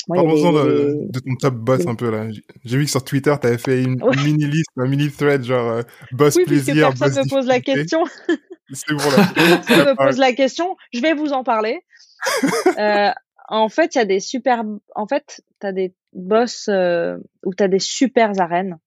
Parlons-en 0.08 0.52
de, 0.52 1.06
de, 1.08 1.20
ton 1.20 1.34
top 1.40 1.54
boss 1.54 1.86
un 1.86 1.94
peu 1.94 2.10
là. 2.10 2.28
J'ai 2.64 2.76
vu 2.76 2.84
que 2.84 2.90
sur 2.90 3.04
Twitter, 3.04 3.34
tu 3.40 3.46
avais 3.46 3.56
fait 3.56 3.82
une, 3.82 4.02
mini 4.24 4.46
liste, 4.46 4.68
un 4.76 4.86
mini 4.86 5.10
thread 5.10 5.44
genre 5.44 5.70
euh, 5.70 5.82
boss 6.12 6.36
oui, 6.36 6.44
plaisir, 6.44 6.90
boss 6.90 6.98
personne 6.98 7.24
me 7.24 7.30
pose 7.30 7.46
la 7.46 7.60
question. 7.60 8.04
C'est 8.72 8.94
bon 8.94 9.10
là. 9.10 9.26
me 9.92 9.96
pose 9.96 10.18
la 10.18 10.32
question, 10.32 10.76
je 10.92 11.00
vais 11.00 11.14
vous 11.14 11.32
en 11.32 11.44
parler. 11.44 11.80
euh, 12.78 13.10
en 13.48 13.68
fait, 13.68 13.94
il 13.94 13.98
y 13.98 14.00
a 14.00 14.04
des 14.04 14.20
super. 14.20 14.62
En 14.94 15.06
fait, 15.06 15.42
tu 15.60 15.66
as 15.66 15.72
des 15.72 15.94
boss 16.12 16.68
euh, 16.68 17.18
où 17.44 17.54
tu 17.54 17.62
as 17.62 17.68
des 17.68 17.78
super 17.78 18.40
arènes. 18.40 18.78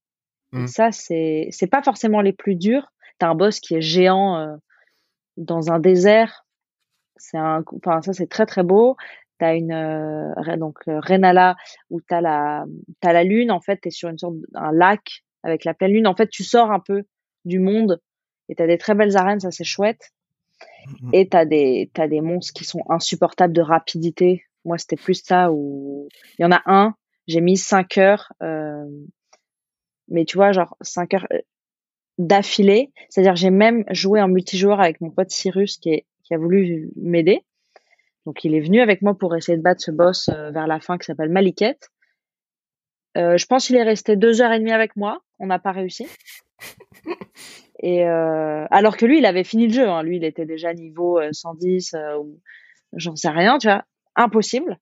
Mmh. 0.52 0.68
Ça, 0.68 0.92
c'est 0.92 1.48
c'est 1.52 1.68
pas 1.68 1.84
forcément 1.84 2.22
les 2.22 2.34
plus 2.34 2.56
durs. 2.56 2.92
Tu 3.20 3.26
as 3.26 3.30
un 3.30 3.36
boss 3.36 3.60
qui 3.60 3.76
est 3.76 3.82
géant 3.82 4.38
euh, 4.38 4.56
dans 5.38 5.72
un 5.72 5.80
désert. 5.80 6.46
C'est 7.18 7.38
un. 7.38 7.64
Enfin, 7.76 8.02
ça, 8.02 8.14
c'est 8.14 8.30
très 8.30 8.46
très 8.46 8.64
beau 8.64 8.98
tu 9.40 9.46
as 9.46 9.56
une 9.56 9.72
euh, 9.72 10.58
donc 10.58 10.80
Renala 10.88 11.56
où 11.90 12.02
tu 12.02 12.14
as 12.14 12.22
la 12.22 12.66
as 13.04 13.14
la 13.14 13.24
lune 13.24 13.52
en 13.52 13.62
fait, 13.62 13.80
tu 13.82 13.90
es 13.90 13.92
sur 13.92 14.10
une 14.10 14.18
sorte 14.18 14.36
un 14.54 14.72
lac 14.72 15.24
avec 15.44 15.66
la 15.66 15.74
pleine 15.74 15.92
lune. 15.92 16.08
En 16.08 16.16
fait, 16.16 16.30
tu 16.30 16.44
sors 16.44 16.72
un 16.72 16.80
peu 16.80 17.04
du 17.46 17.60
monde 17.60 18.02
et 18.50 18.56
tu 18.56 18.64
as 18.64 18.68
des 18.68 18.78
très 18.78 18.96
belles 18.96 19.18
arènes, 19.18 19.40
ça 19.40 19.52
c'est 19.52 19.64
chouette. 19.64 20.12
Mmh 21.02 21.10
et 21.14 21.30
tu 21.30 21.38
as 21.38 21.46
des 21.46 21.90
t'as 21.94 22.08
des 22.08 22.22
monstres 22.22 22.54
qui 22.54 22.64
sont 22.64 22.84
insupportables 22.90 23.54
de 23.54 23.62
rapidité. 23.62 24.44
Moi, 24.66 24.78
c'était 24.78 24.96
plus 24.96 25.22
ça 25.24 25.52
où 25.52 26.08
il 26.40 26.42
y 26.42 26.46
en 26.46 26.52
a 26.52 26.62
un, 26.66 26.96
j'ai 27.28 27.42
mis 27.42 27.58
5 27.58 27.98
heures 27.98 28.34
euh, 28.42 28.86
mais 30.08 30.26
tu 30.26 30.38
vois 30.38 30.52
genre 30.52 30.76
5 30.82 31.14
heures 31.14 31.28
euh, 31.34 31.40
d'affilée, 32.18 32.92
c'est-à-dire 33.10 33.36
j'ai 33.36 33.50
même 33.50 33.84
joué 33.92 34.22
en 34.22 34.28
multijoueur 34.28 34.80
avec 34.80 35.02
mon 35.02 35.12
pote 35.12 35.30
Cyrus 35.30 35.78
qui 35.78 35.90
est 35.90 36.06
qui 36.24 36.34
a 36.34 36.38
voulu 36.38 36.90
m'aider 36.96 37.44
donc 38.28 38.44
il 38.44 38.54
est 38.54 38.60
venu 38.60 38.82
avec 38.82 39.02
moi 39.02 39.18
pour 39.18 39.38
essayer 39.38 39.58
de 39.58 39.64
battre 39.64 39.82
ce 39.82 39.90
boss 39.90 40.28
euh, 40.28 40.52
vers 40.52 40.68
la 40.68 40.82
fin 40.82 40.98
qui 40.98 41.06
s'appelle 41.06 41.30
Maliket. 41.30 41.90
Euh, 43.16 43.38
je 43.38 43.46
pense 43.46 43.68
qu'il 43.68 43.78
est 43.78 43.84
resté 43.84 44.18
deux 44.18 44.42
heures 44.42 44.52
et 44.52 44.60
demie 44.60 44.74
avec 44.74 44.98
moi. 44.98 45.22
On 45.40 45.48
n'a 45.48 45.60
pas 45.60 45.72
réussi. 45.72 46.08
Et 47.80 48.06
euh, 48.06 48.66
alors 48.72 48.98
que 48.98 49.06
lui, 49.06 49.20
il 49.20 49.26
avait 49.26 49.44
fini 49.44 49.68
le 49.68 49.74
jeu. 49.74 49.88
Hein. 49.88 50.04
Lui, 50.04 50.18
il 50.18 50.24
était 50.24 50.46
déjà 50.46 50.74
niveau 50.74 51.20
110 51.32 51.96
ou 52.20 52.40
j'en 52.94 53.16
sais 53.16 53.30
rien, 53.30 53.58
tu 53.58 53.68
vois, 53.68 53.84
impossible. 54.16 54.80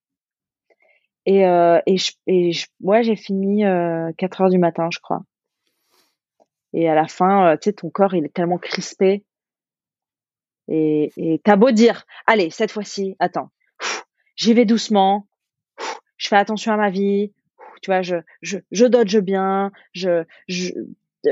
Et 1.26 1.42
et, 1.42 1.98
je, 1.98 2.12
et 2.28 2.52
ouais, 2.82 3.04
j'ai 3.04 3.16
fini 3.16 3.64
4 4.18 4.42
heures 4.42 4.50
du 4.50 4.60
matin, 4.60 4.90
je 4.92 5.00
crois. 5.00 5.22
Et 6.74 6.88
à 6.88 6.96
la 6.96 7.08
fin, 7.08 7.58
tu 7.58 7.70
sais, 7.70 7.74
ton 7.74 7.90
corps, 7.90 8.14
il 8.14 8.26
est 8.26 8.34
tellement 8.34 8.58
crispé 8.58 9.24
et, 10.68 11.12
et 11.18 11.40
t'as 11.44 11.56
beau 11.56 11.72
dire, 11.72 12.06
allez, 12.26 12.50
cette 12.50 12.72
fois-ci, 12.72 13.16
attends, 13.20 13.52
j'y 14.36 14.54
vais 14.54 14.66
doucement, 14.66 15.28
je 16.18 16.28
fais 16.28 16.38
attention 16.38 16.74
à 16.74 16.78
ma 16.78 16.90
vie, 16.90 17.34
tu 17.82 17.92
vois, 17.92 18.02
je, 18.02 18.16
je, 18.42 18.58
je 18.72 18.86
dodge 18.86 19.18
bien, 19.18 19.72
je, 19.94 20.24
je, 20.48 20.72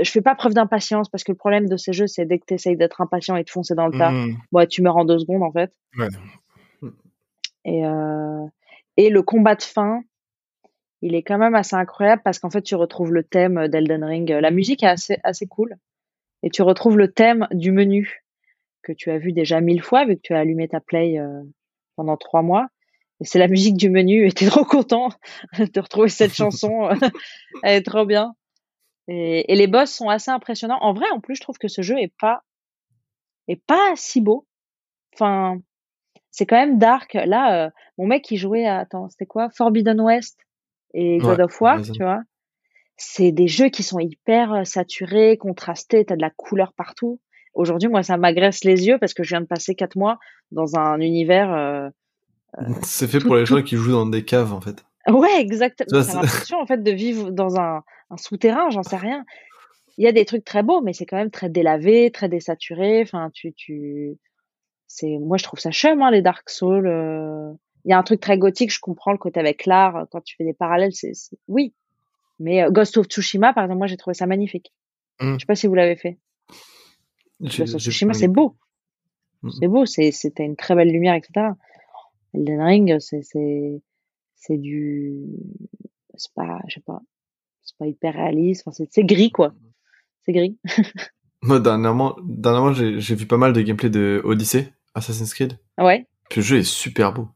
je 0.02 0.10
fais 0.10 0.22
pas 0.22 0.36
preuve 0.36 0.54
d'impatience 0.54 1.10
parce 1.10 1.24
que 1.24 1.32
le 1.32 1.38
problème 1.38 1.68
de 1.68 1.78
ces 1.78 1.94
jeux, 1.94 2.08
c'est 2.08 2.26
dès 2.26 2.40
que 2.40 2.46
tu 2.48 2.54
essayes 2.54 2.78
d'être 2.78 3.02
impatient 3.02 3.36
et 3.36 3.44
de 3.44 3.50
foncer 3.50 3.76
dans 3.76 3.88
le 3.88 3.98
tas, 3.98 4.12
mmh. 4.12 4.68
tu 4.68 4.82
meurs 4.82 4.98
en 4.98 5.06
deux 5.06 5.20
secondes 5.20 5.44
en 5.44 5.52
fait. 5.52 5.72
Ouais. 5.98 6.08
Et, 7.66 7.86
euh, 7.86 8.46
et 8.98 9.10
le 9.10 9.22
combat 9.22 9.56
de 9.56 9.62
fin, 9.62 10.02
il 11.02 11.16
est 11.16 11.24
quand 11.24 11.38
même 11.38 11.56
assez 11.56 11.76
incroyable 11.76 12.22
parce 12.24 12.40
qu'en 12.40 12.50
fait, 12.50 12.62
tu 12.62 12.76
retrouves 12.76 13.14
le 13.14 13.24
thème 13.24 13.68
d'Elden 13.68 14.04
Ring. 14.04 14.30
La 14.30 14.52
musique 14.52 14.84
est 14.84 14.88
assez, 14.88 15.18
assez 15.24 15.48
cool. 15.48 15.76
Et 16.44 16.50
tu 16.50 16.62
retrouves 16.62 16.98
le 16.98 17.12
thème 17.12 17.48
du 17.52 17.72
menu 17.72 18.24
que 18.84 18.92
tu 18.92 19.10
as 19.12 19.18
vu 19.18 19.32
déjà 19.32 19.62
mille 19.62 19.82
fois 19.82 20.06
vu 20.06 20.16
que 20.16 20.22
tu 20.22 20.34
as 20.34 20.40
allumé 20.40 20.68
ta 20.68 20.80
play 20.80 21.18
euh, 21.18 21.42
pendant 21.96 22.18
trois 22.18 22.42
mois. 22.42 22.68
Et 23.22 23.26
c'est 23.26 23.40
la 23.40 23.48
musique 23.48 23.78
du 23.78 23.90
menu 23.90 24.26
et 24.28 24.32
t'es 24.32 24.48
trop 24.48 24.66
content 24.66 25.10
de 25.58 25.80
retrouver 25.80 26.10
cette 26.10 26.34
chanson. 26.36 26.90
Elle 27.64 27.78
est 27.78 27.84
trop 27.84 28.06
bien. 28.06 28.34
Et, 29.08 29.52
et, 29.52 29.56
les 29.56 29.68
boss 29.68 29.92
sont 29.92 30.10
assez 30.10 30.32
impressionnants. 30.32 30.78
En 30.82 30.94
vrai, 30.94 31.06
en 31.12 31.20
plus, 31.20 31.36
je 31.36 31.42
trouve 31.42 31.58
que 31.58 31.68
ce 31.68 31.82
jeu 31.82 31.98
est 32.00 32.14
pas 32.20 32.44
est 33.48 33.62
pas 33.62 33.94
si 33.96 34.22
beau. 34.22 34.48
Enfin, 35.14 35.60
c'est 36.32 36.46
quand 36.46 36.58
même 36.58 36.80
dark. 36.80 37.14
Là, 37.14 37.66
euh, 37.66 37.70
mon 37.98 38.08
mec 38.08 38.30
il 38.32 38.38
jouait 38.38 38.66
à 38.66 38.80
attends, 38.80 39.10
c'était 39.10 39.26
quoi? 39.26 39.50
Forbidden 39.56 40.02
West 40.02 40.40
et 40.94 41.18
God 41.20 41.42
of 41.42 41.62
War, 41.62 41.82
tu 41.82 42.04
vois. 42.04 42.22
C'est 42.98 43.32
des 43.32 43.48
jeux 43.48 43.70
qui 43.70 43.84
sont 43.84 44.00
hyper 44.00 44.54
euh, 44.54 44.64
saturés, 44.64 45.38
contrastés, 45.38 46.06
t'as 46.06 46.16
de 46.16 46.22
la 46.22 46.30
couleur 46.30 46.74
partout. 46.74 47.20
Aujourd'hui, 47.54 47.90
moi, 47.90 48.04
ça 48.04 48.18
m'agresse 48.18 48.64
les 48.64 48.88
yeux 48.88 48.98
parce 49.00 49.14
que 49.14 49.24
je 49.24 49.30
viens 49.30 49.42
de 49.42 49.48
passer 49.48 49.76
quatre 49.76 49.96
mois 49.96 50.20
dans 50.52 50.76
un 50.76 51.00
univers. 51.00 51.52
Euh, 51.54 51.90
euh 52.60 52.74
c'est 52.84 53.08
fait 53.08 53.20
pour 53.20 53.36
les 53.36 53.46
gens 53.46 53.62
qui 53.62 53.76
jouent 53.76 53.92
dans 53.92 54.06
des 54.06 54.26
caves, 54.26 54.54
en 54.54 54.62
fait. 54.62 54.84
Ouais, 55.08 55.40
exactement. 55.40 56.02
J'ai 56.02 56.14
l'impression, 56.14 56.60
en 56.60 56.66
fait, 56.66 56.82
de 56.82 56.92
vivre 56.92 57.32
dans 57.32 57.60
un, 57.60 57.84
un 58.10 58.18
souterrain, 58.18 58.70
j'en 58.70 58.84
sais 58.84 58.98
rien. 58.98 59.26
Il 59.98 60.04
y 60.04 60.08
a 60.08 60.12
des 60.12 60.26
trucs 60.26 60.46
très 60.46 60.64
beaux, 60.64 60.82
mais 60.82 60.94
c'est 60.94 61.06
quand 61.06 61.18
même 61.18 61.32
très 61.32 61.50
délavé, 61.50 62.10
très 62.12 62.30
désaturé. 62.30 63.02
Enfin, 63.02 63.30
tu, 63.34 63.54
tu, 63.54 64.18
c'est, 64.88 65.18
moi, 65.20 65.38
je 65.38 65.44
trouve 65.44 65.60
ça 65.60 65.72
chum, 65.72 66.02
hein, 66.02 66.12
les 66.12 66.22
Dark 66.22 66.50
Souls. 66.50 66.88
Euh. 66.88 67.52
Il 67.86 67.90
y 67.90 67.94
a 67.94 67.98
un 67.98 68.04
truc 68.04 68.22
très 68.22 68.38
gothique, 68.38 68.72
je 68.72 68.80
comprends 68.80 69.12
le 69.12 69.18
côté 69.18 69.42
avec 69.42 69.66
l'art, 69.66 70.06
quand 70.10 70.22
tu 70.22 70.38
fais 70.38 70.46
des 70.46 70.54
parallèles, 70.54 70.94
c'est, 70.94 71.12
oui. 71.50 71.74
Mais 72.40 72.64
euh, 72.64 72.72
Ghost 72.72 72.98
of 72.98 73.08
Tsushima, 73.08 73.52
par 73.54 73.66
exemple, 73.66 73.80
moi, 73.80 73.88
j'ai 73.88 73.98
trouvé 73.98 74.14
ça 74.14 74.26
magnifique. 74.26 74.72
Je 75.20 75.26
mmh. 75.26 75.34
Je 75.34 75.40
sais 75.40 75.46
pas 75.46 75.56
si 75.56 75.68
vous 75.68 75.76
l'avez 75.76 75.98
fait. 75.98 76.18
J'ai- 77.42 77.64
Ghost 77.64 77.76
of 77.76 77.82
Tsushima, 77.82 78.14
c'est 78.14 78.30
beau. 78.30 78.56
C'est 79.60 79.68
beau, 79.68 79.86
c'est, 79.86 80.12
c'était 80.12 80.46
une 80.46 80.56
très 80.56 80.74
belle 80.74 80.90
lumière, 80.90 81.16
etc. 81.16 81.48
Elden 82.34 82.62
Ring, 82.62 83.00
c'est, 83.00 83.22
c'est, 83.22 83.82
c'est 84.46 84.58
du, 84.58 85.22
c'est 86.16 86.34
pas, 86.34 86.60
je 86.68 86.76
sais 86.76 86.82
pas, 86.86 87.02
c'est 87.62 87.78
pas 87.78 87.88
hyper 87.88 88.14
réaliste, 88.14 88.64
enfin, 88.66 88.74
c'est, 88.74 88.92
c'est 88.92 89.06
gris, 89.06 89.32
quoi. 89.32 89.54
C'est 90.26 90.34
gris. 90.34 90.58
Moi, 91.42 91.60
dernièrement, 91.60 92.16
dernièrement 92.24 92.72
j'ai 92.74 93.00
j'ai 93.02 93.16
vu 93.16 93.26
pas 93.26 93.38
mal 93.38 93.52
de 93.54 93.62
gameplay 93.62 93.90
de 93.90 94.22
Odyssey, 94.24 94.74
Assassin's 94.96 95.34
Creed. 95.34 95.58
Ouais. 95.78 96.08
Puis 96.30 96.42
le 96.42 96.46
jeu 96.46 96.58
est 96.58 96.64
super 96.64 97.14
beau. 97.14 97.28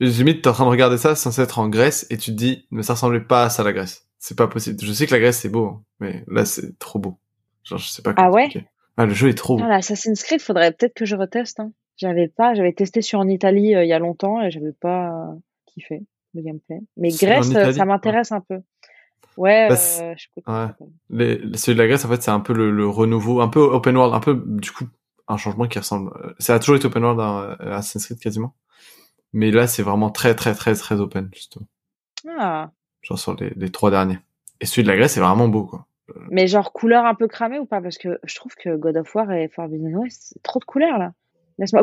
Limite, 0.00 0.42
t'es 0.42 0.48
en 0.48 0.52
train 0.52 0.64
de 0.64 0.70
regarder 0.70 0.98
ça, 0.98 1.14
censé 1.14 1.40
être 1.40 1.58
en 1.60 1.68
Grèce, 1.68 2.06
et 2.10 2.16
tu 2.16 2.32
te 2.32 2.36
dis, 2.36 2.66
mais 2.70 2.82
ça 2.82 2.94
ressemblait 2.94 3.20
pas 3.20 3.44
à 3.44 3.50
ça, 3.50 3.62
la 3.62 3.72
Grèce. 3.72 4.08
C'est 4.18 4.36
pas 4.36 4.48
possible. 4.48 4.78
Je 4.80 4.92
sais 4.92 5.06
que 5.06 5.12
la 5.14 5.20
Grèce, 5.20 5.38
c'est 5.38 5.48
beau, 5.48 5.66
hein, 5.66 5.84
mais 6.00 6.24
là, 6.26 6.44
c'est 6.44 6.78
trop 6.78 6.98
beau. 6.98 7.18
Genre, 7.62 7.78
je 7.78 7.88
sais 7.88 8.02
pas 8.02 8.12
comment 8.12 8.26
Ah 8.28 8.30
ouais? 8.32 8.44
expliquer. 8.46 8.66
Ah, 8.96 9.06
le 9.06 9.14
jeu 9.14 9.28
est 9.28 9.34
trop 9.34 9.56
beau. 9.56 9.64
Ah, 9.64 9.68
l'Assassin's 9.68 10.22
Creed, 10.22 10.40
faudrait 10.40 10.72
peut-être 10.72 10.94
que 10.94 11.04
je 11.04 11.14
reteste, 11.14 11.60
hein. 11.60 11.72
J'avais 11.96 12.26
pas, 12.26 12.54
j'avais 12.54 12.72
testé 12.72 13.02
sur 13.02 13.20
en 13.20 13.28
Italie 13.28 13.74
euh, 13.76 13.84
il 13.84 13.88
y 13.88 13.92
a 13.92 14.00
longtemps 14.00 14.42
et 14.42 14.50
j'avais 14.50 14.72
pas 14.72 15.10
euh, 15.10 15.34
kiffé 15.66 16.02
le 16.34 16.42
gameplay. 16.42 16.80
Mais 16.96 17.10
Grèce, 17.10 17.54
euh, 17.54 17.72
ça 17.72 17.84
m'intéresse 17.84 18.32
un 18.32 18.40
peu. 18.40 18.60
Ouais, 19.36 19.68
Bah, 19.68 19.74
euh, 20.00 20.14
je 20.16 20.26
ouais. 20.46 20.88
Les, 21.10 21.56
celui 21.56 21.76
de 21.76 21.82
la 21.82 21.88
Grèce, 21.88 22.04
en 22.04 22.08
fait, 22.08 22.22
c'est 22.22 22.30
un 22.30 22.40
peu 22.40 22.52
le, 22.52 22.70
le 22.70 22.86
renouveau, 22.88 23.40
un 23.40 23.48
peu 23.48 23.60
open 23.60 23.96
world, 23.96 24.14
un 24.14 24.20
peu, 24.20 24.40
du 24.46 24.70
coup, 24.70 24.84
un 25.26 25.36
changement 25.36 25.66
qui 25.66 25.78
ressemble. 25.78 26.12
euh, 26.24 26.32
Ça 26.38 26.54
a 26.54 26.58
toujours 26.58 26.76
été 26.76 26.86
open 26.86 27.02
world 27.02 27.18
dans 27.18 27.40
euh, 27.40 27.54
Assassin's 27.76 28.06
Creed 28.06 28.20
quasiment. 28.20 28.54
Mais 29.32 29.50
là, 29.50 29.66
c'est 29.66 29.82
vraiment 29.82 30.10
très, 30.10 30.34
très, 30.36 30.54
très, 30.54 30.74
très 30.74 31.00
open, 31.00 31.28
justement. 31.32 31.66
Ah. 32.38 32.70
Genre 33.02 33.18
sur 33.18 33.34
les, 33.34 33.50
les 33.56 33.70
trois 33.70 33.90
derniers. 33.90 34.18
Et 34.60 34.66
celui 34.66 34.84
de 34.84 34.88
la 34.88 34.96
Grèce, 34.96 35.14
c'est 35.14 35.20
vraiment 35.20 35.48
beau, 35.48 35.64
quoi. 35.64 35.86
Mais 36.30 36.46
genre 36.46 36.72
couleur 36.72 37.06
un 37.06 37.14
peu 37.14 37.26
cramée 37.26 37.58
ou 37.58 37.64
pas? 37.66 37.80
Parce 37.80 37.96
que 37.98 38.18
je 38.24 38.34
trouve 38.36 38.54
que 38.54 38.76
God 38.76 38.98
of 38.98 39.14
War 39.14 39.32
et 39.32 39.48
Forbidden 39.48 39.96
West, 39.96 40.32
c'est 40.34 40.42
trop 40.42 40.60
de 40.60 40.64
couleurs 40.64 40.98
là. 40.98 41.12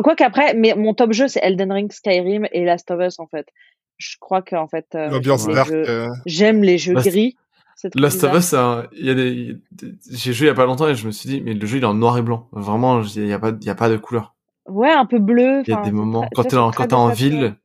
Quoi 0.02 0.14
qu'après, 0.14 0.54
mais 0.54 0.74
mon 0.76 0.94
top 0.94 1.12
jeu 1.12 1.26
c'est 1.26 1.40
Elden 1.42 1.72
Ring, 1.72 1.90
Skyrim 1.90 2.46
et 2.52 2.64
Last 2.64 2.90
of 2.92 3.00
Us 3.00 3.18
en 3.18 3.26
fait. 3.26 3.48
Je 3.98 4.16
crois 4.20 4.42
que 4.42 4.56
en 4.56 4.66
fait, 4.68 4.86
euh, 4.94 5.08
L'ambiance 5.10 5.46
les 5.48 5.54
dark. 5.54 5.68
jeux- 5.70 5.88
euh, 5.88 6.08
j'aime 6.26 6.62
les 6.62 6.78
jeux 6.78 6.94
Last- 6.94 7.08
gris. 7.08 7.36
Last 7.94 8.22
of. 8.24 8.34
Us, 8.36 8.44
c'est 8.44 8.56
un- 8.56 8.86
il 8.92 9.06
y 9.06 9.10
a 9.10 9.14
des, 9.14 9.56
des- 9.72 9.94
j'ai 10.10 10.32
joué 10.32 10.46
il 10.46 10.48
y 10.48 10.52
a 10.52 10.54
pas 10.54 10.66
longtemps 10.66 10.86
et 10.88 10.94
je 10.94 11.06
me 11.06 11.10
suis 11.12 11.28
dit, 11.28 11.40
mais 11.40 11.54
le 11.54 11.66
jeu 11.66 11.78
il 11.78 11.82
est 11.82 11.86
en 11.86 11.94
noir 11.94 12.16
et 12.18 12.22
blanc. 12.22 12.48
Vraiment, 12.52 13.02
il 13.02 13.26
y 13.26 13.32
a 13.32 13.38
pas, 13.38 13.50
il 13.60 13.64
y 13.66 13.70
a 13.70 13.74
pas 13.74 13.88
de 13.88 13.96
couleur. 13.96 14.34
Ouais, 14.68 14.90
un 14.92 15.06
peu 15.06 15.18
bleu. 15.18 15.62
Il 15.66 15.70
y 15.70 15.72
a 15.72 15.82
des 15.82 15.90
moments, 15.90 16.28
quand 16.34 16.44
t'es 16.44 16.56
quand 16.56 16.70
t'es 16.86 16.94
en 16.94 17.08
ville, 17.08 17.56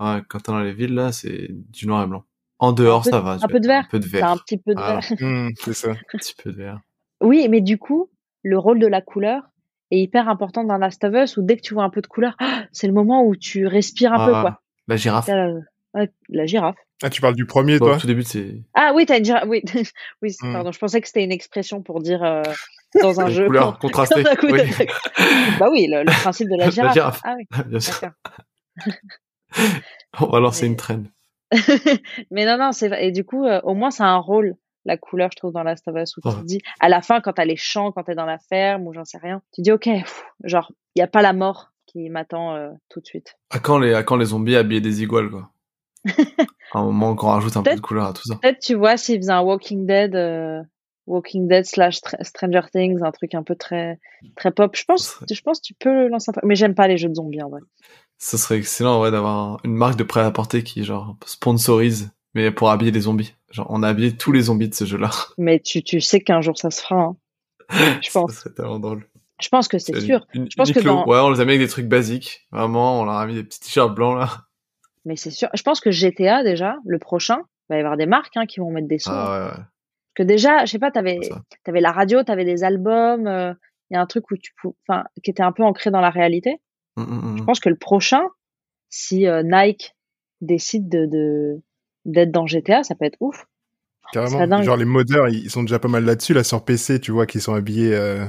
ouais, 0.00 0.22
quand 0.28 0.38
t'es 0.40 0.52
dans 0.52 0.60
les 0.60 0.72
villes 0.72 0.94
là, 0.94 1.12
c'est 1.12 1.48
du 1.50 1.86
noir 1.86 2.02
et 2.04 2.06
blanc. 2.06 2.24
En 2.58 2.72
dehors, 2.72 3.04
ça 3.04 3.20
va. 3.20 3.32
un 3.42 3.46
peu 3.48 3.60
de 3.60 3.66
vert. 3.66 3.84
Un 3.84 3.88
peu 3.90 3.98
de 3.98 4.06
vert. 4.06 4.26
un 4.30 4.36
petit 4.38 4.56
peu 4.56 4.74
de 4.74 4.80
vert. 4.80 5.00
hmm, 5.20 5.48
c'est 5.58 5.74
ça. 5.74 5.90
Un 5.90 6.18
petit 6.18 6.34
peu 6.42 6.50
de 6.52 6.56
vert. 6.56 6.80
Oui, 7.20 7.46
mais 7.50 7.60
du 7.60 7.76
coup, 7.78 8.08
le 8.42 8.58
rôle 8.58 8.78
de 8.78 8.86
la 8.86 9.02
couleur 9.02 9.42
est 9.90 9.98
hyper 10.00 10.28
important 10.28 10.64
dans 10.64 10.78
Last 10.78 11.04
of 11.04 11.12
Us 11.14 11.36
où 11.36 11.42
dès 11.42 11.56
que 11.56 11.62
tu 11.62 11.74
vois 11.74 11.84
un 11.84 11.90
peu 11.90 12.00
de 12.00 12.06
couleur, 12.06 12.34
ah, 12.38 12.62
c'est 12.72 12.86
le 12.86 12.92
moment 12.94 13.24
où 13.26 13.36
tu 13.36 13.66
respires 13.66 14.12
un 14.14 14.26
peu 14.26 14.34
Ah, 14.34 14.40
quoi. 14.40 14.60
La 14.88 14.96
girafe. 14.96 15.26
T'as 15.26 15.36
la- 15.36 15.54
ouais, 15.94 16.10
la 16.28 16.46
girafe. 16.46 16.76
Ah, 17.02 17.10
tu 17.10 17.20
parles 17.20 17.34
du 17.34 17.46
premier, 17.46 17.78
Bon, 17.78 17.86
toi 17.86 17.96
au 17.96 17.98
tout 18.00 18.06
début, 18.06 18.22
c'est 18.22 18.62
Ah 18.74 18.92
oui, 18.94 19.04
t'as 19.06 19.18
une 19.18 19.24
girafe. 19.24 19.44
Oui, 19.48 19.62
oui. 20.22 20.34
Hmm. 20.40 20.52
Pardon, 20.52 20.72
je 20.72 20.78
pensais 20.78 21.00
que 21.00 21.06
c'était 21.06 21.24
une 21.24 21.32
expression 21.32 21.82
pour 21.82 22.00
dire 22.00 22.22
euh, 22.22 22.42
dans 23.02 23.20
un 23.20 23.28
jeu. 23.30 23.46
quand- 23.48 23.78
d'un 24.22 24.36
coup, 24.36 24.46
Oui. 24.50 24.60
bah 25.58 25.68
oui, 25.70 25.86
le, 25.90 26.00
le 26.02 26.20
principe 26.22 26.48
de 26.48 26.56
la 26.56 26.66
La 26.66 26.70
girafe. 26.70 26.92
girafe. 26.94 27.20
Ah 27.24 27.34
oui, 27.36 27.44
Bien 27.66 27.80
sûr. 27.80 28.00
On 30.20 30.26
va 30.26 30.40
lancer 30.40 30.62
Mais- 30.62 30.68
une 30.68 30.76
traîne. 30.76 31.10
Mais 32.30 32.44
non, 32.46 32.58
non, 32.58 32.72
c'est 32.72 32.88
vrai. 32.88 33.06
Et 33.06 33.12
du 33.12 33.24
coup, 33.24 33.44
euh, 33.44 33.60
au 33.62 33.74
moins, 33.74 33.90
ça 33.90 34.04
a 34.04 34.08
un 34.08 34.18
rôle, 34.18 34.54
la 34.84 34.96
couleur, 34.96 35.30
je 35.32 35.36
trouve, 35.36 35.52
dans 35.52 35.62
Last 35.62 35.86
of 35.88 35.94
Us, 35.96 36.16
où 36.16 36.20
tu 36.20 36.28
Ouais. 36.28 36.34
te 36.34 36.46
dis, 36.46 36.60
à 36.80 36.88
la 36.88 37.00
fin, 37.02 37.20
quand 37.20 37.32
t'as 37.34 37.44
les 37.44 37.56
champs, 37.56 37.92
quand 37.92 38.02
t'es 38.04 38.14
dans 38.14 38.24
la 38.26 38.38
ferme, 38.38 38.86
ou 38.86 38.92
j'en 38.92 39.04
sais 39.04 39.18
rien, 39.18 39.40
tu 39.54 39.62
dis, 39.62 39.70
ok, 39.72 39.84
pff, 39.84 40.24
genre, 40.44 40.72
il 40.96 41.00
y 41.00 41.02
a 41.02 41.06
pas 41.06 41.22
la 41.22 41.32
mort 41.32 41.70
qui 41.94 42.10
m'attend 42.10 42.54
euh, 42.56 42.70
tout 42.88 43.00
de 43.00 43.06
suite. 43.06 43.36
À 43.50 43.60
quand 43.60 43.78
les, 43.78 43.94
à 43.94 44.02
quand 44.02 44.16
les 44.16 44.26
zombies 44.26 44.56
habillés 44.56 44.80
des 44.80 45.02
iguales, 45.02 45.30
quoi? 45.30 45.50
à 46.72 46.78
un 46.80 46.84
moment 46.84 47.14
qu'on 47.14 47.28
rajoute 47.28 47.56
un 47.56 47.62
peu 47.62 47.74
de 47.76 47.80
couleur 47.80 48.06
à 48.06 48.12
tout 48.12 48.24
ça. 48.26 48.36
Peut-être, 48.42 48.58
tu 48.58 48.74
vois, 48.74 48.96
s'ils 48.96 49.18
faisaient 49.18 49.30
un 49.32 49.40
Walking 49.42 49.86
Dead, 49.86 50.14
euh, 50.16 50.60
Walking 51.06 51.46
Dead 51.46 51.64
slash 51.64 51.98
Str- 51.98 52.22
Stranger 52.24 52.62
Things, 52.72 53.00
un 53.02 53.12
truc 53.12 53.34
un 53.34 53.44
peu 53.44 53.54
très, 53.54 54.00
très 54.36 54.50
pop. 54.50 54.74
Je 54.76 54.84
pense, 54.84 55.04
serait- 55.06 55.26
je 55.32 55.40
pense, 55.40 55.60
que 55.60 55.66
tu 55.66 55.74
peux 55.74 56.08
lancer 56.08 56.32
un. 56.34 56.40
Mais 56.42 56.56
j'aime 56.56 56.74
pas 56.74 56.88
les 56.88 56.98
jeux 56.98 57.08
de 57.08 57.14
zombies, 57.14 57.42
en 57.42 57.48
vrai. 57.48 57.60
Ce 58.18 58.36
serait 58.36 58.58
excellent, 58.58 59.00
ouais, 59.00 59.10
d'avoir 59.12 59.58
une 59.64 59.74
marque 59.74 59.96
de 59.96 60.04
prêt-à-porter 60.04 60.62
qui, 60.64 60.82
genre, 60.84 61.16
sponsorise, 61.26 62.10
mais 62.34 62.50
pour 62.50 62.70
habiller 62.70 62.90
les 62.90 63.00
zombies. 63.02 63.34
Genre, 63.50 63.66
on 63.70 63.82
a 63.84 63.88
habillé 63.88 64.16
tous 64.16 64.32
les 64.32 64.42
zombies 64.42 64.68
de 64.68 64.74
ce 64.74 64.84
jeu-là. 64.84 65.10
Mais 65.38 65.60
tu, 65.60 65.82
tu 65.84 66.00
sais 66.00 66.20
qu'un 66.20 66.40
jour 66.40 66.58
ça 66.58 66.70
se 66.70 66.80
fera, 66.82 67.00
hein. 67.02 67.16
Je 68.02 68.10
pense. 68.10 68.32
Serait 68.32 68.52
tellement 68.54 68.78
drôle. 68.80 69.06
Je 69.44 69.48
pense 69.50 69.68
que 69.68 69.78
c'est 69.78 70.00
sûr. 70.00 70.26
Une, 70.32 70.50
Je 70.50 70.56
pense 70.56 70.72
que 70.72 70.78
Uniqlo. 70.78 70.94
dans- 70.94 71.06
Ouais, 71.06 71.18
on 71.18 71.30
les 71.30 71.40
a 71.40 71.44
mis 71.44 71.50
avec 71.52 71.60
des 71.60 71.68
trucs 71.68 71.86
basiques. 71.86 72.46
Vraiment, 72.50 73.00
on 73.02 73.04
leur 73.04 73.16
a 73.16 73.26
mis 73.26 73.34
des 73.34 73.44
petits 73.44 73.60
t-shirts 73.60 73.94
blancs, 73.94 74.18
là. 74.18 74.28
Mais 75.04 75.16
c'est 75.16 75.30
sûr. 75.30 75.50
Je 75.52 75.62
pense 75.62 75.80
que 75.80 75.90
GTA, 75.90 76.42
déjà, 76.42 76.76
le 76.86 76.98
prochain, 76.98 77.40
il 77.68 77.74
va 77.74 77.76
y 77.76 77.80
avoir 77.80 77.96
des 77.98 78.06
marques, 78.06 78.36
hein, 78.38 78.46
qui 78.46 78.60
vont 78.60 78.70
mettre 78.70 78.88
des 78.88 78.98
sous. 78.98 79.10
Ah 79.12 79.38
ouais, 79.38 79.44
ouais. 79.50 79.50
Parce 79.56 80.14
que 80.16 80.22
déjà, 80.22 80.64
je 80.64 80.70
sais 80.70 80.78
pas, 80.78 80.90
t'avais, 80.90 81.18
t'avais 81.64 81.80
la 81.82 81.92
radio, 81.92 82.22
t'avais 82.22 82.44
des 82.46 82.64
albums, 82.64 83.26
euh, 83.26 83.52
il 83.90 83.94
y 83.94 83.96
a 83.98 84.00
un 84.00 84.06
truc 84.06 84.30
où 84.30 84.36
tu 84.38 84.52
pou- 84.62 84.74
enfin, 84.88 85.04
qui 85.22 85.30
était 85.30 85.42
un 85.42 85.52
peu 85.52 85.62
ancré 85.62 85.90
dans 85.90 86.00
la 86.00 86.08
réalité. 86.10 86.58
Mm, 86.96 87.02
mm, 87.02 87.36
Je 87.36 87.42
mm. 87.42 87.46
pense 87.46 87.60
que 87.60 87.68
le 87.68 87.76
prochain, 87.76 88.22
si 88.88 89.26
euh, 89.26 89.42
Nike 89.44 89.94
décide 90.40 90.88
de, 90.88 91.04
de, 91.06 91.60
d'être 92.06 92.30
dans 92.30 92.46
GTA, 92.46 92.82
ça 92.82 92.94
peut 92.94 93.04
être 93.04 93.16
ouf. 93.20 93.46
Carrément. 94.12 94.62
Genre, 94.62 94.76
les 94.76 94.84
modeurs, 94.84 95.28
ils 95.28 95.50
sont 95.50 95.62
déjà 95.62 95.78
pas 95.78 95.88
mal 95.88 96.04
là-dessus. 96.04 96.34
Là, 96.34 96.44
sur 96.44 96.64
PC, 96.64 97.00
tu 97.00 97.10
vois 97.10 97.26
qu'ils 97.26 97.40
sont 97.40 97.54
habillés 97.54 97.94
euh, 97.94 98.24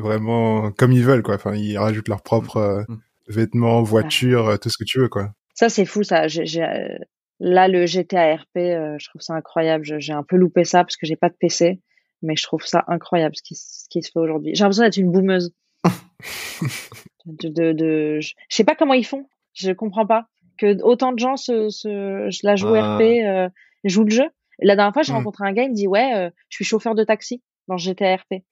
vraiment 0.00 0.70
comme 0.72 0.92
ils 0.92 1.04
veulent, 1.04 1.22
quoi. 1.22 1.34
Enfin, 1.36 1.54
ils 1.54 1.78
rajoutent 1.78 2.08
leurs 2.08 2.22
propres 2.22 2.56
euh, 2.56 2.82
Mm. 2.88 2.98
vêtements, 3.28 3.82
voitures, 3.82 4.48
euh, 4.48 4.56
tout 4.56 4.68
ce 4.70 4.76
que 4.78 4.84
tu 4.84 4.98
veux, 4.98 5.08
quoi. 5.08 5.30
Ça, 5.54 5.68
c'est 5.68 5.84
fou, 5.84 6.02
ça. 6.02 6.24
Euh, 6.24 6.98
là, 7.38 7.68
le 7.68 7.86
GTA 7.86 8.34
RP, 8.36 8.56
euh, 8.58 8.96
je 8.98 9.08
trouve 9.08 9.20
ça 9.22 9.34
incroyable. 9.34 9.84
Je- 9.84 9.98
j'ai 9.98 10.12
un 10.12 10.22
peu 10.22 10.36
loupé 10.36 10.64
ça 10.64 10.84
parce 10.84 10.96
que 10.96 11.06
j'ai 11.06 11.16
pas 11.16 11.28
de 11.28 11.36
PC, 11.38 11.80
mais 12.22 12.34
je 12.36 12.42
trouve 12.42 12.64
ça 12.66 12.84
incroyable 12.88 13.36
ce 13.36 13.42
qui, 13.42 13.54
ce 13.54 13.86
qui 13.90 14.02
se 14.02 14.10
fait 14.10 14.18
aujourd'hui. 14.18 14.52
J'ai 14.54 14.64
l'impression 14.64 14.84
d'être 14.84 14.96
une 14.96 15.12
boumeuse. 15.12 15.52
de, 17.26 17.48
de, 17.48 17.72
de- 17.72 18.20
je 18.20 18.32
je 18.48 18.56
sais 18.56 18.64
pas 18.64 18.74
comment 18.74 18.94
ils 18.94 19.06
font. 19.06 19.26
Je 19.54 19.72
comprends 19.72 20.06
pas 20.06 20.26
que 20.58 20.80
autant 20.82 21.12
de 21.12 21.18
gens 21.18 21.36
se, 21.36 21.68
se 21.70 22.28
je 22.30 22.40
la 22.46 22.56
joue 22.56 22.74
Ah. 22.74 22.96
RP, 22.96 23.02
euh, 23.24 23.48
jouent 23.84 24.04
le 24.04 24.10
jeu. 24.10 24.28
La 24.62 24.76
dernière 24.76 24.92
fois, 24.92 25.02
j'ai 25.02 25.12
Hmm. 25.12 25.16
rencontré 25.16 25.46
un 25.46 25.52
gars, 25.52 25.62
il 25.62 25.70
me 25.70 25.74
dit 25.74 25.86
ouais, 25.86 26.12
euh, 26.14 26.30
je 26.50 26.56
suis 26.56 26.64
chauffeur 26.64 26.94
de 26.94 27.02
taxi 27.04 27.42
dans 27.70 27.78
GTA 27.78 28.16
RP. 28.16 28.42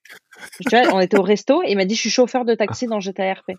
Tu 0.60 0.68
vois, 0.76 0.94
on 0.94 1.00
était 1.00 1.18
au 1.18 1.22
resto 1.22 1.62
et 1.62 1.70
il 1.72 1.76
m'a 1.76 1.84
dit 1.84 1.94
je 1.94 2.00
suis 2.00 2.10
chauffeur 2.10 2.44
de 2.46 2.54
taxi 2.54 2.86
dans 2.86 3.00
GTA 3.00 3.34
RP. 3.34 3.52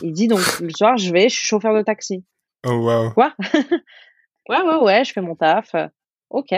Il 0.00 0.12
dit 0.12 0.26
donc 0.26 0.40
le 0.60 0.70
soir 0.70 0.96
je 0.96 1.12
vais, 1.12 1.28
je 1.28 1.34
suis 1.36 1.46
chauffeur 1.46 1.74
de 1.74 1.82
taxi. 1.82 2.24
Oh, 2.66 2.72
wow. 2.72 3.10
Quoi? 3.12 3.34
Ouais, 4.48 4.60
ouais, 4.60 4.76
ouais, 4.82 5.04
je 5.04 5.12
fais 5.12 5.20
mon 5.20 5.36
taf. 5.36 5.70
Ok, 6.28 6.48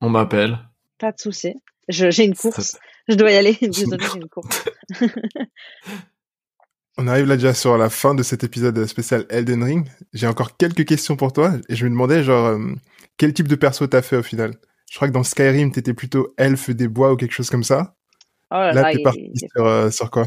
On 0.00 0.08
m'appelle. 0.08 0.58
pas 0.98 1.12
de 1.12 1.18
souci. 1.20 1.52
Je- 1.88 2.10
J'ai 2.10 2.24
une 2.24 2.34
Ça- 2.34 2.48
course. 2.50 2.78
Je 3.06 3.16
dois 3.16 3.30
y 3.32 3.36
aller. 3.36 3.52
Désolée, 3.60 4.02
j'ai 4.14 4.16
une 4.18 4.28
course. 4.30 4.64
On 6.96 7.08
arrive 7.08 7.26
là 7.26 7.36
déjà 7.36 7.52
sur 7.54 7.76
la 7.76 7.90
fin 7.90 8.14
de 8.14 8.22
cet 8.22 8.44
épisode 8.44 8.86
spécial 8.86 9.26
Elden 9.28 9.62
Ring. 9.64 9.88
J'ai 10.12 10.26
encore 10.28 10.56
quelques 10.56 10.84
questions 10.86 11.16
pour 11.16 11.32
toi 11.32 11.52
et 11.68 11.74
je 11.74 11.84
me 11.84 11.90
demandais 11.90 12.22
genre 12.22 12.46
euh, 12.46 12.72
quel 13.16 13.34
type 13.34 13.48
de 13.48 13.56
perso 13.56 13.86
t'as 13.88 14.00
fait 14.02 14.16
au 14.16 14.22
final? 14.22 14.54
Je 14.90 14.96
crois 14.96 15.08
que 15.08 15.12
dans 15.12 15.24
Skyrim 15.24 15.72
t'étais 15.72 15.92
plutôt 15.94 16.32
elfe 16.38 16.70
des 16.70 16.86
bois 16.88 17.12
ou 17.12 17.16
quelque 17.16 17.32
chose 17.32 17.50
comme 17.50 17.64
ça. 17.64 17.96
Oh 18.50 18.56
là 18.56 18.72
Là 18.72 18.82
là, 18.82 18.92
t'es 18.92 19.02
parti 19.02 19.30
il- 19.34 19.48
sur, 19.48 19.66
euh, 19.66 19.90
sur 19.90 20.10
quoi? 20.10 20.24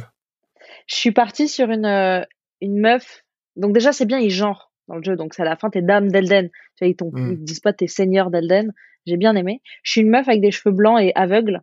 Je 0.88 0.96
suis 0.96 1.12
partie 1.12 1.48
sur 1.48 1.70
une, 1.70 1.86
euh, 1.86 2.24
une 2.62 2.80
meuf. 2.80 3.24
Donc 3.56 3.74
déjà, 3.74 3.92
c'est 3.92 4.06
bien, 4.06 4.20
ils 4.20 4.30
genrent 4.30 4.72
dans 4.88 4.96
le 4.96 5.04
jeu. 5.04 5.16
Donc 5.16 5.34
c'est 5.34 5.42
à 5.42 5.46
la 5.46 5.56
fin, 5.56 5.70
t'es 5.70 5.82
dame 5.82 6.10
d'Elden. 6.10 6.50
Tu 6.50 6.86
vois, 6.86 6.88
ils, 6.88 6.96
te 6.96 7.44
disent 7.44 7.60
pas 7.60 7.74
t'es 7.74 7.88
seigneur 7.88 8.32
d'Elden. 8.32 8.74
J'ai 9.06 9.18
bien 9.18 9.36
aimé. 9.36 9.62
Je 9.84 9.92
suis 9.92 10.02
une 10.02 10.10
meuf 10.10 10.28
avec 10.28 10.42
des 10.42 10.52
cheveux 10.52 10.74
blancs 10.74 11.00
et 11.02 11.12
aveugle. 11.16 11.62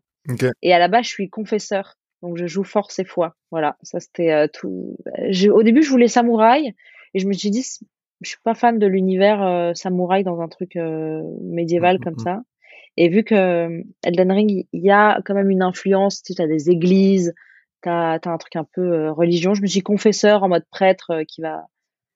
Et 0.62 0.72
à 0.72 0.78
la 0.78 0.88
base, 0.88 1.04
je 1.04 1.10
suis 1.10 1.28
confesseur. 1.28 1.96
Donc 2.22 2.38
je 2.38 2.46
joue 2.46 2.64
force 2.64 2.98
et 2.98 3.04
foi. 3.04 3.36
Voilà, 3.50 3.76
ça 3.82 4.00
c'était 4.00 4.32
euh, 4.32 4.46
tout. 4.50 4.96
Au 5.52 5.62
début, 5.62 5.82
je 5.82 5.90
voulais 5.90 6.08
samouraï. 6.08 6.74
Et 7.12 7.18
je 7.18 7.26
me 7.26 7.32
suis 7.34 7.50
dit, 7.50 7.62
je 8.22 8.28
suis 8.28 8.38
pas 8.42 8.54
fan 8.54 8.78
de 8.78 8.86
l'univers 8.86 9.72
samouraï 9.76 10.24
dans 10.24 10.40
un 10.40 10.48
truc 10.48 10.76
euh, 10.76 11.22
médiéval 11.42 11.98
Mm, 11.98 12.04
comme 12.04 12.14
mm, 12.14 12.24
ça. 12.24 12.42
Et 12.96 13.08
vu 13.08 13.24
que 13.24 13.34
euh, 13.34 13.82
Elden 14.04 14.30
Ring, 14.32 14.66
il 14.72 14.82
y 14.84 14.90
a 14.90 15.20
quand 15.24 15.34
même 15.34 15.50
une 15.50 15.62
influence, 15.62 16.22
tu 16.22 16.40
as 16.40 16.46
des 16.46 16.70
églises, 16.70 17.34
tu 17.82 17.88
as, 17.88 18.20
un 18.24 18.38
truc 18.38 18.56
un 18.56 18.64
peu 18.64 18.82
euh, 18.82 19.12
religion. 19.12 19.54
Je 19.54 19.62
me 19.62 19.66
suis 19.66 19.80
confesseur 19.82 20.42
en 20.42 20.48
mode 20.48 20.64
prêtre 20.70 21.10
euh, 21.10 21.24
qui 21.24 21.40
va. 21.42 21.66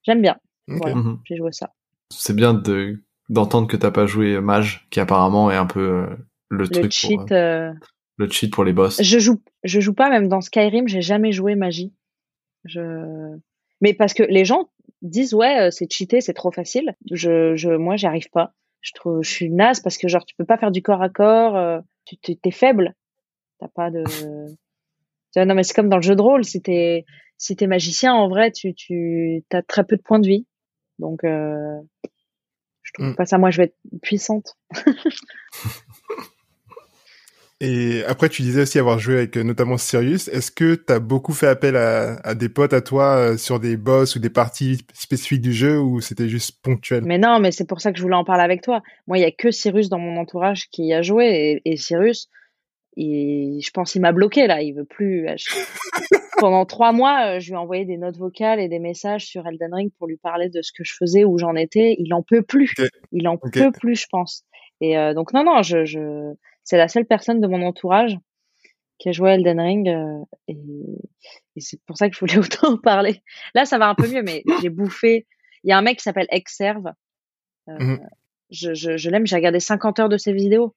J'aime 0.05 0.23
bien. 0.23 0.37
Voilà, 0.69 0.95
Mhm. 0.97 1.19
j'ai 1.25 1.37
joué 1.37 1.51
ça. 1.53 1.73
C'est 2.11 2.37
bien 2.37 2.55
de 2.55 3.03
d'entendre 3.29 3.69
que 3.69 3.77
t'as 3.77 3.91
pas 3.91 4.07
joué 4.07 4.41
mage, 4.41 4.87
qui 4.91 5.01
apparemment 5.01 5.51
est 5.51 5.57
un 5.57 5.67
peu 5.67 5.81
euh, 5.81 6.07
le, 6.49 6.65
Le 6.65 6.69
truc 6.69 6.93
cheat. 6.93 7.17
pour, 7.19 7.27
euh, 7.33 7.71
euh, 7.71 7.75
le 8.17 8.31
cheat 8.31 8.51
pour 8.53 8.65
les 8.65 8.73
boss. 8.73 9.03
Je 9.03 9.19
joue, 9.19 9.43
je 9.65 9.81
joue 9.81 9.93
pas 9.93 10.09
même 10.09 10.29
dans 10.29 10.41
Skyrim. 10.41 10.89
J'ai 10.89 11.03
jamais 11.03 11.33
joué 11.33 11.55
magie. 11.55 11.93
Je, 12.65 13.37
mais 13.81 13.93
parce 13.95 14.15
que 14.15 14.23
les 14.23 14.45
gens 14.45 14.71
disent 15.03 15.35
ouais, 15.35 15.71
c'est 15.71 15.91
cheaté, 15.93 16.21
c'est 16.21 16.33
trop 16.35 16.51
facile. 16.51 16.95
Je, 17.11 17.55
je, 17.57 17.71
moi, 17.71 17.97
j'y 17.97 18.07
arrive 18.07 18.31
pas. 18.31 18.55
Je 18.81 18.93
trouve, 18.95 19.23
je 19.23 19.31
suis 19.31 19.51
naze 19.51 19.81
parce 19.81 19.99
que 19.99 20.09
genre 20.09 20.25
tu 20.25 20.35
peux 20.37 20.45
pas 20.45 20.57
faire 20.59 20.71
du 20.71 20.83
corps 20.83 21.03
à 21.03 21.09
corps. 21.09 21.57
euh, 21.57 21.81
tu 22.05 22.17
t'es 22.37 22.51
faible. 22.51 22.95
T'as 23.59 23.69
pas 23.69 23.91
de. 23.91 24.05
Non, 25.37 25.55
mais 25.55 25.63
c'est 25.63 25.75
comme 25.75 25.89
dans 25.89 25.97
le 25.99 26.03
jeu 26.03 26.17
de 26.17 26.23
rôle. 26.23 26.45
Si 26.45 26.61
t'es 26.63 27.05
si 27.37 27.55
t'es 27.55 27.67
magicien, 27.69 28.13
en 28.15 28.29
vrai, 28.29 28.51
tu 28.51 28.75
tu 28.75 29.45
as 29.53 29.63
très 29.63 29.85
peu 29.85 29.97
de 29.97 30.03
points 30.03 30.19
de 30.19 30.27
vie. 30.27 30.47
Donc, 30.99 31.23
euh, 31.23 31.79
je 32.83 32.93
trouve 32.95 33.11
Mm. 33.11 33.15
pas 33.15 33.25
ça. 33.27 33.39
Moi, 33.39 33.51
je 33.51 33.59
vais 33.59 33.65
être 33.65 33.77
puissante. 34.03 34.57
Et 37.61 38.05
après, 38.07 38.29
tu 38.29 38.43
disais 38.43 38.63
aussi 38.63 38.79
avoir 38.79 39.01
joué 39.01 39.15
avec 39.17 39.37
euh, 39.37 39.43
notamment 39.43 39.79
Sirius. 39.79 40.29
Est-ce 40.29 40.53
que 40.53 40.77
tu 40.77 40.93
as 40.93 41.01
beaucoup 41.01 41.33
fait 41.33 41.49
appel 41.49 41.75
à, 41.77 42.15
à 42.23 42.35
des 42.37 42.49
potes 42.49 42.73
à 42.73 42.81
toi 42.81 43.17
euh, 43.17 43.37
sur 43.37 43.59
des 43.59 43.77
boss 43.77 44.15
ou 44.15 44.21
des 44.21 44.31
parties 44.31 44.79
spécifiques 44.95 45.41
du 45.41 45.53
jeu 45.53 45.81
ou 45.81 46.01
c'était 46.01 46.29
juste 46.29 46.63
ponctuel? 46.63 47.03
Mais 47.05 47.19
non, 47.19 47.41
mais 47.41 47.51
c'est 47.51 47.67
pour 47.67 47.81
ça 47.81 47.91
que 47.91 47.99
je 47.99 48.03
voulais 48.03 48.15
en 48.15 48.23
parler 48.25 48.45
avec 48.45 48.63
toi. 48.63 48.81
Moi, 49.09 49.19
il 49.19 49.23
y 49.23 49.25
a 49.25 49.33
que 49.33 49.51
Cyrus 49.51 49.89
dans 49.89 49.99
mon 49.99 50.19
entourage 50.21 50.69
qui 50.71 50.85
y 50.87 50.95
a 50.95 51.03
joué 51.03 51.61
et, 51.65 51.73
et 51.73 51.77
Cyrus, 51.77 52.29
il, 52.97 53.61
je 53.61 53.71
pense, 53.73 53.95
il 53.97 54.01
m'a 54.03 54.13
bloqué 54.13 54.47
là. 54.47 54.63
Il 54.63 54.75
veut 54.75 54.85
plus. 54.85 55.27
je- 55.37 55.51
Pendant 56.39 56.65
trois 56.65 56.93
mois, 56.93 57.27
euh, 57.37 57.41
je 57.41 57.49
lui 57.49 57.55
ai 57.55 57.57
envoyé 57.57 57.85
des 57.85 57.97
notes 57.97 58.17
vocales 58.17 58.61
et 58.61 58.69
des 58.69 58.79
messages 58.79 59.27
sur 59.27 59.45
Elden 59.49 59.75
Ring 59.75 59.91
pour 59.99 60.07
lui 60.07 60.17
parler 60.19 60.49
de 60.49 60.63
ce 60.63 60.71
que 60.71 60.85
je 60.85 60.95
faisais, 60.97 61.25
où 61.25 61.37
j'en 61.39 61.57
étais. 61.57 61.97
Il 61.99 62.15
en 62.15 62.23
peut 62.23 62.43
plus. 62.43 62.75
Il 63.11 63.27
en 63.27 63.35
Ok. 63.35 63.51
peut 63.55 63.73
plus, 63.73 63.97
je 64.01 64.07
pense. 64.09 64.45
Et 64.81 64.97
euh, 64.97 65.13
donc 65.15 65.33
non, 65.33 65.43
non, 65.43 65.63
je, 65.63 65.85
je... 65.85 66.33
c'est 66.69 66.77
la 66.77 66.89
seule 66.89 67.07
personne 67.07 67.41
de 67.41 67.47
mon 67.47 67.63
entourage 67.63 68.19
qui 68.99 69.09
a 69.09 69.13
joué 69.13 69.31
à 69.31 69.35
Elden 69.37 69.59
Ring 69.59 69.89
euh, 69.89 70.23
et, 70.49 70.59
et 71.57 71.61
c'est 71.61 71.81
pour 71.87 71.97
ça 71.97 72.11
que 72.11 72.15
je 72.15 72.21
voulais 72.21 72.37
autant 72.45 72.75
en 72.75 72.77
parler. 72.77 73.23
Là, 73.55 73.65
ça 73.65 73.79
va 73.79 73.89
un 73.89 73.95
peu 73.95 74.07
mieux, 74.07 74.23
mais 74.23 74.43
j'ai 74.61 74.69
bouffé. 74.69 75.27
Il 75.65 75.71
y 75.71 75.73
a 75.73 75.79
un 75.79 75.83
mec 75.83 75.97
qui 75.97 76.03
s'appelle 76.03 76.27
Exerve. 76.31 76.89
Euh, 77.69 77.77
Mhm. 77.79 78.01
Je, 78.51 78.75
je, 78.75 78.97
je 78.97 79.11
l'aime. 79.11 79.27
J'ai 79.27 79.37
regardé 79.37 79.61
50 79.61 79.99
heures 79.99 80.09
de 80.09 80.17
ses 80.19 80.33
vidéos 80.33 80.75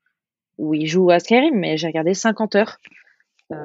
où 0.58 0.74
il 0.74 0.88
joue 0.88 1.10
à 1.10 1.20
Skyrim, 1.20 1.56
mais 1.56 1.76
j'ai 1.78 1.88
regardé 1.88 2.14
50 2.14 2.56
heures. 2.56 2.78
Euh, 3.52 3.56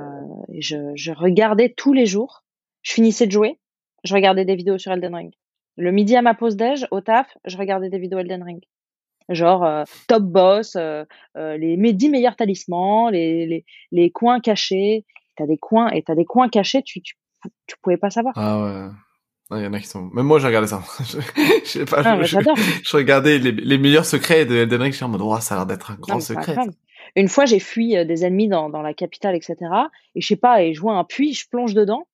et 0.52 0.62
je, 0.62 0.92
je 0.96 1.12
regardais 1.12 1.72
tous 1.76 1.92
les 1.92 2.06
jours. 2.06 2.44
Je 2.82 2.92
finissais 2.92 3.26
de 3.26 3.32
jouer, 3.32 3.58
je 4.04 4.14
regardais 4.14 4.44
des 4.44 4.56
vidéos 4.56 4.78
sur 4.78 4.92
Elden 4.92 5.14
Ring. 5.14 5.32
Le 5.76 5.92
midi 5.92 6.16
à 6.16 6.22
ma 6.22 6.34
pause 6.34 6.56
déj, 6.56 6.86
au 6.90 7.00
taf, 7.00 7.36
je 7.44 7.56
regardais 7.56 7.88
des 7.90 7.98
vidéos 7.98 8.18
Elden 8.20 8.42
Ring. 8.42 8.62
Genre 9.28 9.64
euh, 9.64 9.84
top 10.06 10.22
boss, 10.22 10.76
euh, 10.76 11.04
euh, 11.36 11.56
les 11.56 11.76
mes 11.76 11.92
10 11.92 12.10
meilleurs 12.10 12.36
talismans, 12.36 13.10
les, 13.10 13.46
les, 13.46 13.64
les 13.92 14.10
coins 14.10 14.40
cachés. 14.40 15.04
T'as 15.36 15.46
des 15.46 15.58
coins 15.58 15.88
et 15.90 16.02
t'as 16.02 16.14
des 16.14 16.24
coins 16.24 16.48
cachés, 16.48 16.82
tu, 16.82 17.02
tu, 17.02 17.14
tu 17.66 17.76
pouvais 17.82 17.96
pas 17.98 18.10
savoir. 18.10 18.34
Ah 18.36 18.62
ouais. 18.62 19.58
Il 19.58 19.62
y 19.64 19.66
en 19.66 19.72
a 19.74 19.78
qui 19.80 19.86
sont. 19.86 20.02
Même 20.12 20.26
moi, 20.26 20.38
j'ai 20.40 20.46
regardé 20.48 20.66
ça. 20.66 20.82
je, 21.04 21.18
je 21.64 21.68
sais 21.68 21.84
pas. 21.84 22.02
Ah, 22.04 22.14
je, 22.24 22.36
mais 22.36 22.42
je- 22.82 22.96
regardais 22.96 23.38
les, 23.38 23.52
les 23.52 23.78
meilleurs 23.78 24.04
secrets 24.06 24.44
de 24.44 24.56
Elden 24.56 24.80
Ring. 24.82 24.92
Je 24.92 24.96
suis 24.96 25.04
en 25.04 25.08
mode, 25.08 25.20
oh, 25.22 25.36
ça 25.40 25.54
a 25.54 25.58
l'air 25.58 25.66
d'être 25.66 25.92
un 25.92 25.94
grand 25.96 26.14
Non, 26.14 26.20
secret. 26.20 26.56
Une 27.14 27.28
fois, 27.28 27.44
j'ai 27.46 27.60
fui 27.60 27.96
euh, 27.96 28.04
des 28.04 28.24
ennemis 28.24 28.48
dans, 28.48 28.70
dans 28.70 28.82
la 28.82 28.92
capitale, 28.92 29.36
etc. 29.36 29.56
Et 30.16 30.20
je 30.20 30.26
sais 30.26 30.36
pas, 30.36 30.62
et 30.62 30.74
je 30.74 30.80
vois 30.80 30.94
un 30.94 31.04
puits, 31.04 31.32
je 31.34 31.48
plonge 31.48 31.74
dedans, 31.74 32.08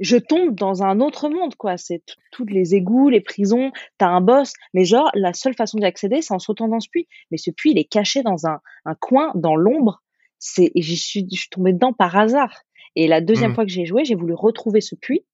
je 0.00 0.16
tombe 0.16 0.54
dans 0.54 0.82
un 0.82 1.00
autre 1.00 1.28
monde, 1.28 1.54
quoi. 1.54 1.76
C'est 1.76 2.02
toutes 2.32 2.50
les 2.50 2.74
égouts, 2.74 3.08
les 3.08 3.20
prisons, 3.20 3.70
t'as 3.98 4.08
un 4.08 4.20
boss, 4.20 4.52
mais 4.74 4.84
genre, 4.84 5.10
la 5.14 5.32
seule 5.32 5.54
façon 5.54 5.78
d'y 5.78 5.84
accéder, 5.84 6.22
c'est 6.22 6.34
en 6.34 6.38
sautant 6.38 6.68
dans 6.68 6.80
ce 6.80 6.88
puits. 6.90 7.06
Mais 7.30 7.36
ce 7.38 7.50
puits, 7.50 7.70
il 7.72 7.78
est 7.78 7.84
caché 7.84 8.22
dans 8.22 8.46
un, 8.46 8.60
un 8.84 8.94
coin, 8.94 9.30
dans 9.34 9.54
l'ombre. 9.56 10.02
C'est, 10.38 10.72
et 10.74 10.82
j'y 10.82 10.96
suis, 10.96 11.26
je 11.32 11.38
suis 11.38 11.50
tombée 11.50 11.72
dedans 11.72 11.92
par 11.92 12.16
hasard. 12.16 12.62
Et 12.96 13.06
la 13.06 13.20
deuxième 13.20 13.50
Mhm. 13.50 13.54
fois 13.54 13.64
que 13.64 13.70
j'ai 13.70 13.86
joué, 13.86 14.04
j'ai 14.04 14.14
voulu 14.16 14.34
retrouver 14.34 14.80
ce 14.80 14.94
puits. 14.96 15.24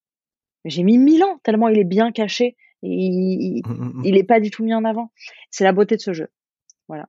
J'ai 0.65 0.83
mis 0.83 0.99
mille 0.99 1.23
ans, 1.25 1.39
tellement 1.45 1.69
il 1.69 1.79
est 1.79 1.85
bien 1.85 2.13
caché. 2.13 2.57
Et 2.83 2.89
il, 2.91 3.63
Mm, 3.67 3.73
mm, 3.73 3.93
mm. 4.01 4.03
il 4.05 4.17
est 4.17 4.25
pas 4.25 4.39
du 4.39 4.51
tout 4.51 4.65
mis 4.65 4.75
en 4.75 4.85
avant. 4.85 5.11
C'est 5.51 5.65
la 5.65 5.73
beauté 5.73 5.97
de 5.97 6.01
ce 6.01 6.13
jeu. 6.13 6.29
Voilà. 6.89 7.09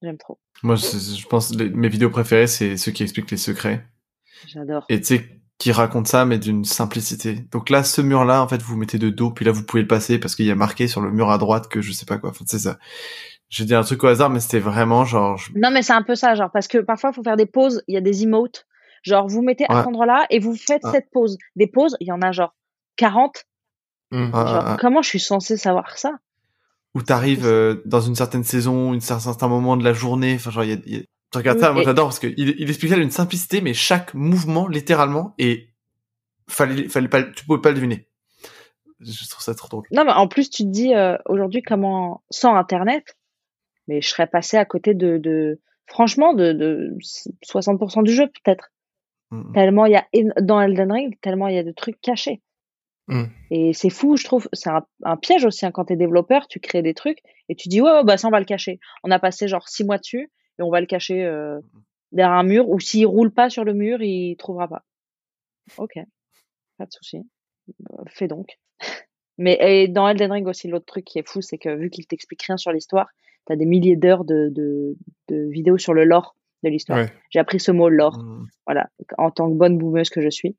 J'aime 0.00 0.16
trop. 0.18 0.38
Moi, 0.62 0.76
je, 0.76 0.86
je 0.86 1.26
pense 1.26 1.54
les- 1.54 1.70
mes 1.70 1.88
vidéos 1.88 2.10
préférées, 2.10 2.46
c'est 2.46 2.76
ceux 2.76 2.92
qui 2.92 3.02
expliquent 3.02 3.30
les 3.30 3.36
secrets. 3.36 3.84
J'adore. 4.46 4.84
Et 4.88 5.00
tu 5.00 5.16
sais, 5.16 5.40
qui 5.64 5.72
racontent 5.72 6.04
ça, 6.10 6.26
mais 6.26 6.38
d'une 6.38 6.66
simplicité. 6.66 7.46
Donc 7.50 7.70
là, 7.70 7.82
ce 7.84 8.02
mur-là, 8.02 8.42
en 8.42 8.48
fait, 8.48 8.60
vous 8.60 8.76
mettez 8.76 8.98
de 8.98 9.08
dos, 9.08 9.30
puis 9.30 9.46
là, 9.46 9.50
vous 9.50 9.62
pouvez 9.64 9.80
le 9.82 9.88
passer 9.88 10.18
parce 10.18 10.36
qu'il 10.36 10.44
y 10.44 10.50
a 10.50 10.54
marqué 10.54 10.88
sur 10.88 11.00
le 11.00 11.10
mur 11.10 11.30
à 11.30 11.38
droite 11.38 11.68
que 11.68 11.80
je 11.80 11.90
sais 11.90 12.04
pas 12.04 12.18
quoi. 12.18 12.28
Enfin, 12.30 12.44
c'est 12.46 12.58
ça. 12.58 12.76
J'ai 13.48 13.64
dit 13.64 13.74
un 13.74 13.82
truc 13.82 14.04
au 14.04 14.08
hasard, 14.08 14.28
mais 14.28 14.40
c'était 14.40 14.58
vraiment 14.58 15.06
genre, 15.06 15.38
je- 15.38 15.52
Non, 15.56 15.70
mais 15.70 15.80
c'est 15.80 15.94
un 15.94 16.02
peu 16.02 16.16
ça, 16.16 16.34
genre, 16.34 16.50
parce 16.52 16.68
que 16.68 16.76
parfois, 16.76 17.10
il 17.12 17.14
faut 17.14 17.22
faire 17.22 17.38
des 17.38 17.46
pauses, 17.46 17.82
il 17.88 17.94
y 17.94 17.96
a 17.96 18.02
des 18.02 18.24
emotes. 18.24 18.66
Genre, 19.04 19.26
vous 19.26 19.40
mettez 19.40 19.64
à 19.70 19.78
cet 19.78 19.86
endroit-là 19.86 20.26
et 20.28 20.38
vous 20.38 20.54
faites 20.54 20.82
Ah. 20.84 20.90
cette 20.92 21.10
pause. 21.10 21.38
Des 21.56 21.66
pauses, 21.66 21.96
il 22.00 22.08
y 22.08 22.12
en 22.12 22.20
a 22.20 22.30
genre 22.30 22.54
40. 22.96 23.44
Hmm. 24.10 24.28
Ah, 24.34 24.46
Genre, 24.46 24.54
ah, 24.56 24.64
ah. 24.66 24.76
comment 24.78 25.00
je 25.00 25.08
suis 25.08 25.20
censée 25.20 25.56
savoir 25.56 25.96
ça? 25.96 26.12
Où 26.94 27.00
t'arrives 27.00 27.46
euh, 27.46 27.76
dans 27.86 28.02
une 28.02 28.14
certaine 28.16 28.44
saison, 28.44 28.92
une 28.92 29.00
cer- 29.00 29.18
certain 29.20 29.48
moment 29.48 29.78
de 29.78 29.84
la 29.84 29.94
journée. 29.94 30.34
Enfin, 30.36 30.50
genre, 30.50 30.64
il 30.64 30.70
y 30.70 30.74
a, 30.74 30.76
il 30.84 30.94
y 30.94 31.00
a- 31.00 31.04
tu 31.34 31.38
regardes 31.38 31.58
ça, 31.60 31.72
moi 31.72 31.82
et- 31.82 31.84
j'adore 31.84 32.06
parce 32.06 32.18
que 32.18 32.26
il, 32.36 32.54
il 32.58 32.68
explique 32.68 32.90
ça 32.90 32.96
d'une 32.96 33.10
simplicité, 33.10 33.60
mais 33.60 33.74
chaque 33.74 34.14
mouvement, 34.14 34.66
littéralement, 34.68 35.34
et 35.38 35.68
fallait, 36.48 36.88
fallait 36.88 37.08
pas, 37.08 37.22
tu 37.22 37.44
pouvais 37.44 37.60
pas 37.60 37.70
le 37.70 37.76
deviner. 37.76 38.08
Je 39.00 39.28
trouve 39.28 39.42
ça 39.42 39.54
trop 39.54 39.68
drôle. 39.68 39.86
Non, 39.90 40.04
mais 40.04 40.12
en 40.12 40.28
plus, 40.28 40.48
tu 40.50 40.62
te 40.62 40.68
dis, 40.68 40.94
euh, 40.94 41.16
aujourd'hui, 41.26 41.62
comment, 41.62 42.22
sans 42.30 42.54
Internet, 42.54 43.16
mais 43.88 44.00
je 44.00 44.08
serais 44.08 44.26
passée 44.26 44.56
à 44.56 44.64
côté 44.64 44.94
de, 44.94 45.18
de 45.18 45.60
franchement, 45.86 46.32
de, 46.32 46.52
de 46.52 46.96
60% 47.44 48.02
du 48.02 48.12
jeu, 48.12 48.26
peut-être. 48.28 48.70
Mm. 49.30 49.52
Tellement 49.52 49.86
il 49.86 49.92
y 49.92 49.96
a, 49.96 50.06
dans 50.40 50.60
Elden 50.60 50.92
Ring, 50.92 51.14
tellement 51.20 51.48
il 51.48 51.56
y 51.56 51.58
a 51.58 51.62
de 51.64 51.72
trucs 51.72 52.00
cachés. 52.00 52.40
Mm. 53.08 53.24
Et 53.50 53.72
c'est 53.74 53.90
fou, 53.90 54.16
je 54.16 54.24
trouve. 54.24 54.48
C'est 54.52 54.70
un, 54.70 54.86
un 55.02 55.16
piège 55.16 55.44
aussi, 55.44 55.66
hein, 55.66 55.70
quand 55.72 55.86
t'es 55.86 55.96
développeur, 55.96 56.46
tu 56.48 56.60
crées 56.60 56.82
des 56.82 56.94
trucs 56.94 57.18
et 57.48 57.54
tu 57.54 57.68
dis, 57.68 57.80
ouais, 57.80 57.90
ouais, 57.90 58.04
bah 58.04 58.16
ça, 58.16 58.28
on 58.28 58.30
va 58.30 58.38
le 58.38 58.46
cacher. 58.46 58.80
On 59.02 59.10
a 59.10 59.18
passé 59.18 59.48
genre 59.48 59.68
six 59.68 59.84
mois 59.84 59.98
dessus 59.98 60.30
et 60.58 60.62
on 60.62 60.70
va 60.70 60.80
le 60.80 60.86
cacher 60.86 61.24
euh, 61.24 61.60
derrière 62.12 62.36
un 62.36 62.42
mur 62.44 62.68
ou 62.68 62.78
s'il 62.80 63.06
roule 63.06 63.32
pas 63.32 63.50
sur 63.50 63.64
le 63.64 63.74
mur, 63.74 64.02
il 64.02 64.36
trouvera 64.36 64.68
pas. 64.68 64.84
Ok, 65.78 65.94
pas 66.78 66.86
de 66.86 66.92
souci. 66.92 67.18
Euh, 67.68 68.02
Fais 68.08 68.28
donc. 68.28 68.58
Mais 69.38 69.58
et 69.60 69.88
dans 69.88 70.08
Elden 70.08 70.30
Ring 70.30 70.46
aussi, 70.46 70.68
l'autre 70.68 70.86
truc 70.86 71.04
qui 71.04 71.18
est 71.18 71.28
fou, 71.28 71.40
c'est 71.42 71.58
que 71.58 71.74
vu 71.74 71.90
qu'il 71.90 72.06
t'explique 72.06 72.42
rien 72.44 72.56
sur 72.56 72.70
l'histoire, 72.70 73.08
t'as 73.46 73.56
des 73.56 73.66
milliers 73.66 73.96
d'heures 73.96 74.24
de, 74.24 74.48
de, 74.50 74.96
de 75.28 75.48
vidéos 75.50 75.76
sur 75.78 75.92
le 75.92 76.04
lore 76.04 76.36
de 76.62 76.68
l'histoire. 76.70 76.98
Ouais. 77.00 77.12
J'ai 77.30 77.40
appris 77.40 77.58
ce 77.60 77.72
mot 77.72 77.88
lore, 77.88 78.18
Mm. 78.18 78.46
voilà, 78.66 78.88
en 79.18 79.30
tant 79.30 79.50
que 79.50 79.56
bonne 79.56 79.76
boumeuse 79.76 80.08
que 80.08 80.20
je 80.22 80.30
suis. 80.30 80.56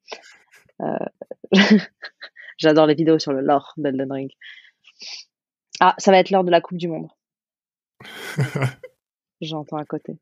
Euh, 0.81 0.97
J'adore 2.57 2.85
les 2.87 2.95
vidéos 2.95 3.17
sur 3.19 3.31
le 3.33 3.41
lore 3.41 3.73
d'Elden 3.77 4.11
Ring. 4.11 4.31
Ah, 5.79 5.95
ça 5.97 6.11
va 6.11 6.19
être 6.19 6.29
l'heure 6.29 6.43
de 6.43 6.51
la 6.51 6.61
Coupe 6.61 6.77
du 6.77 6.87
Monde. 6.87 7.07
J'entends 9.41 9.77
à 9.77 9.85
côté. 9.85 10.17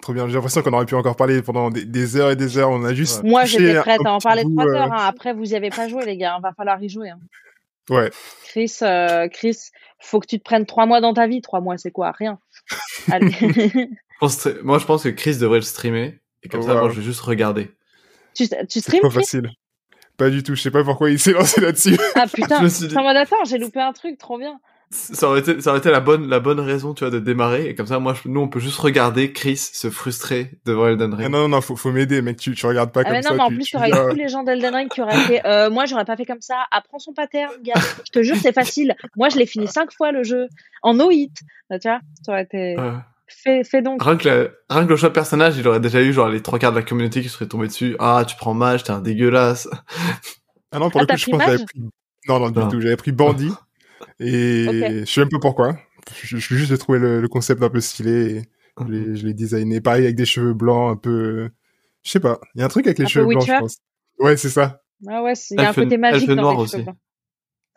Trop 0.00 0.12
bien. 0.12 0.28
J'ai 0.28 0.34
l'impression 0.34 0.62
qu'on 0.62 0.72
aurait 0.72 0.86
pu 0.86 0.94
encore 0.94 1.16
parler 1.16 1.42
pendant 1.42 1.70
des, 1.70 1.84
des 1.84 2.16
heures 2.16 2.30
et 2.30 2.36
des 2.36 2.56
heures. 2.56 2.70
On 2.70 2.84
a 2.84 2.94
juste. 2.94 3.24
Moi, 3.24 3.44
j'étais 3.44 3.78
prête 3.80 4.00
à 4.04 4.12
en 4.12 4.18
parler 4.18 4.42
trois 4.44 4.64
euh, 4.66 4.74
heures. 4.76 4.92
hein. 4.92 5.06
Après, 5.06 5.32
vous 5.32 5.52
y 5.52 5.56
avez 5.56 5.70
pas 5.70 5.88
joué, 5.88 6.04
les 6.04 6.16
gars. 6.16 6.36
Il 6.38 6.42
va 6.42 6.52
falloir 6.52 6.80
y 6.82 6.88
jouer. 6.88 7.10
hein. 7.10 7.18
Ouais. 7.90 8.10
Chris, 8.44 8.76
euh, 8.82 9.28
Chris, 9.28 9.56
faut 9.98 10.20
que 10.20 10.26
tu 10.26 10.38
te 10.38 10.44
prennes 10.44 10.66
trois 10.66 10.86
mois 10.86 11.00
dans 11.00 11.14
ta 11.14 11.26
vie. 11.26 11.40
Trois 11.40 11.60
mois, 11.60 11.78
c'est 11.78 11.90
quoi? 11.90 12.12
Rien. 12.12 12.38
Allez. 13.10 13.34
Moi, 14.62 14.78
je 14.78 14.84
pense 14.84 15.02
que 15.02 15.08
Chris 15.08 15.38
devrait 15.38 15.58
le 15.58 15.62
streamer. 15.62 16.20
Et 16.44 16.48
comme 16.48 16.62
ça, 16.62 16.74
moi, 16.74 16.90
je 16.90 16.96
vais 17.00 17.02
juste 17.04 17.20
regarder. 17.20 17.70
tu 18.34 18.48
tu 18.68 18.82
trop 18.82 19.08
Chris? 19.08 19.10
facile. 19.10 19.50
Pas 20.16 20.30
du 20.30 20.42
tout. 20.42 20.54
Je 20.54 20.62
sais 20.62 20.70
pas 20.70 20.84
pourquoi 20.84 21.10
il 21.10 21.18
s'est 21.18 21.32
lancé 21.32 21.60
là-dessus. 21.60 21.96
Ah 22.14 22.26
putain. 22.32 22.58
Suis 22.68 22.86
dit- 22.88 22.92
C'est 22.94 22.98
en 22.98 23.02
mode 23.02 23.16
attends, 23.16 23.44
j'ai 23.44 23.58
loupé 23.58 23.80
un 23.80 23.92
truc, 23.92 24.18
trop 24.18 24.38
bien. 24.38 24.60
Ça 24.90 25.28
aurait 25.28 25.40
été, 25.40 25.60
ça 25.60 25.68
aurait 25.70 25.80
été 25.80 25.90
la 25.90 26.00
bonne, 26.00 26.28
la 26.28 26.40
bonne 26.40 26.60
raison, 26.60 26.94
tu 26.94 27.04
vois, 27.04 27.10
de 27.10 27.18
démarrer. 27.18 27.66
Et 27.68 27.74
comme 27.74 27.86
ça, 27.86 27.98
moi, 27.98 28.14
je- 28.14 28.26
nous, 28.28 28.40
on 28.40 28.48
peut 28.48 28.58
juste 28.58 28.78
regarder 28.78 29.34
Chris 29.34 29.58
se 29.58 29.90
frustrer 29.90 30.52
devant 30.64 30.86
Elden 30.88 31.12
Ah 31.12 31.16
Ring. 31.18 31.30
non, 31.30 31.40
non, 31.42 31.48
non, 31.48 31.60
faut, 31.60 31.76
faut 31.76 31.92
m'aider, 31.92 32.22
mec. 32.22 32.38
Tu, 32.38 32.54
tu 32.54 32.64
regardes 32.64 32.90
pas 32.90 33.00
Ah 33.00 33.04
comme 33.04 33.12
mais 33.12 33.20
non, 33.20 33.28
ça. 33.30 33.34
mais 33.34 33.42
en 33.42 33.48
tu- 33.48 33.54
plus, 33.56 33.64
tu 33.64 33.76
aurais 33.76 33.90
tous 33.90 34.16
les 34.16 34.28
gens 34.28 34.44
d'Elden 34.44 34.74
Ring 34.74 34.88
qui 34.90 35.02
auraient 35.02 35.20
fait 35.26 35.42
euh, 35.44 35.68
Moi, 35.68 35.84
j'aurais 35.84 36.06
pas 36.06 36.16
fait 36.16 36.24
comme 36.24 36.40
ça. 36.40 36.64
Apprends 36.70 36.98
son 36.98 37.12
pattern, 37.12 37.52
gars. 37.62 37.74
Je 38.06 38.10
te 38.12 38.22
jure, 38.22 38.36
c'est 38.40 38.54
facile. 38.54 38.94
Moi, 39.16 39.28
je 39.28 39.36
l'ai 39.36 39.44
fini 39.44 39.68
cinq 39.68 39.92
fois 39.92 40.10
le 40.10 40.22
jeu 40.24 40.46
en 40.82 40.94
no 40.94 41.10
hit. 41.10 41.36
Ah, 41.70 41.78
Tu 41.78 41.86
vois, 41.88 42.00
ça 42.24 42.32
aurait 42.32 42.44
été. 42.44 42.78
Euh, 42.78 42.92
Fais, 43.26 43.62
fais 43.64 43.82
donc. 43.82 44.02
rien, 44.02 44.16
que 44.16 44.26
la- 44.26 44.48
rien 44.74 44.84
que 44.86 44.88
le 44.90 44.96
choix 44.96 45.10
de 45.10 45.14
personnage, 45.14 45.58
il 45.58 45.68
aurait 45.68 45.80
déjà 45.80 46.00
eu 46.00 46.14
genre 46.14 46.30
les 46.30 46.40
trois 46.42 46.58
quarts 46.58 46.72
de 46.72 46.78
la 46.78 46.82
communauté 46.82 47.20
qui 47.20 47.28
seraient 47.28 47.46
tombés 47.46 47.66
dessus. 47.66 47.94
Ah, 47.98 48.24
tu 48.26 48.36
prends 48.36 48.54
mage, 48.54 48.84
t'es 48.84 48.90
un 48.90 49.00
dégueulasse. 49.00 49.68
Ah 50.72 50.78
non, 50.78 50.88
pour 50.88 51.00
Ah, 51.00 51.02
le 51.02 51.06
t'as 51.08 51.14
coup, 51.14 51.18
je 51.18 51.24
pris 51.24 51.30
pense 51.32 51.40
que 51.40 51.44
j'avais 51.44 51.58
mage? 51.58 51.66
pris. 51.66 51.80
Non, 52.26 52.40
non, 52.40 52.48
du 52.50 52.58
Non. 52.58 52.68
tout. 52.68 52.80
J'avais 52.80 52.96
pris 52.96 53.12
bandit. 53.12 53.52
Et 54.20 55.00
je 55.00 55.04
sais 55.04 55.20
même 55.20 55.28
pas 55.28 55.38
pourquoi. 55.40 55.78
Je, 56.22 56.36
je 56.38 56.54
juste 56.54 56.70
de 56.70 56.76
trouver 56.76 56.98
le, 56.98 57.20
le 57.20 57.28
concept 57.28 57.62
un 57.62 57.70
peu 57.70 57.80
stylé. 57.80 58.36
Et 58.36 58.42
je 58.80 58.84
l'ai, 58.92 59.16
je 59.16 59.26
l'ai 59.26 59.34
designé. 59.34 59.80
Pareil 59.80 60.04
avec 60.04 60.16
des 60.16 60.24
cheveux 60.26 60.54
blancs, 60.54 60.92
un 60.92 60.96
peu. 60.96 61.50
Je 62.02 62.10
sais 62.10 62.20
pas. 62.20 62.40
Il 62.54 62.60
y 62.60 62.62
a 62.62 62.66
un 62.66 62.68
truc 62.68 62.86
avec 62.86 62.98
les 62.98 63.04
Un 63.04 63.08
cheveux 63.08 63.26
blancs, 63.26 63.46
je 63.46 63.58
pense. 63.58 63.78
Ouais, 64.18 64.36
c'est 64.36 64.48
ça. 64.50 64.82
Ah 65.06 65.22
ouais, 65.22 65.34
c'est- 65.34 65.54
il 65.54 65.60
y 65.60 65.64
a 65.64 65.70
un 65.70 65.74
côté 65.74 65.96
magique 65.96 66.28
elfe 66.28 66.36
dans 66.36 66.42
noir 66.42 66.54
les 66.56 66.60
aussi. 66.62 66.72
cheveux 66.72 66.82
blancs. 66.84 66.96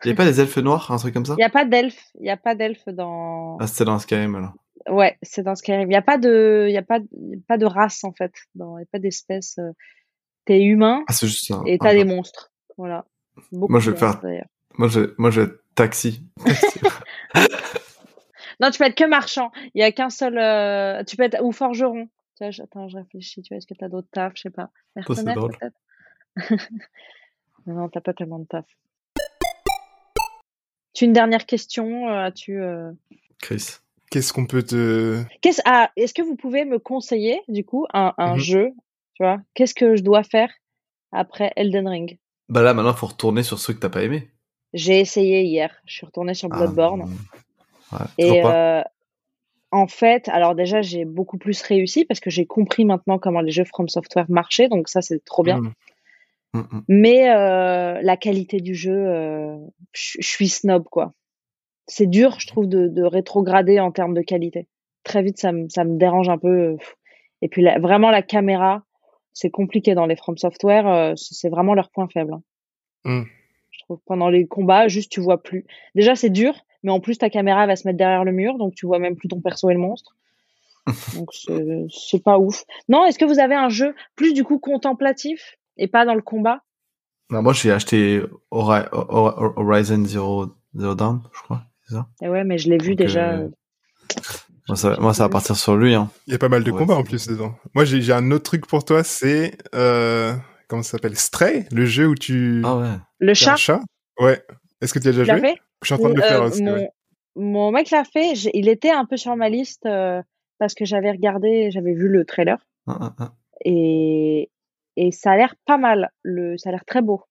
Il 0.04 0.08
y 0.08 0.12
a 0.12 0.14
pas 0.16 0.24
des 0.24 0.40
elfes 0.40 0.56
noirs, 0.58 0.90
un 0.90 0.96
truc 0.96 1.14
comme 1.14 1.24
ça? 1.26 1.34
Il 1.38 1.42
y 1.42 1.44
a 1.44 1.50
pas 1.50 1.64
d'elfe. 1.64 2.02
Il 2.18 2.26
y 2.26 2.30
a 2.30 2.36
pas 2.36 2.54
d'elfe 2.56 2.88
dans. 2.88 3.56
Ah, 3.60 3.66
c'était 3.68 3.84
dans 3.84 3.98
Skyrim, 4.00 4.34
alors. 4.34 4.52
Ouais, 4.90 5.16
c'est 5.22 5.44
dans 5.44 5.54
Skyrim. 5.54 5.88
Il 5.88 5.92
y 5.94 5.96
a 5.96 6.02
pas 6.02 6.18
de, 6.18 6.66
il 6.68 6.72
y 6.72 6.76
a 6.76 6.82
pas, 6.82 6.98
de- 6.98 7.06
pas 7.46 7.56
de 7.56 7.66
race 7.66 8.02
en 8.02 8.12
fait. 8.12 8.32
Dans, 8.56 8.78
il 8.78 8.80
y 8.80 8.84
a 8.84 8.88
pas 8.90 8.98
d'espèce. 8.98 9.58
euh, 9.58 9.70
T'es 10.44 10.60
humain 10.64 11.04
Ah, 11.06 11.12
c'est 11.12 11.28
juste 11.28 11.46
ça. 11.46 11.62
et 11.66 11.78
t'as 11.78 11.94
des 11.94 12.04
monstres. 12.04 12.50
Voilà. 12.76 13.06
Beaucoup 13.52 13.70
Moi, 13.70 13.80
je 13.80 13.92
vais 13.92 13.96
faire-. 13.96 14.20
Moi, 14.76 14.88
je, 14.88 15.14
moi, 15.18 15.30
je 15.30 15.40
vais 15.42 15.46
être 15.46 15.61
taxi. 15.74 16.22
Non, 18.60 18.70
tu 18.70 18.78
peux 18.78 18.84
être 18.84 18.94
que 18.96 19.04
marchand. 19.08 19.50
Il 19.74 19.80
y 19.80 19.84
a 19.84 19.90
qu'un 19.92 20.10
seul. 20.10 20.38
euh, 20.38 21.02
Tu 21.04 21.16
peux 21.16 21.22
être 21.24 21.42
ou 21.42 21.52
forgeron. 21.52 22.06
Tu 22.36 22.44
vois, 22.44 22.50
je- 22.50 22.62
attends, 22.62 22.88
je 22.88 22.96
réfléchis. 22.96 23.42
Tu 23.42 23.48
vois, 23.54 23.58
est-ce 23.58 23.66
que 23.66 23.74
t'as 23.74 23.88
d'autres 23.88 24.08
tafs? 24.12 24.32
Je 24.36 24.42
sais 24.42 24.50
pas. 24.50 24.70
drôle. 25.34 25.56
peut-être? 25.58 25.76
Non, 27.66 27.88
t'as 27.88 28.00
pas 28.00 28.12
tellement 28.12 28.40
de 28.40 28.44
taf. 28.44 28.64
Tu 30.94 31.04
une 31.04 31.12
dernière 31.12 31.46
question 31.46 32.08
euh, 32.08 32.24
As-tu 32.26 32.60
euh, 32.60 32.90
Chris. 33.40 33.76
Qu'est-ce 34.10 34.32
qu'on 34.32 34.46
peut 34.46 34.62
te... 34.64 35.22
Qu'est-ce 35.40 35.62
ah, 35.64 35.90
est-ce 35.96 36.12
que 36.12 36.22
vous 36.22 36.36
pouvez 36.36 36.64
me 36.64 36.78
conseiller 36.78 37.40
du 37.48 37.64
coup 37.64 37.86
un, 37.94 38.12
un 38.18 38.34
Mhm. 38.34 38.38
jeu 38.40 38.70
Tu 39.14 39.22
vois, 39.22 39.40
qu'est-ce 39.54 39.74
que 39.74 39.96
je 39.96 40.02
dois 40.02 40.22
faire 40.24 40.50
après 41.12 41.52
Elden 41.56 41.88
Ring? 41.88 42.18
Bah 42.48 42.62
là, 42.62 42.74
maintenant, 42.74 42.92
faut 42.94 43.06
retourner 43.06 43.42
sur 43.42 43.58
ceux 43.58 43.72
que 43.72 43.78
t'as 43.78 43.88
pas 43.88 44.02
aimé. 44.02 44.30
J'ai 44.74 45.00
essayé 45.00 45.42
hier. 45.42 45.74
Je 45.86 45.94
suis 45.94 46.06
retournée 46.06 46.34
sur 46.34 46.48
Bloodborne. 46.48 47.04
Ah, 47.92 47.96
ouais, 47.96 48.06
toujours 48.18 48.36
Et 48.36 48.42
euh, 48.44 48.82
en 49.70 49.86
fait, 49.86 50.28
alors 50.28 50.54
déjà, 50.54 50.82
j'ai 50.82 51.04
beaucoup 51.04 51.38
plus 51.38 51.60
réussi 51.62 52.04
parce 52.04 52.20
que 52.20 52.30
j'ai 52.30 52.46
compris 52.46 52.84
maintenant 52.84 53.18
comment 53.18 53.40
les 53.40 53.50
jeux 53.52 53.64
From 53.64 53.88
Software 53.88 54.26
marchaient, 54.28 54.68
donc 54.68 54.88
ça, 54.88 55.02
c'est 55.02 55.24
trop 55.24 55.42
bien. 55.42 55.58
Hmm. 55.58 55.72
Mm, 56.54 56.58
mm. 56.70 56.82
Mais 56.88 57.30
euh, 57.30 58.00
la 58.02 58.16
qualité 58.18 58.60
du 58.60 58.74
jeu, 58.74 58.92
euh, 58.94 59.56
je 59.92 60.18
suis 60.20 60.48
snob, 60.48 60.84
quoi. 60.84 61.12
C'est 61.86 62.06
dur, 62.06 62.38
je 62.38 62.46
trouve, 62.46 62.68
de, 62.68 62.88
de 62.88 63.02
rétrograder 63.02 63.80
en 63.80 63.90
termes 63.90 64.14
de 64.14 64.20
qualité. 64.22 64.68
Très 65.02 65.22
vite, 65.22 65.38
ça 65.38 65.52
me, 65.52 65.68
ça 65.68 65.84
me 65.84 65.96
dérange 65.98 66.28
un 66.28 66.38
peu. 66.38 66.76
Et 67.40 67.48
puis, 67.48 67.62
la- 67.62 67.78
vraiment, 67.78 68.10
la 68.10 68.22
caméra, 68.22 68.84
c'est 69.32 69.50
compliqué 69.50 69.94
dans 69.94 70.06
les 70.06 70.14
From 70.16 70.36
Software. 70.36 70.86
euh, 70.86 71.12
c'est 71.16 71.48
vraiment 71.48 71.74
leur 71.74 71.90
point 71.90 72.06
faible. 72.08 72.34
hein. 72.34 72.42
Mm. 73.04 73.22
Je 73.82 73.86
trouve 73.86 74.00
pendant 74.06 74.28
les 74.30 74.46
combats, 74.46 74.86
juste 74.88 75.10
tu 75.10 75.20
vois 75.20 75.42
plus. 75.42 75.66
Déjà, 75.96 76.14
c'est 76.14 76.30
dur, 76.30 76.54
mais 76.84 76.92
en 76.92 77.00
plus, 77.00 77.18
ta 77.18 77.30
caméra 77.30 77.66
va 77.66 77.74
se 77.76 77.86
mettre 77.86 77.98
derrière 77.98 78.24
le 78.24 78.32
mur, 78.32 78.56
donc 78.58 78.74
tu 78.74 78.86
vois 78.86 78.98
même 79.00 79.16
plus 79.16 79.28
ton 79.28 79.40
perso 79.40 79.68
et 79.70 79.74
le 79.74 79.80
monstre. 79.80 80.16
donc, 81.16 81.30
c'est 81.90 82.22
pas 82.22 82.38
ouf. 82.38 82.64
Non, 82.88 83.04
est-ce 83.04 83.18
que 83.18 83.24
vous 83.24 83.38
avez 83.40 83.54
un 83.56 83.68
jeu 83.68 83.94
plus 84.16 84.34
du 84.34 84.44
coup 84.44 84.58
contemplatif 84.58 85.56
et 85.76 85.88
pas 85.88 86.04
dans 86.04 86.14
le 86.14 86.22
combat? 86.22 86.60
Bah, 87.30 87.40
moi, 87.42 87.52
j'ai 87.52 87.72
acheté 87.72 88.22
Hori- 88.50 88.88
Hor- 88.92 89.52
Horizon 89.56 90.04
Zero, 90.04 90.46
Zero 90.76 90.94
Dawn, 90.94 91.22
je 91.32 91.42
crois. 91.42 91.62
Ça? 91.88 92.06
Eh 92.22 92.28
ouais, 92.28 92.44
mais 92.44 92.58
je 92.58 92.68
l'ai 92.70 92.78
vu 92.78 92.90
Donc, 92.90 92.98
déjà. 92.98 93.32
euh, 93.32 93.48
moi, 94.68 94.76
ça, 94.76 94.96
moi, 95.00 95.12
ça 95.14 95.24
va 95.24 95.28
partir 95.28 95.56
sur 95.56 95.76
lui. 95.76 95.94
Hein. 95.94 96.08
Il 96.26 96.32
y 96.32 96.36
a 96.36 96.38
pas 96.38 96.48
mal 96.48 96.62
de 96.64 96.70
Ouais, 96.70 96.78
combats 96.78 96.94
en 96.96 97.02
plus 97.02 97.26
dedans. 97.26 97.54
Moi, 97.74 97.84
j'ai 97.84 98.00
j'ai 98.00 98.12
un 98.12 98.30
autre 98.30 98.44
truc 98.44 98.66
pour 98.66 98.84
toi, 98.84 99.02
c'est... 99.04 99.56
Euh... 99.74 100.34
Comment 100.68 100.82
ça 100.82 100.92
s'appelle? 100.92 101.16
Stray, 101.16 101.66
le 101.70 101.84
jeu 101.84 102.06
où 102.06 102.14
tu... 102.14 102.62
Ah 102.64 102.76
ouais. 102.78 102.88
Le 103.22 103.30
un 103.30 103.56
chat, 103.56 103.80
Ouais. 104.20 104.42
Est-ce 104.80 104.92
que 104.92 104.98
tu 104.98 105.08
as 105.08 105.12
déjà 105.12 105.36
joué 105.38 105.48
fait 105.50 105.58
Je 105.82 105.86
suis 105.86 105.94
en 105.94 105.98
train 105.98 106.10
de 106.10 106.14
le 106.16 106.22
faire 106.22 106.42
Euh, 106.42 106.48
aussi. 106.48 106.62
mon, 106.62 106.72
ouais. 106.74 106.90
mon 107.36 107.70
mec 107.70 107.90
l'a 107.90 108.04
fait. 108.04 108.32
Il 108.52 108.68
était 108.68 108.90
un 108.90 109.04
peu 109.06 109.16
sur 109.16 109.34
ma 109.36 109.48
liste 109.48 109.86
euh, 109.86 110.20
parce 110.58 110.74
que 110.74 110.84
j'avais 110.84 111.10
regardé, 111.10 111.70
j'avais 111.70 111.94
vu 111.94 112.08
le 112.08 112.24
trailer 112.24 112.58
Ah, 112.86 112.98
ah, 113.00 113.14
ah. 113.18 113.32
et 113.64 114.50
et 114.96 115.10
ça 115.12 115.30
a 115.32 115.36
l'air 115.36 115.54
pas 115.64 115.78
mal. 115.78 116.10
Le, 116.22 116.58
ça 116.58 116.68
a 116.68 116.72
l'air 116.72 116.84
très 116.84 117.00
beau. 117.00 117.22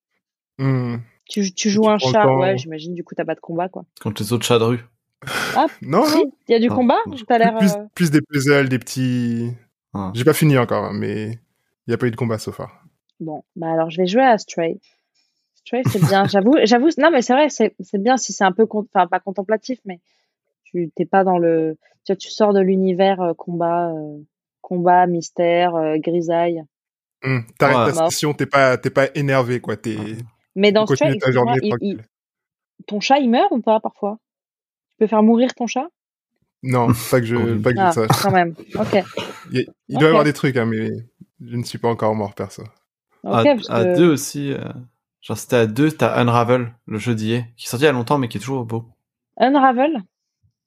Hmm. 0.57 0.95
Tu, 1.29 1.53
tu 1.53 1.69
joues 1.69 1.83
tu 1.83 1.89
un 1.89 1.97
chat, 1.99 2.23
temps. 2.23 2.39
ouais, 2.39 2.57
j'imagine. 2.57 2.93
Du 2.95 3.03
coup, 3.03 3.13
t'as 3.15 3.25
pas 3.25 3.35
de 3.35 3.39
combat, 3.39 3.69
quoi. 3.69 3.85
Contre 4.01 4.21
les 4.23 4.33
autres 4.33 4.45
chats 4.45 4.57
de 4.59 4.63
rue. 4.63 4.79
Non, 5.83 6.03
Si, 6.05 6.15
non. 6.17 6.31
il 6.47 6.51
y 6.51 6.55
a 6.55 6.59
du 6.59 6.69
combat. 6.69 6.97
L'air. 7.29 7.57
Plus, 7.59 7.73
euh, 7.73 7.83
plus 7.93 8.09
des 8.11 8.21
puzzles, 8.21 8.69
des 8.69 8.79
petits... 8.79 9.51
Ah. 9.93 10.11
J'ai 10.15 10.23
pas 10.23 10.33
fini 10.33 10.57
encore, 10.57 10.85
hein, 10.85 10.93
mais 10.93 11.31
il 11.33 11.89
n'y 11.89 11.93
a 11.93 11.97
pas 11.97 12.07
eu 12.07 12.11
de 12.11 12.15
combat 12.15 12.37
so 12.39 12.51
far. 12.51 12.83
Bon, 13.19 13.43
bah 13.55 13.71
alors 13.71 13.89
je 13.91 13.97
vais 13.97 14.07
jouer 14.07 14.23
à 14.23 14.37
Stray. 14.39 14.79
Stray, 15.66 15.84
c'est 15.89 16.03
bien. 16.05 16.26
J'avoue, 16.26 16.55
j'avoue. 16.64 16.89
Non, 16.97 17.12
mais 17.12 17.22
c'est 17.22 17.34
vrai, 17.34 17.49
c'est 17.49 17.76
c'est 17.80 18.01
bien 18.01 18.18
si 18.18 18.34
c'est 18.34 18.43
un 18.43 18.51
peu, 18.51 18.66
enfin 18.70 19.07
pas 19.07 19.20
contemplatif, 19.20 19.80
mais 19.86 19.99
tu 20.64 20.89
t'es 20.95 21.05
pas 21.05 21.24
dans 21.24 21.38
le, 21.38 21.78
tu 22.05 22.12
vois, 22.14 22.16
tu 22.18 22.30
sors 22.30 22.53
de 22.53 22.59
l'univers 22.59 23.22
euh, 23.22 23.34
combat, 23.34 23.89
euh, 23.91 24.18
combat, 24.62 25.05
mystère, 25.07 25.76
euh, 25.76 25.97
grisaille. 25.97 26.64
Hmm. 27.24 27.39
T'arrêtes 27.59 27.93
Ouais. 27.95 27.99
ta 28.03 28.09
session, 28.09 28.34
t'es 28.34 28.47
pas, 28.47 28.78
t'es 28.78 28.89
pas 28.89 29.07
énervé, 29.16 29.59
quoi. 29.59 29.78
T'es... 29.78 29.95
Mais 30.55 30.72
dans 30.72 30.86
Tu 30.86 30.95
ta 30.97 31.09
excuse-moi, 31.12 31.32
journée 31.32 31.59
il- 31.62 31.70
tranquille. 31.70 32.01
il- 32.80 32.86
ton 32.88 32.99
chat 32.99 33.20
il 33.20 33.30
meurt 33.30 33.51
ou 33.51 33.62
pas 33.62 33.80
parfois? 33.80 34.18
Tu 34.89 34.95
peux 34.97 35.07
faire 35.07 35.22
mourir 35.22 35.53
ton 35.53 35.68
chat? 35.68 35.88
Non, 36.64 36.88
pas 37.12 37.20
que 37.20 37.26
je, 37.28 37.57
pas 37.59 37.72
que 37.72 37.78
je 37.78 37.82
Ah, 37.84 37.91
sache. 37.91 38.22
quand 38.24 38.32
même. 38.32 38.55
Ok. 38.80 39.03
Il, 39.51 39.66
doit 39.89 40.03
y 40.03 40.05
avoir 40.07 40.24
des 40.24 40.34
trucs, 40.34 40.57
hein, 40.57 40.66
mais 40.66 40.89
je 41.39 41.55
ne 41.55 41.64
suis 41.64 41.78
pas 41.78 41.89
encore 41.89 42.16
mort, 42.16 42.34
perso. 42.34 42.64
Ok, 43.24 43.34
à, 43.34 43.43
parce 43.43 43.70
à 43.70 43.84
que- 43.86 43.95
deux 43.97 44.09
aussi. 44.12 44.53
Genre, 45.22 45.38
c'était 45.38 45.55
à 45.55 45.67
deux, 45.67 45.91
t'as 45.91 46.19
Unravel, 46.19 46.74
le 46.88 46.97
jeu 46.97 47.15
d'hier, 47.15 47.45
qui 47.57 47.65
est 47.65 47.69
sorti 47.69 47.84
il 47.84 47.88
y 47.88 47.89
a 47.89 47.93
longtemps, 47.93 48.17
mais 48.17 48.28
qui 48.28 48.38
est 48.38 48.41
toujours 48.41 48.65
beau. 48.65 48.86
Unravel? 49.38 49.97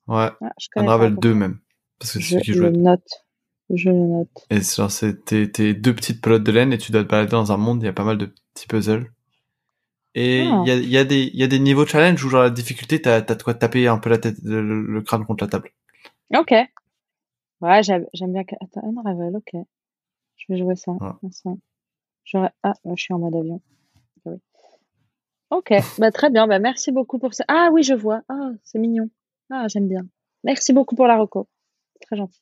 Ouais, 0.06 0.30
Ah, 0.40 0.52
je 0.58 0.68
Unravel 0.76 1.14
pas 1.14 1.20
2 1.20 1.34
même. 1.34 1.58
Parce 1.98 2.12
que 2.12 2.18
c'est 2.18 2.24
Je 2.24 2.28
celui 2.30 2.42
qui 2.42 2.50
le 2.52 2.56
jouait. 2.56 2.70
note. 2.72 3.08
Je 3.70 3.88
le 3.90 3.96
note. 3.96 4.46
Et 4.50 4.60
genre, 4.60 4.90
c'est 4.90 5.24
t'es, 5.24 5.74
deux 5.74 5.94
petites 5.94 6.20
pelotes 6.20 6.42
de 6.44 6.52
laine 6.52 6.72
et 6.72 6.78
tu 6.78 6.92
dois 6.92 7.02
te 7.04 7.08
balader 7.08 7.30
dans 7.30 7.50
un 7.52 7.56
monde, 7.56 7.82
il 7.82 7.86
y 7.86 7.88
a 7.88 7.92
pas 7.92 8.04
mal 8.04 8.18
de 8.18 8.26
petits 8.54 8.66
puzzles. 8.66 9.10
Et 10.14 10.42
il 10.42 10.48
Ah. 10.52 10.62
y, 10.66 10.70
a, 10.70 10.74
y, 10.76 10.96
a 10.98 11.04
des, 11.04 11.30
y 11.34 11.42
a 11.42 11.46
des 11.48 11.58
niveaux 11.58 11.86
challenge 11.86 12.22
où 12.24 12.28
genre 12.28 12.42
la 12.42 12.50
difficulté, 12.50 13.00
t'as, 13.02 13.20
t'as 13.22 13.34
de 13.34 13.42
quoi 13.42 13.54
taper 13.54 13.88
un 13.88 13.98
peu 13.98 14.10
la 14.10 14.18
tête, 14.18 14.36
le, 14.44 14.62
le 14.82 15.02
crâne 15.02 15.24
contre 15.24 15.44
la 15.44 15.50
table. 15.50 15.70
Ok. 16.36 16.52
Ouais, 17.60 17.82
j'aime 17.82 18.06
bien. 18.32 18.44
que- 18.44 18.54
Attends, 18.60 18.82
Unravel, 18.86 19.34
ok. 19.36 19.62
Je 20.36 20.44
vais 20.52 20.58
jouer 20.58 20.76
ça. 20.76 20.92
Ah, 21.00 21.16
je 22.24 23.02
suis 23.02 23.14
en 23.14 23.18
mode 23.18 23.34
avion. 23.34 23.60
Ok, 25.56 25.72
bah, 25.98 26.10
très 26.10 26.30
bien. 26.30 26.46
Bah, 26.46 26.58
merci 26.58 26.90
beaucoup 26.90 27.18
pour 27.18 27.32
ça. 27.34 27.44
Ah 27.48 27.68
oui, 27.72 27.82
je 27.82 27.94
vois. 27.94 28.22
Ah, 28.28 28.50
c'est 28.64 28.78
mignon. 28.78 29.08
Ah, 29.50 29.66
j'aime 29.68 29.88
bien. 29.88 30.02
Merci 30.42 30.72
beaucoup 30.72 30.96
pour 30.96 31.06
la 31.06 31.16
reco. 31.16 31.48
Très 32.02 32.16
gentil. 32.16 32.40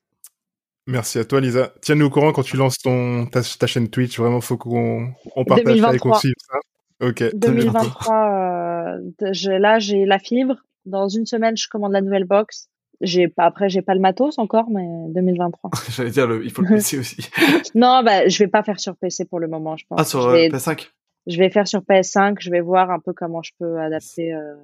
Merci 0.87 1.19
à 1.19 1.25
toi, 1.25 1.41
Lisa. 1.41 1.73
Tiens-nous 1.83 2.07
au 2.07 2.11
courant 2.11 2.33
quand 2.33 2.43
tu 2.43 2.57
lances 2.57 2.79
ton, 2.79 3.27
ta, 3.27 3.41
ta 3.43 3.67
chaîne 3.67 3.89
Twitch. 3.89 4.19
Vraiment, 4.19 4.41
faut 4.41 4.57
qu'on 4.57 5.13
on 5.37 5.45
partage 5.45 5.65
ça 5.67 5.73
et 5.73 5.99
2023. 5.99 6.13
qu'on 6.13 6.19
suive 6.19 6.35
ça. 6.39 6.59
Ok. 7.07 7.23
2023, 7.35 8.15
euh, 8.15 9.33
je- 9.33 9.51
là, 9.51 9.79
j'ai 9.79 10.05
la 10.05 10.19
fibre. 10.19 10.57
Dans 10.87 11.09
une 11.09 11.27
semaine, 11.27 11.57
je 11.57 11.69
commande 11.69 11.93
la 11.93 12.01
nouvelle 12.01 12.25
box. 12.25 12.69
J'ai 13.01 13.29
pas, 13.29 13.45
après, 13.45 13.69
j'ai 13.69 13.83
pas 13.83 13.95
le 13.95 14.01
matos 14.01 14.39
encore, 14.39 14.71
mais 14.71 14.87
2023. 15.09 15.71
J'allais 15.91 16.11
dire, 16.11 16.27
le, 16.27 16.45
il 16.45 16.51
faut 16.51 16.63
le 16.63 16.69
PC 16.69 16.99
aussi. 16.99 17.17
non, 17.75 18.03
bah, 18.05 18.27
je 18.29 18.39
vais 18.39 18.49
pas 18.49 18.63
faire 18.63 18.81
sur 18.81 18.97
PC 18.97 19.25
pour 19.25 19.41
le 19.41 19.49
moment, 19.49 19.77
je 19.77 19.85
pense. 19.89 20.01
ah, 20.01 20.05
sur 20.05 20.23
je 20.23 20.29
euh, 20.29 20.33
vais, 20.33 20.49
PS5 20.49 20.89
je 21.27 21.39
vais 21.39 21.51
faire 21.51 21.67
sur 21.69 21.81
PS5. 21.81 22.37
Je 22.41 22.51
vais 22.51 22.61
voir 22.61 22.91
un 22.91 22.99
peu 23.01 23.13
comment 23.13 23.43
je 23.43 23.53
peux 23.59 23.79
adapter, 23.81 24.35
euh, 24.35 24.55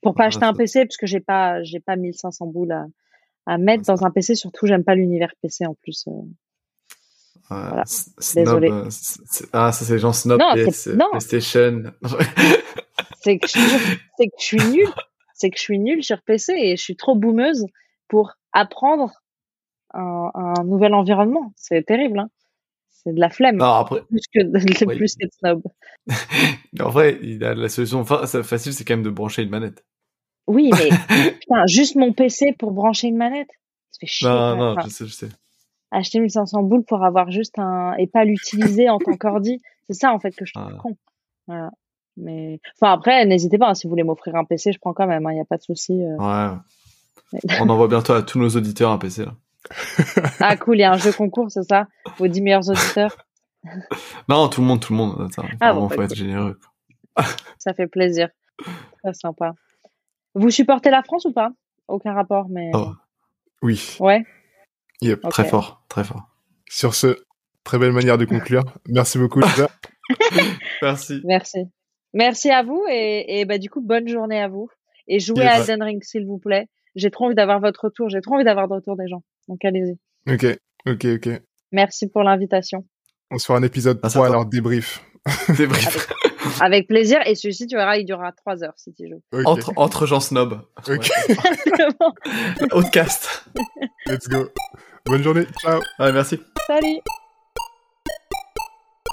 pour 0.00 0.14
pas 0.14 0.24
Ah, 0.24 0.26
acheter 0.28 0.44
un 0.44 0.52
PC, 0.54 0.84
parce 0.86 0.96
que 0.96 1.06
j'ai 1.06 1.20
pas, 1.20 1.62
j'ai 1.62 1.80
pas 1.80 1.96
1500 1.96 2.46
boules 2.46 2.72
à, 2.72 2.86
à 3.46 3.58
mettre 3.58 3.84
Ah, 3.88 3.94
dans 3.94 4.04
un 4.04 4.10
PC. 4.10 4.34
Surtout, 4.34 4.66
j'aime 4.66 4.84
pas 4.84 4.94
l'univers 4.94 5.32
PC 5.40 5.64
en 5.66 5.74
plus. 5.74 6.04
euh. 6.08 6.10
euh, 6.10 7.68
Voilà. 7.68 7.84
Désolé. 8.34 8.70
euh, 8.70 8.88
ah, 9.52 9.72
ça 9.72 9.84
c'est 9.84 9.92
les 9.94 9.98
gens 9.98 10.12
snob 10.12 10.40
Non, 10.40 10.54
PS, 10.54 10.70
c'est- 10.76 10.94
non. 10.96 11.08
PlayStation. 11.10 11.82
C'est 13.24 13.38
que, 13.38 13.46
je, 13.46 13.52
c'est 14.16 14.26
que 14.26 14.34
je 14.36 14.44
suis 14.44 14.58
nulle. 14.72 14.88
C'est 15.34 15.50
que 15.50 15.56
je 15.56 15.62
suis 15.62 15.78
nulle 15.78 16.02
sur 16.02 16.20
PC 16.22 16.54
et 16.56 16.76
je 16.76 16.82
suis 16.82 16.96
trop 16.96 17.14
boumeuse 17.14 17.66
pour 18.08 18.32
apprendre 18.52 19.12
un, 19.94 20.30
un 20.34 20.64
nouvel 20.64 20.92
environnement. 20.92 21.52
C'est 21.54 21.84
terrible, 21.86 22.18
hein. 22.18 22.30
C'est 23.04 23.12
de 23.14 23.20
la 23.20 23.30
flemme. 23.30 23.56
non, 23.56 23.66
après, 23.66 24.02
Plus 24.08 24.22
que 24.32 24.42
de, 24.42 24.58
plus 24.96 25.16
que 25.16 25.26
de 25.26 25.30
snob. 25.32 25.62
en 26.80 26.88
vrai, 26.90 27.18
il 27.22 27.42
a 27.44 27.54
la 27.54 27.68
solution 27.68 28.04
fa- 28.04 28.26
facile, 28.26 28.72
c'est 28.72 28.84
quand 28.84 28.94
même 28.94 29.02
de 29.02 29.10
brancher 29.10 29.42
une 29.42 29.50
manette. 29.50 29.84
Oui, 30.46 30.70
mais 30.72 30.88
putain, 31.40 31.66
juste 31.66 31.96
mon 31.96 32.12
PC 32.12 32.54
pour 32.58 32.70
brancher 32.72 33.08
une 33.08 33.16
manette. 33.16 33.48
Ça 33.90 33.98
fait 34.00 34.06
chier. 34.06 34.28
Non, 34.28 34.56
non, 34.56 34.72
Enfin, 34.72 34.82
je 34.86 34.90
sais, 34.90 35.06
je 35.06 35.12
sais. 35.12 35.28
acheter 35.90 36.20
1500 36.20 36.62
boules 36.62 36.84
pour 36.84 37.04
avoir 37.04 37.30
juste 37.30 37.58
un 37.58 37.94
et 37.98 38.06
pas 38.06 38.24
l'utiliser 38.24 38.88
en 38.88 38.98
tant 38.98 39.16
qu'ordi. 39.16 39.60
C'est 39.88 39.94
ça 39.94 40.12
en 40.12 40.18
fait 40.20 40.30
que 40.34 40.44
je 40.44 40.52
trouve 40.54 40.68
Ah. 40.72 40.78
con. 40.80 40.96
Voilà. 41.46 41.70
Mais 42.16 42.60
enfin 42.80 42.92
après, 42.92 43.24
n'hésitez 43.26 43.58
pas 43.58 43.70
hein, 43.70 43.74
si 43.74 43.86
vous 43.86 43.90
voulez 43.90 44.02
m'offrir 44.04 44.36
un 44.36 44.44
PC, 44.44 44.72
je 44.72 44.78
prends 44.78 44.92
quand 44.92 45.06
même. 45.06 45.26
Il 45.30 45.34
n'y 45.34 45.40
a 45.40 45.44
pas 45.44 45.56
de 45.56 45.62
souci. 45.62 45.92
euh. 45.92 46.16
Ouais. 46.18 46.56
On 47.60 47.68
envoie 47.68 47.88
bientôt 47.88 48.12
à 48.12 48.22
tous 48.22 48.38
nos 48.38 48.48
auditeurs 48.50 48.90
un 48.90 48.98
PC 48.98 49.24
là. 49.24 49.34
Ah 50.40 50.56
cool, 50.56 50.76
il 50.76 50.80
y 50.80 50.84
a 50.84 50.92
un 50.92 50.98
jeu 50.98 51.12
concours, 51.12 51.50
c'est 51.50 51.62
ça 51.62 51.86
Vos 52.18 52.28
10 52.28 52.40
meilleurs 52.42 52.68
auditeurs. 52.68 53.16
Non, 54.28 54.48
tout 54.48 54.60
le 54.60 54.66
monde, 54.66 54.80
tout 54.80 54.92
le 54.92 54.96
monde. 54.96 55.28
Attends, 55.30 55.46
Ah, 55.60 55.70
vraiment, 55.72 55.82
bon, 55.82 55.88
faut 55.90 55.96
bah, 55.98 56.04
être 56.04 56.16
généreux. 56.16 56.58
Ça 57.58 57.72
fait 57.74 57.86
plaisir. 57.86 58.28
Très 59.04 59.14
sympa. 59.14 59.54
Vous 60.34 60.50
supportez 60.50 60.90
la 60.90 61.04
France 61.04 61.26
ou 61.26 61.32
pas? 61.32 61.52
Aucun 61.86 62.12
rapport, 62.12 62.48
mais 62.48 62.72
Oh, 62.74 62.92
Oui. 63.62 63.96
ouais. 64.00 64.24
Yep. 65.00 65.20
Très 65.30 65.44
fort, 65.44 65.84
très 65.88 66.02
fort. 66.02 66.28
Sur 66.68 66.94
ce, 66.96 67.24
très 67.62 67.78
belle 67.78 67.92
manière 67.92 68.18
de 68.18 68.24
conclure. 68.24 68.64
Merci 68.88 69.18
beaucoup, 69.18 69.38
Lisa. 69.40 69.68
Merci. 70.82 71.20
Merci. 71.24 71.58
Merci 72.14 72.50
à 72.50 72.62
vous 72.64 72.82
et, 72.90 73.40
et 73.40 73.44
bah 73.44 73.58
du 73.58 73.70
coup 73.70 73.80
bonne 73.80 74.06
journée 74.08 74.40
à 74.42 74.48
vous 74.48 74.68
et 75.08 75.18
jouez 75.20 75.44
Yes. 75.44 75.48
à 75.54 75.58
Elden 75.60 75.82
Ring 75.84 76.02
s'il 76.02 76.26
vous 76.26 76.38
plaît. 76.38 76.68
J'ai 76.96 77.10
trop 77.12 77.26
envie 77.26 77.34
d'avoir 77.34 77.60
votre 77.60 77.84
retour. 77.84 78.08
J'ai 78.10 78.20
trop 78.20 78.34
envie 78.34 78.44
d'avoir 78.44 78.66
le 78.66 78.74
retour 78.74 78.96
des 78.96 79.06
gens. 79.08 79.22
Donc 79.48 79.64
allez-y. 79.64 79.98
Ok, 80.32 80.46
ok, 80.86 81.04
ok. 81.16 81.42
Merci 81.72 82.06
pour 82.08 82.22
l'invitation. 82.22 82.84
On 83.30 83.38
se 83.38 83.46
fera 83.46 83.58
un 83.58 83.62
épisode 83.62 83.98
Merci 84.02 84.16
3, 84.16 84.26
à 84.26 84.28
toi. 84.28 84.36
alors 84.36 84.46
débrief. 84.48 85.04
Débrief. 85.56 86.08
Avec 86.60 86.88
plaisir. 86.88 87.20
Et 87.26 87.34
celui-ci, 87.36 87.66
tu 87.66 87.76
verras, 87.76 87.96
il 87.96 88.04
durera 88.04 88.32
trois 88.32 88.62
heures 88.64 88.74
si 88.76 88.92
tu 88.92 89.08
joues. 89.08 89.22
Entre, 89.44 89.72
entre 89.76 90.04
gens 90.06 90.20
snob. 90.20 90.60
ok, 90.88 91.10
Outcast. 92.74 93.44
let's 94.06 94.28
go. 94.28 94.48
Bonne 95.06 95.22
journée. 95.22 95.46
Ciao. 95.60 95.80
Ouais, 95.98 96.12
merci. 96.12 96.40
Salut 96.66 96.98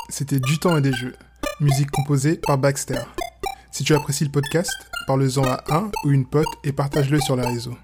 C'était 0.09 0.39
Du 0.39 0.57
temps 0.59 0.77
et 0.77 0.81
des 0.81 0.93
jeux. 0.93 1.13
Musique 1.59 1.91
composée 1.91 2.37
par 2.37 2.57
Baxter. 2.57 2.99
Si 3.71 3.83
tu 3.83 3.93
apprécies 3.93 4.25
le 4.25 4.31
podcast, 4.31 4.71
parle-en 5.07 5.43
à 5.43 5.63
un 5.69 5.91
ou 6.05 6.11
une 6.11 6.27
pote 6.27 6.47
et 6.63 6.71
partage-le 6.71 7.19
sur 7.19 7.35
les 7.35 7.45
réseaux. 7.45 7.75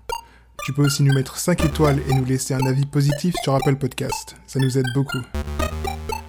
Tu 0.65 0.73
peux 0.73 0.83
aussi 0.83 1.03
nous 1.03 1.13
mettre 1.13 1.37
5 1.37 1.63
étoiles 1.63 2.01
et 2.09 2.13
nous 2.15 2.25
laisser 2.25 2.55
un 2.55 2.65
avis 2.65 2.87
positif 2.87 3.35
sur 3.43 3.53
Apple 3.53 3.75
Podcast. 3.75 4.35
Ça 4.47 4.59
nous 4.59 4.79
aide 4.79 4.87
beaucoup. 4.95 5.21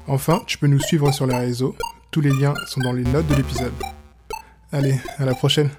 Enfin, 0.06 0.42
tu 0.46 0.58
peux 0.58 0.66
nous 0.66 0.78
suivre 0.78 1.10
sur 1.10 1.26
les 1.26 1.34
réseaux. 1.34 1.74
Tous 2.10 2.20
les 2.20 2.28
liens 2.28 2.52
sont 2.66 2.82
dans 2.82 2.92
les 2.92 3.04
notes 3.04 3.26
de 3.28 3.34
l'épisode. 3.34 3.72
Allez, 4.72 5.00
à 5.16 5.24
la 5.24 5.34
prochaine. 5.34 5.70